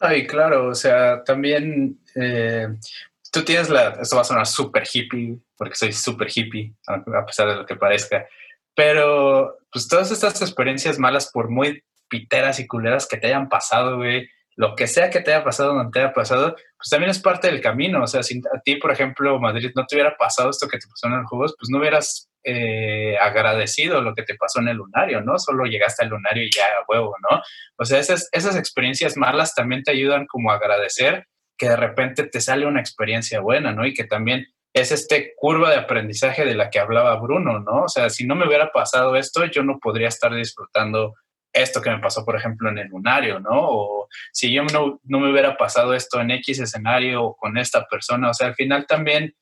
[0.00, 2.68] Ay, claro, o sea, también eh,
[3.30, 7.48] tú tienes la, esto va a sonar súper hippie, porque soy súper hippie, a pesar
[7.48, 8.26] de lo que parezca,
[8.74, 13.96] pero pues todas estas experiencias malas, por muy piteras y culeras que te hayan pasado,
[13.96, 17.18] güey, lo que sea que te haya pasado, donde te haya pasado, pues también es
[17.18, 18.02] parte del camino.
[18.02, 20.88] O sea, si a ti, por ejemplo, Madrid no te hubiera pasado esto que te
[20.88, 24.78] pasó en los Juegos, pues no hubieras eh, agradecido lo que te pasó en el
[24.78, 25.38] lunario, ¿no?
[25.38, 27.42] Solo llegaste al lunario y ya, huevo, ¿no?
[27.76, 31.26] O sea, esas, esas experiencias malas también te ayudan como a agradecer
[31.58, 33.86] que de repente te sale una experiencia buena, ¿no?
[33.86, 37.84] Y que también es este curva de aprendizaje de la que hablaba Bruno, ¿no?
[37.84, 41.14] O sea, si no me hubiera pasado esto, yo no podría estar disfrutando
[41.56, 43.50] esto que me pasó, por ejemplo, en el lunario, ¿no?
[43.52, 47.86] O si yo no, no me hubiera pasado esto en X escenario o con esta
[47.86, 49.34] persona, o sea, al final también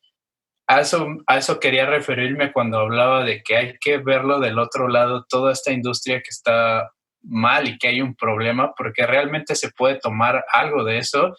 [0.67, 4.89] a eso, a eso quería referirme cuando hablaba de que hay que verlo del otro
[4.89, 6.91] lado, toda esta industria que está
[7.23, 11.37] mal y que hay un problema, porque realmente se puede tomar algo de eso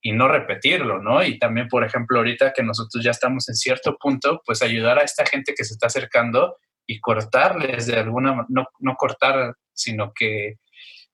[0.00, 1.22] y no repetirlo, ¿no?
[1.22, 5.02] Y también, por ejemplo, ahorita que nosotros ya estamos en cierto punto, pues ayudar a
[5.02, 6.56] esta gente que se está acercando
[6.86, 10.58] y cortarles de alguna, no, no cortar, sino que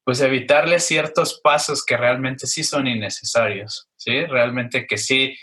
[0.09, 4.24] pues evitarles ciertos pasos que realmente sí son innecesarios, ¿sí?
[4.24, 5.36] Realmente que sí,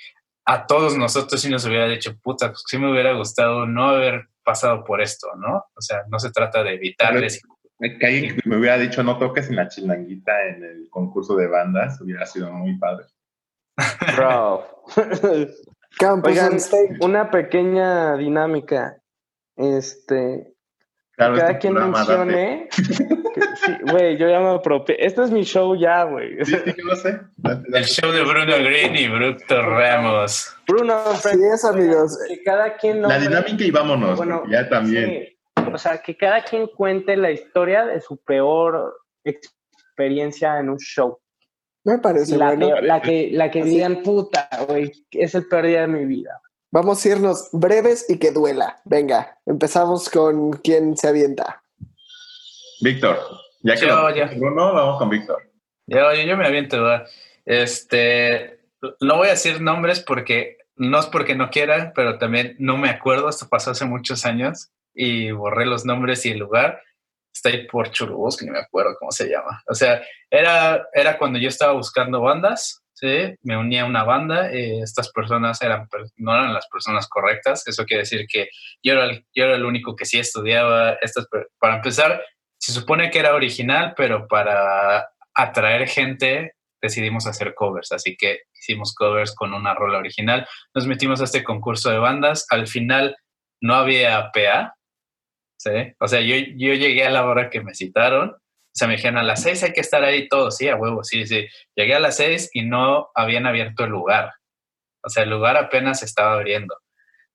[0.43, 4.27] a todos nosotros sí nos hubiera dicho, puta, pues sí me hubiera gustado no haber
[4.43, 5.57] pasado por esto, ¿no?
[5.75, 7.43] O sea, no se trata de evitarles.
[7.77, 12.01] Que alguien me hubiera dicho, no toques en la chilanguita en el concurso de bandas,
[12.01, 13.05] hubiera sido muy padre.
[14.15, 14.83] Bro.
[16.23, 16.57] Oigan,
[17.01, 18.97] una pequeña dinámica.
[19.55, 20.55] Este,
[21.17, 22.69] cada quien mencione.
[23.89, 24.97] Güey, yo ya me apropié.
[24.99, 26.43] Este es mi show ya, güey.
[26.45, 27.19] Sí, sí, lo sé.
[27.73, 30.53] El show de Bruno Green y Bruto Ramos.
[30.67, 32.17] Bruno, sí es, amigos.
[32.27, 33.01] Que cada quien.
[33.01, 34.17] La dinámica y vámonos.
[34.17, 35.29] Bueno, ya también.
[35.73, 41.19] O sea, que cada quien cuente la historia de su peor experiencia en un show.
[41.85, 45.87] Me parece la, la que, la que digan, puta, güey, es el peor día de
[45.87, 46.41] mi vida.
[46.71, 48.81] Vamos a irnos breves y que duela.
[48.85, 51.63] Venga, empezamos con quién se avienta.
[52.81, 53.17] Víctor.
[53.61, 54.25] Ya que yo, ya.
[54.35, 55.41] Bruno, vamos con Víctor.
[55.87, 56.85] Yo, yo, me aviento.
[57.45, 58.59] Este,
[59.01, 62.89] no voy a decir nombres porque no es porque no quiera, pero también no me
[62.89, 63.29] acuerdo.
[63.29, 66.81] Esto pasó hace muchos años y borré los nombres y el lugar.
[67.33, 69.61] Está ahí por Churubusco, ni me acuerdo cómo se llama.
[69.67, 72.84] O sea, era, era cuando yo estaba buscando bandas
[73.41, 75.87] Me unía a una banda, eh, estas personas eran,
[76.17, 78.49] no eran las personas correctas, eso quiere decir que
[78.83, 81.27] yo era, el, yo era el único que sí estudiaba estas,
[81.59, 82.21] para empezar,
[82.57, 88.93] se supone que era original, pero para atraer gente decidimos hacer covers, así que hicimos
[88.93, 93.15] covers con una rola original, nos metimos a este concurso de bandas, al final
[93.61, 94.75] no había PA.
[95.99, 98.35] O sea, yo, yo llegué a la hora que me citaron,
[98.75, 101.25] se me dijeron a las seis hay que estar ahí todos, sí, a huevo, sí,
[101.25, 101.47] sí.
[101.75, 104.33] Llegué a las seis y no habían abierto el lugar.
[105.01, 106.75] O sea, el lugar apenas estaba abriendo.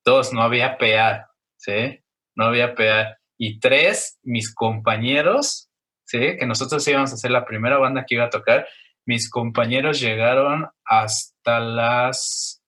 [0.05, 2.05] Dos, no había PA, ¿sí?
[2.37, 3.17] No había PA.
[3.39, 5.71] Y tres, mis compañeros,
[6.05, 6.37] ¿sí?
[6.39, 8.69] Que nosotros íbamos a ser la primera banda que iba a tocar.
[9.07, 12.63] Mis compañeros llegaron hasta las,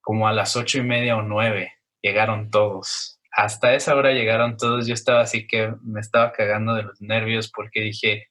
[0.00, 1.72] como a las ocho y media o nueve.
[2.00, 6.84] Llegaron todos hasta esa hora llegaron todos, yo estaba así que me estaba cagando de
[6.84, 8.28] los nervios porque dije,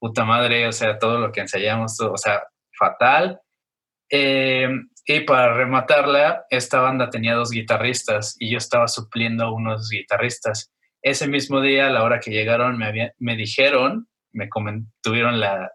[0.00, 3.38] puta madre, o sea, todo lo que ensayamos, o sea, fatal.
[4.08, 9.90] Em, y para rematarla, esta banda tenía dos guitarristas y yo estaba supliendo a unos
[9.90, 10.72] guitarristas.
[11.02, 14.48] Ese mismo día, a la hora que llegaron, me, dijeron, me
[15.02, 15.70] tuvieron la,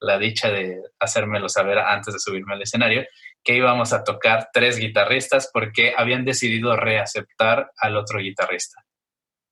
[0.00, 3.04] la dicha de hacérmelo saber antes de subirme al escenario,
[3.46, 8.84] que íbamos a tocar tres guitarristas porque habían decidido reaceptar al otro guitarrista.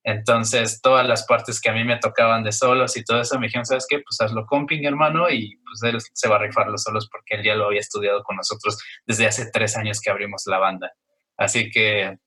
[0.03, 3.47] Entonces, todas las partes que a mí me tocaban de solos y todo eso, me
[3.47, 3.99] dijeron, ¿sabes qué?
[3.99, 7.43] Pues hazlo comping, hermano, y pues él se va a rifar los solos porque él
[7.43, 8.77] ya lo había estudiado con nosotros
[9.07, 10.91] desde hace tres años que abrimos la banda.
[11.37, 12.17] Así que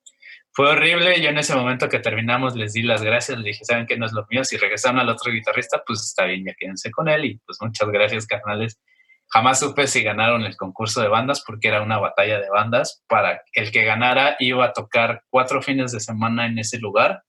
[0.53, 1.21] fue horrible.
[1.21, 4.07] Yo en ese momento que terminamos les di las gracias, les dije, ¿saben qué no
[4.07, 4.43] es lo mío?
[4.43, 7.89] Si regresaron al otro guitarrista, pues está bien, ya quédense con él y pues muchas
[7.91, 8.81] gracias, carnales.
[9.29, 13.05] Jamás supe si ganaron el concurso de bandas porque era una batalla de bandas.
[13.09, 17.23] Para el que ganara iba a tocar cuatro fines de semana en ese lugar,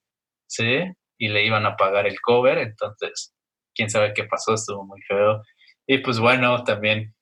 [0.47, 0.84] ¿sí?
[1.17, 2.57] Y le iban a pagar el cover.
[2.57, 3.34] Entonces,
[3.73, 5.43] quién sabe qué pasó, estuvo muy feo.
[5.85, 7.15] Y pues bueno, también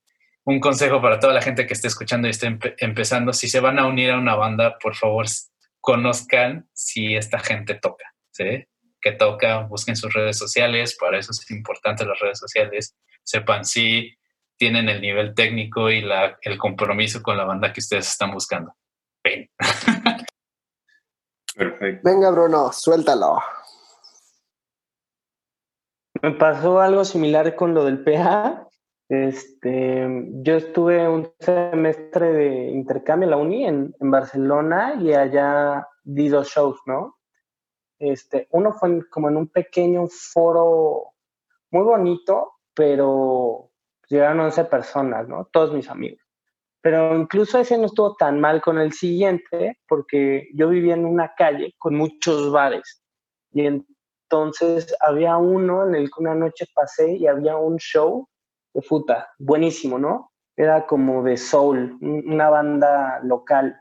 [0.44, 3.80] un consejo para toda la gente que esté escuchando y esté empezando, si se van
[3.80, 5.26] a unir a una banda, por favor,
[5.82, 8.66] conozcan si esta gente toca, ¿sí?
[9.02, 14.18] que toca, busquen sus redes sociales, para eso es importante las redes sociales, sepan si
[14.58, 18.74] tienen el nivel técnico y la, el compromiso con la banda que ustedes están buscando.
[19.24, 19.50] Ven.
[21.56, 22.02] Perfecto.
[22.04, 23.40] Venga, Bruno, suéltalo.
[26.22, 28.68] Me pasó algo similar con lo del PA.
[29.10, 30.06] Este,
[30.42, 36.28] yo estuve un semestre de intercambio en la uni en, en Barcelona y allá di
[36.28, 37.18] dos shows, ¿no?
[38.00, 41.14] Este, uno fue como en un pequeño foro
[41.72, 43.72] muy bonito, pero
[44.08, 45.46] llegaron 11 personas, ¿no?
[45.52, 46.20] Todos mis amigos.
[46.82, 51.34] Pero incluso ese no estuvo tan mal con el siguiente, porque yo vivía en una
[51.36, 53.04] calle con muchos bares.
[53.52, 58.28] Y entonces había uno en el que una noche pasé y había un show
[58.74, 60.32] de futa, buenísimo, ¿no?
[60.56, 63.80] Era como de soul, una banda local,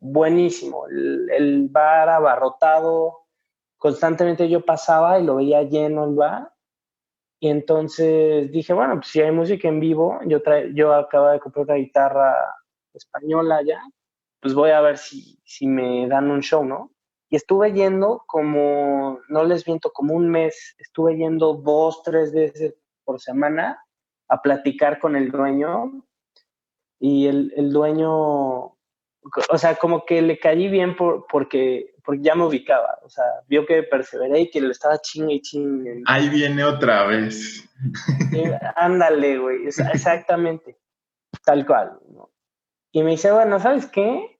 [0.00, 0.86] buenísimo.
[0.88, 3.26] El, el bar abarrotado,
[3.76, 6.53] constantemente yo pasaba y lo veía lleno el bar.
[7.44, 10.40] Y entonces dije, bueno, pues si hay música en vivo, yo,
[10.72, 12.34] yo acabo de comprar una guitarra
[12.94, 13.82] española ya,
[14.40, 16.92] pues voy a ver si, si me dan un show, ¿no?
[17.28, 22.76] Y estuve yendo como, no les miento, como un mes, estuve yendo dos, tres veces
[23.04, 23.78] por semana
[24.28, 26.02] a platicar con el dueño.
[26.98, 28.73] Y el, el dueño,
[29.50, 32.98] o sea, como que le caí bien por, porque, porque ya me ubicaba.
[33.02, 36.02] O sea, vio que perseveré y que lo estaba chingue y chingue.
[36.06, 37.68] Ahí viene otra vez.
[38.32, 38.42] Y,
[38.76, 40.78] ándale, güey, exactamente.
[41.44, 41.98] Tal cual.
[42.10, 42.30] ¿no?
[42.92, 44.38] Y me dice, bueno, ¿sabes qué?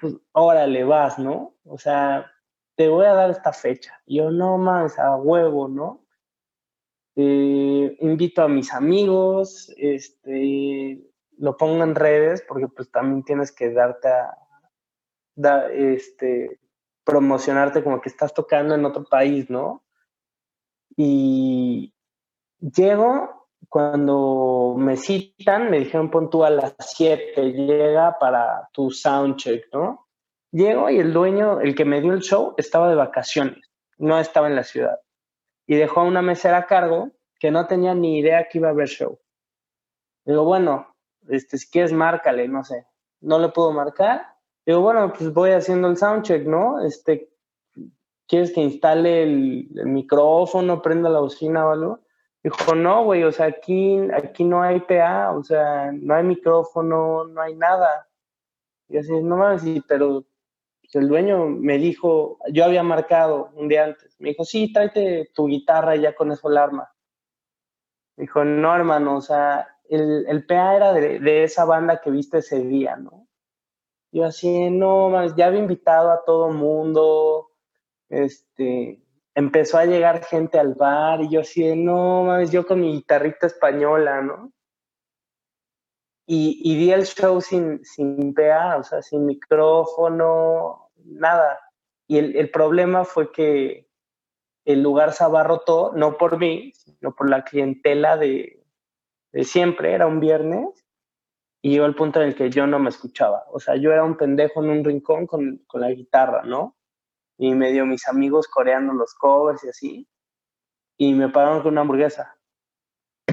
[0.00, 1.56] Pues órale, vas, ¿no?
[1.64, 2.30] O sea,
[2.76, 4.00] te voy a dar esta fecha.
[4.06, 6.04] Y yo, no más, a huevo, ¿no?
[7.16, 11.00] Eh, invito a mis amigos, este,
[11.38, 14.36] lo pongo en redes, porque pues también tienes que darte a,
[15.34, 16.60] da, este,
[17.04, 19.84] promocionarte como que estás tocando en otro país, ¿no?
[20.96, 21.94] Y
[22.60, 29.72] llego, cuando me citan, me dijeron pon tú a las 7, llega para tu soundcheck,
[29.72, 30.06] ¿no?
[30.50, 34.48] Llego y el dueño, el que me dio el show, estaba de vacaciones, no estaba
[34.48, 34.98] en la ciudad.
[35.66, 38.72] Y dejó a una mesera a cargo que no tenía ni idea que iba a
[38.72, 39.18] haber show.
[40.24, 40.87] Digo, bueno,
[41.28, 42.86] este, si quieres, márcale, no sé.
[43.20, 44.26] No le puedo marcar.
[44.66, 46.80] Digo, bueno, pues voy haciendo el soundcheck, ¿no?
[46.80, 47.30] Este,
[48.26, 52.00] ¿quieres que instale el, el micrófono, prenda la bocina o algo?
[52.42, 57.24] Dijo, no, güey, o sea, aquí, aquí no hay PA, o sea, no hay micrófono,
[57.24, 58.08] no hay nada.
[58.88, 60.24] Y así, no mames, sí, pero
[60.94, 65.46] el dueño me dijo, yo había marcado un día antes, me dijo, sí, tráete tu
[65.46, 66.92] guitarra ya con eso la arma.
[68.16, 72.38] Dijo, no, hermano, o sea, el, el PA era de, de, esa banda que viste
[72.38, 73.26] ese día, ¿no?
[74.12, 77.50] Yo así, no, mames, ya había invitado a todo mundo,
[78.08, 79.02] este,
[79.34, 83.46] empezó a llegar gente al bar y yo así, no, mames, yo con mi guitarrita
[83.46, 84.52] española, ¿no?
[86.26, 91.58] Y, y di el show sin, sin PA, o sea, sin micrófono, nada.
[92.06, 93.88] Y el, el problema fue que
[94.66, 98.57] el lugar se abarrotó, no por mí, sino por la clientela de, de
[99.42, 100.86] siempre, era un viernes,
[101.62, 103.44] y llegó el punto en el que yo no me escuchaba.
[103.50, 106.76] O sea, yo era un pendejo en un rincón con, con la guitarra, ¿no?
[107.36, 110.08] Y medio mis amigos coreando los covers y así,
[110.98, 112.36] y me pagaron con una hamburguesa.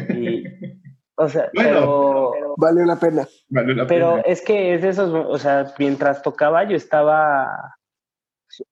[0.10, 0.44] Y,
[1.16, 3.28] o sea, bueno, pero, pero, Vale la pena.
[3.50, 4.22] Vale la pero pena.
[4.22, 7.78] es que es de esos, o sea, mientras tocaba yo estaba,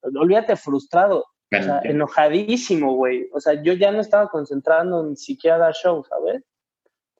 [0.02, 1.26] olvídate, frustrado.
[1.56, 3.30] O sea, enojadísimo, güey.
[3.32, 6.44] O sea, yo ya no estaba concentrando ni siquiera a dar show, ¿sabes?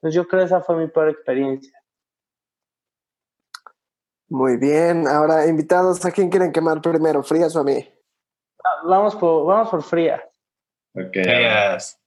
[0.04, 1.72] Entonces yo creo que esa fue mi peor experiencia.
[4.28, 5.08] Muy bien.
[5.08, 7.22] Ahora, invitados, ¿a quién quieren quemar primero?
[7.22, 7.90] ¿Frías o a mí?
[8.62, 10.22] Ah, vamos por, vamos por fría.
[10.94, 11.10] Ok.
[11.10, 11.98] Frías.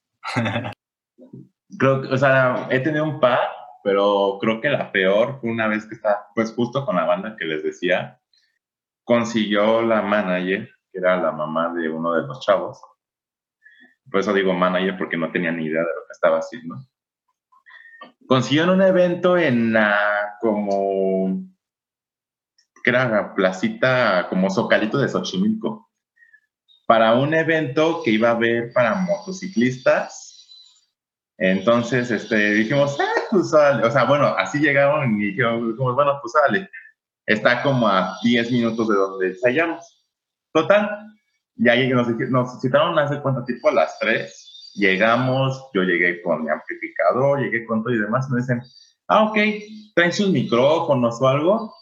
[1.76, 3.40] creo que, o sea, he tenido un par,
[3.82, 7.34] pero creo que la peor fue una vez que estaba, pues justo con la banda
[7.36, 8.20] que les decía,
[9.02, 12.80] consiguió la manager, que era la mamá de uno de los chavos.
[14.08, 16.76] Por eso digo manager, porque no tenía ni idea de lo que estaba haciendo.
[18.28, 21.42] Consiguió en un evento en la, como,
[22.84, 25.90] que era la placita, como Zocalito de Xochimilco,
[26.86, 30.28] para un evento que iba a haber para motociclistas
[31.38, 33.54] entonces, este, dijimos, ah, pues.
[33.54, 36.68] O sea, bueno, así llegaron y dijimos, bueno, pues sale.
[37.26, 40.04] Está como a 10 minutos de donde ensayamos.
[40.52, 40.88] Total.
[41.56, 44.47] Y ahí nos, citaron hace cuánto tipo a las 3.
[44.78, 48.30] Llegamos, yo llegué con mi amplificador, llegué con todo y demás.
[48.30, 48.62] Me dicen,
[49.08, 49.38] ah, ok,
[49.94, 51.74] traen sus micrófonos o algo.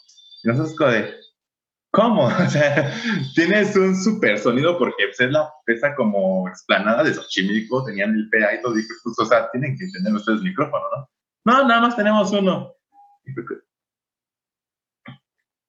[0.42, 1.14] Y nosotros como de,
[1.96, 2.26] ¿Cómo?
[2.46, 2.92] O sea,
[3.34, 8.28] tienes un super sonido porque pues, es la pesa como explanada de Xochimilco, tenían el
[8.28, 11.10] PA y todo, dije, pues, o sea, tienen que tener ustedes micrófono, ¿no?
[11.46, 12.74] No, nada más tenemos uno.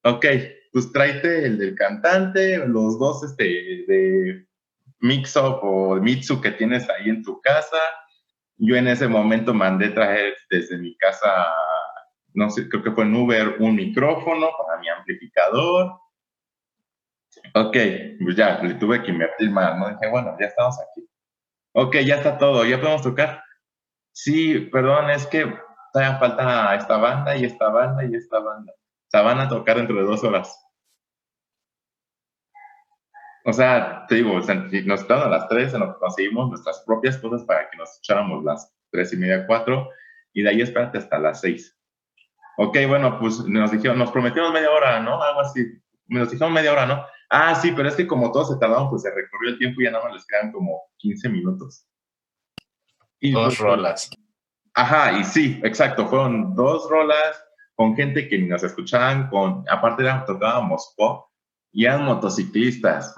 [0.03, 0.25] Ok,
[0.73, 3.43] pues tráete el del cantante, los dos este,
[3.87, 4.46] de
[4.99, 7.77] Mix-Up o Mitsu que tienes ahí en tu casa.
[8.57, 11.47] Yo en ese momento mandé traer desde mi casa,
[12.33, 15.99] no sé, creo que fue en Uber, un micrófono para mi amplificador
[17.53, 17.77] Ok,
[18.23, 19.89] pues ya, le tuve que invertir más, ¿no?
[19.89, 21.07] Dije, bueno, ya estamos aquí.
[21.73, 23.43] Ok, ya está todo, ya podemos tocar.
[24.11, 25.53] Sí, perdón, es que
[25.93, 28.73] todavía falta esta banda y esta banda y esta banda.
[28.73, 30.59] O sea, van a tocar dentro de dos horas.
[33.49, 37.69] O sea, te digo, nos estaban a las tres, nos conseguimos nuestras propias cosas para
[37.69, 39.89] que nos echáramos las tres y media, cuatro,
[40.33, 41.73] y de ahí espérate hasta las seis.
[42.57, 45.23] Ok, bueno, pues nos dijeron, nos prometieron media hora, ¿no?
[45.23, 45.65] Algo así.
[46.07, 47.05] Nos dijeron media hora, ¿no?
[47.29, 49.85] Ah, sí, pero es que como todos se tardaron, pues se recorrió el tiempo y
[49.85, 51.87] ya nada más les quedan como 15 minutos.
[53.21, 54.09] Y dos pues, rolas.
[54.73, 57.41] Ajá, y sí, exacto, fueron dos rolas
[57.75, 61.29] con gente que ni nos escuchaban, con, aparte era, tocábamos pop
[61.71, 63.15] y eran motociclistas.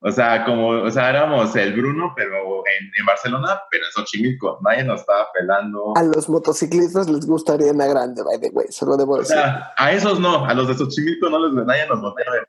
[0.00, 4.60] O sea, como, o sea, éramos el Bruno, pero en, en Barcelona, pero en Xochimilco,
[4.62, 5.92] nadie nos estaba pelando.
[5.96, 9.36] A los motociclistas les gustaría una grande, by the way, solo debo decir.
[9.36, 12.32] O sea, a esos no, a los de Xochimilco no les, nadie nos voltea a
[12.32, 12.48] ver.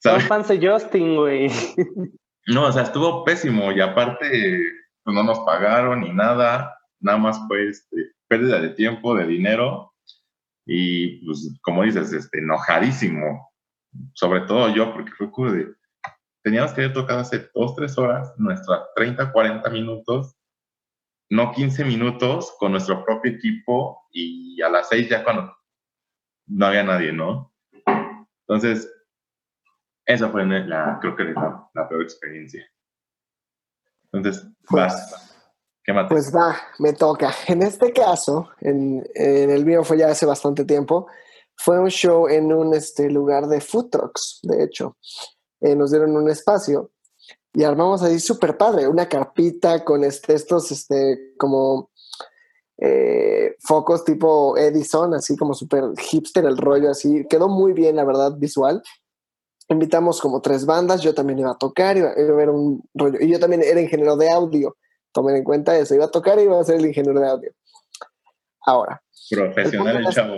[0.00, 0.26] ¿sabes?
[0.26, 1.50] fan de Justin, güey.
[2.46, 4.26] No, o sea, estuvo pésimo y aparte
[5.04, 9.92] pues, no nos pagaron ni nada, nada más fue este, pérdida de tiempo, de dinero
[10.66, 13.52] y pues como dices, este, enojadísimo,
[14.14, 15.68] sobre todo yo, porque fue como de,
[16.42, 20.36] teníamos que haber tocado hace dos, tres horas, nuestras 30, 40 minutos,
[21.30, 25.54] no 15 minutos con nuestro propio equipo y a las seis ya cuando
[26.46, 27.52] no había nadie, ¿no?
[28.48, 28.90] Entonces,
[30.04, 32.66] esa fue la, creo que la, la peor experiencia.
[34.12, 35.36] Entonces, pues, vas.
[35.84, 36.08] ¿Qué más?
[36.08, 37.32] Pues va, me toca.
[37.46, 41.06] En este caso, en, en, el mío fue ya hace bastante tiempo,
[41.56, 44.96] fue un show en un este, lugar de food trucks, de hecho.
[45.60, 46.90] Eh, nos dieron un espacio
[47.52, 51.90] y armamos ahí súper padre, una carpita con este, estos, este, como
[52.78, 57.26] eh, focos tipo Edison, así como súper hipster el rollo, así.
[57.28, 58.82] Quedó muy bien, la verdad, visual
[59.70, 63.30] invitamos como tres bandas, yo también iba a tocar, iba, a ver un rollo, y
[63.30, 64.76] yo también era ingeniero de audio,
[65.12, 67.52] tomen en cuenta eso, iba a tocar y iba a ser el ingeniero de audio.
[68.66, 69.02] Ahora.
[69.30, 70.34] Profesional el chavo.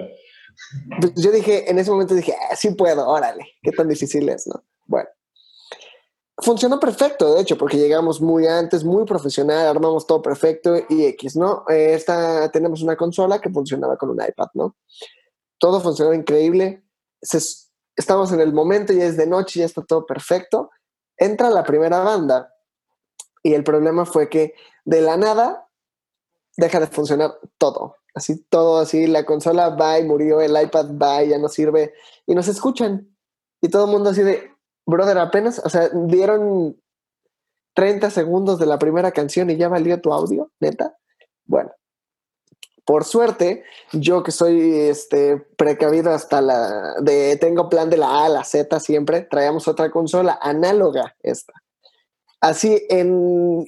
[1.16, 4.62] Yo dije, en ese momento dije, ah, sí puedo, órale, qué tan difícil es, ¿no?
[4.86, 5.08] Bueno.
[6.38, 11.36] Funcionó perfecto, de hecho, porque llegamos muy antes, muy profesional, armamos todo perfecto y X,
[11.36, 11.64] ¿no?
[11.68, 14.76] Esta, tenemos una consola que funcionaba con un iPad, ¿no?
[15.58, 16.82] Todo funcionó increíble.
[17.20, 17.38] Se,
[17.96, 20.70] estamos en el momento, ya es de noche, ya está todo perfecto.
[21.16, 22.52] Entra la primera banda
[23.42, 24.54] y el problema fue que
[24.84, 25.68] de la nada
[26.56, 27.96] deja de funcionar todo.
[28.14, 31.94] Así todo, así la consola va y murió, el iPad va y ya no sirve
[32.26, 33.16] y nos escuchan.
[33.60, 34.51] Y todo el mundo así de,
[34.86, 36.76] brother, apenas, o sea, dieron
[37.74, 40.96] 30 segundos de la primera canción y ya valió tu audio, neta.
[41.44, 41.72] Bueno,
[42.84, 48.26] por suerte, yo que soy este, precavido hasta la de tengo plan de la A
[48.26, 51.52] a la Z siempre, traíamos otra consola análoga esta.
[52.40, 53.64] Así en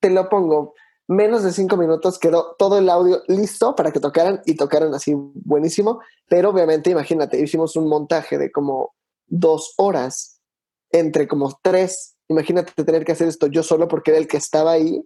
[0.00, 0.74] te lo pongo,
[1.08, 5.12] menos de cinco minutos quedó todo el audio listo para que tocaran y tocaran así
[5.16, 6.00] buenísimo.
[6.28, 8.94] Pero obviamente, imagínate, hicimos un montaje de como
[9.30, 10.42] dos horas
[10.90, 12.16] entre como tres.
[12.28, 15.02] Imagínate tener que hacer esto yo solo porque era el que estaba ahí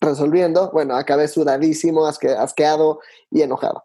[0.00, 3.00] resolviendo, bueno, acabé sudadísimo, asqueado
[3.30, 3.84] y enojado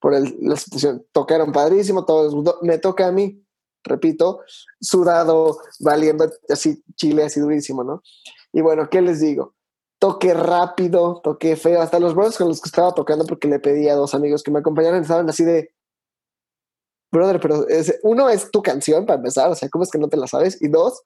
[0.00, 1.04] por la situación.
[1.12, 3.42] Tocaron padrísimo, todo me toca a mí,
[3.82, 4.40] repito,
[4.80, 8.02] sudado, valiendo así chile, así durísimo, ¿no?
[8.52, 9.54] Y bueno, ¿qué les digo?
[9.98, 13.88] Toqué rápido, toqué feo, hasta los brothers con los que estaba tocando, porque le pedí
[13.88, 15.74] a dos amigos que me acompañaran, estaban así de,
[17.10, 17.66] brother, pero
[18.02, 20.60] uno es tu canción para empezar, o sea, ¿cómo es que no te la sabes?
[20.60, 21.02] Y dos,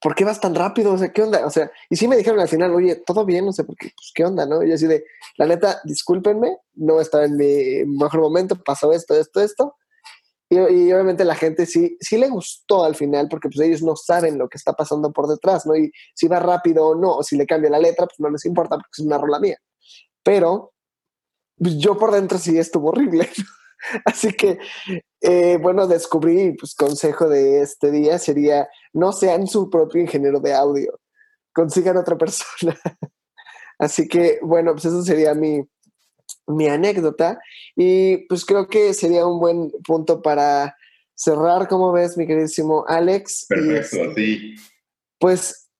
[0.00, 0.92] ¿por qué vas tan rápido?
[0.92, 1.46] O sea, ¿qué onda?
[1.46, 3.90] O sea, y sí me dijeron al final, oye, todo bien, no sé por qué,
[3.96, 4.46] pues, ¿qué onda?
[4.46, 4.62] ¿No?
[4.62, 5.04] Y yo así de,
[5.38, 9.76] la neta, discúlpenme, no estaba en mi mejor momento, pasó esto, esto, esto.
[10.50, 14.38] Y, obviamente la gente sí, sí le gustó al final, porque pues ellos no saben
[14.38, 15.74] lo que está pasando por detrás, ¿no?
[15.74, 18.44] Y si va rápido o no, o si le cambia la letra, pues no les
[18.44, 19.58] importa, porque es una rola mía.
[20.22, 20.72] Pero
[21.56, 23.28] pues, yo por dentro sí estuvo horrible.
[24.04, 24.58] Así que,
[25.20, 30.54] eh, bueno, descubrí, pues consejo de este día sería, no sean su propio ingeniero de
[30.54, 31.00] audio,
[31.52, 32.78] consigan otra persona.
[33.78, 35.62] Así que, bueno, pues eso sería mi,
[36.46, 37.40] mi anécdota
[37.76, 40.76] y pues creo que sería un buen punto para
[41.14, 43.46] cerrar, ¿cómo ves, mi queridísimo Alex?
[43.48, 44.54] Perfecto, sí.
[45.18, 45.70] Pues,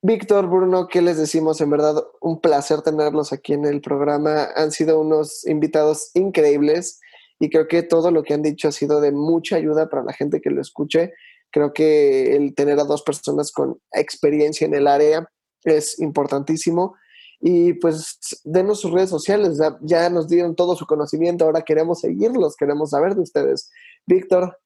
[0.00, 1.60] Víctor, Bruno, ¿qué les decimos?
[1.60, 4.48] En verdad, un placer tenerlos aquí en el programa.
[4.54, 7.00] Han sido unos invitados increíbles
[7.38, 10.12] y creo que todo lo que han dicho ha sido de mucha ayuda para la
[10.12, 11.12] gente que lo escuche.
[11.50, 15.28] Creo que el tener a dos personas con experiencia en el área
[15.64, 16.96] es importantísimo.
[17.40, 22.56] Y pues denos sus redes sociales, ya, nos dieron todo su conocimiento, ahora queremos seguirlos,
[22.56, 23.70] queremos saber de ustedes.
[24.06, 24.58] Víctor,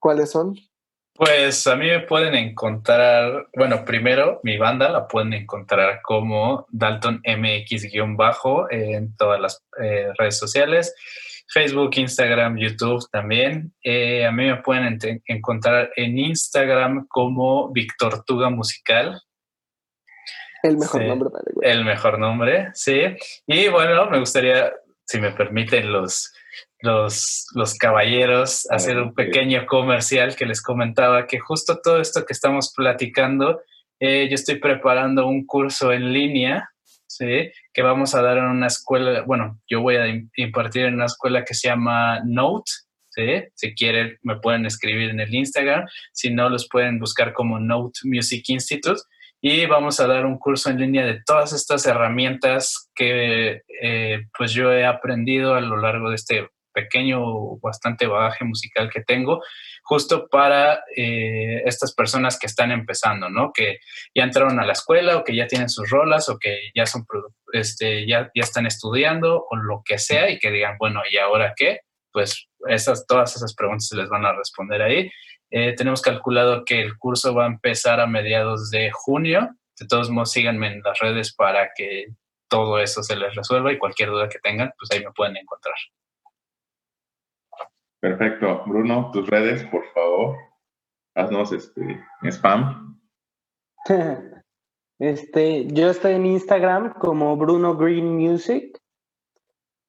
[0.00, 0.56] ¿cuáles son?
[1.14, 7.22] Pues a mí me pueden encontrar, bueno, primero mi banda la pueden encontrar como Dalton
[7.24, 10.94] MX-bajo en todas las eh, redes sociales,
[11.52, 13.72] Facebook, Instagram, YouTube también.
[13.82, 19.20] Eh, a mí me pueden encontrar en Instagram como Victor Tuga Musical.
[20.62, 21.30] El mejor nombre,
[21.62, 23.00] El mejor nombre, sí.
[23.46, 24.72] Y bueno, me gustaría,
[25.06, 26.32] si me permiten los,
[26.80, 32.32] los, los caballeros, hacer un pequeño comercial que les comentaba que justo todo esto que
[32.32, 33.62] estamos platicando,
[34.00, 36.70] eh, yo estoy preparando un curso en línea,
[37.18, 37.50] ¿sí?
[37.72, 41.44] Que vamos a dar en una escuela, bueno, yo voy a impartir en una escuela
[41.44, 42.70] que se llama Note,
[43.10, 43.44] ¿sí?
[43.54, 48.00] Si quieren, me pueden escribir en el Instagram, si no, los pueden buscar como Note
[48.04, 49.00] Music Institute
[49.40, 54.52] y vamos a dar un curso en línea de todas estas herramientas que eh, pues
[54.52, 56.48] yo he aprendido a lo largo de este
[56.80, 59.42] pequeño, bastante bagaje musical que tengo,
[59.82, 63.52] justo para eh, estas personas que están empezando, ¿no?
[63.52, 63.78] Que
[64.14, 67.04] ya entraron a la escuela o que ya tienen sus rolas o que ya son,
[67.52, 71.54] este, ya, ya están estudiando o lo que sea y que digan, bueno, ¿y ahora
[71.56, 71.80] qué?
[72.12, 75.10] Pues esas, todas esas preguntas se les van a responder ahí
[75.50, 79.48] eh, tenemos calculado que el curso va a empezar a mediados de junio.
[79.78, 82.08] De todos modos, síganme en las redes para que
[82.48, 85.76] todo eso se les resuelva y cualquier duda que tengan, pues ahí me pueden encontrar.
[88.00, 88.62] Perfecto.
[88.66, 90.36] Bruno, tus redes, por favor.
[91.14, 92.00] Haznos este
[92.30, 92.98] spam.
[95.00, 98.80] Este, yo estoy en Instagram como Bruno Green Music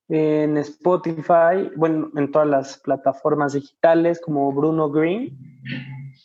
[0.10, 5.38] en Spotify, bueno, en todas las plataformas digitales como Bruno Green,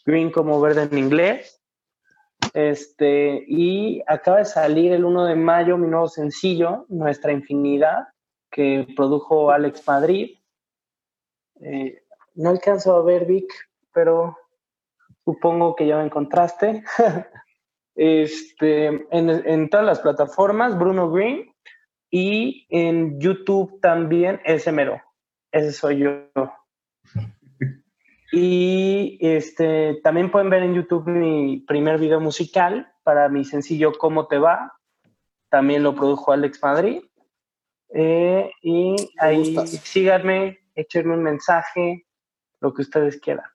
[0.06, 1.60] Green como verde en inglés.
[2.54, 8.08] Este, y acaba de salir el 1 de mayo mi nuevo sencillo, Nuestra Infinidad,
[8.50, 10.38] que produjo Alex Madrid.
[11.64, 12.02] Eh,
[12.34, 13.52] no alcanzo a ver, Vic,
[13.92, 14.36] pero
[15.24, 16.84] supongo que ya me encontraste.
[17.94, 21.54] este, en, en todas las plataformas, Bruno Green,
[22.10, 25.02] y en YouTube también, ese mero.
[25.50, 26.10] Ese soy yo.
[28.36, 34.26] Y este, también pueden ver en YouTube mi primer video musical para mi sencillo ¿Cómo
[34.26, 34.72] te va?
[35.50, 37.02] También lo produjo Alex Madrid.
[37.90, 42.06] Eh, y ahí síganme, échenme un mensaje,
[42.60, 43.46] lo que ustedes quieran.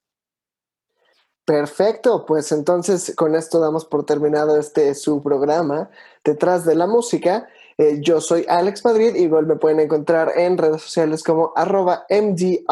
[1.49, 5.89] Perfecto, pues entonces con esto damos por terminado este su programa
[6.23, 7.49] detrás de la música.
[7.79, 12.65] Eh, yo soy Alex Madrid, igual me pueden encontrar en redes sociales como arroba MDRD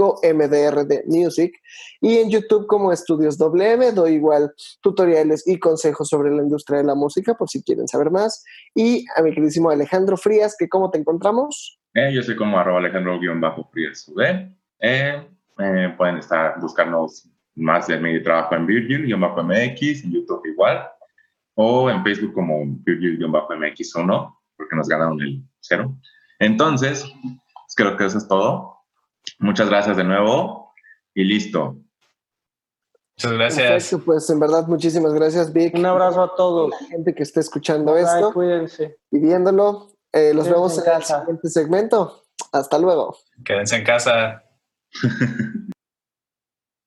[0.00, 1.54] o MDRD Music
[2.02, 4.52] y en YouTube como Estudios WM, doy igual
[4.82, 8.44] tutoriales y consejos sobre la industria de la música por si quieren saber más.
[8.74, 11.77] Y a mi queridísimo Alejandro Frías, que ¿cómo te encontramos?
[11.98, 14.12] Eh, yo soy como arroba Alejandro-Frías
[14.80, 15.26] eh,
[15.96, 20.88] pueden estar, buscarnos más de mi trabajo en Virgil-MX, en YouTube igual
[21.56, 25.92] o en Facebook como Virgil-MX1, porque nos ganaron el cero.
[26.38, 28.76] Entonces, pues, creo que eso es todo.
[29.40, 30.72] Muchas gracias de nuevo
[31.14, 31.78] y listo.
[33.16, 33.96] Muchas gracias.
[34.04, 35.74] pues en verdad, muchísimas gracias, Vic.
[35.74, 36.70] Un abrazo a todos.
[36.80, 38.32] La gente que esté escuchando esto.
[38.32, 38.98] Cuídense.
[39.10, 39.97] Y viéndolo.
[40.18, 42.24] Eh, los vemos en, en el siguiente segmento.
[42.52, 43.16] Hasta luego.
[43.44, 44.42] Quédense en casa.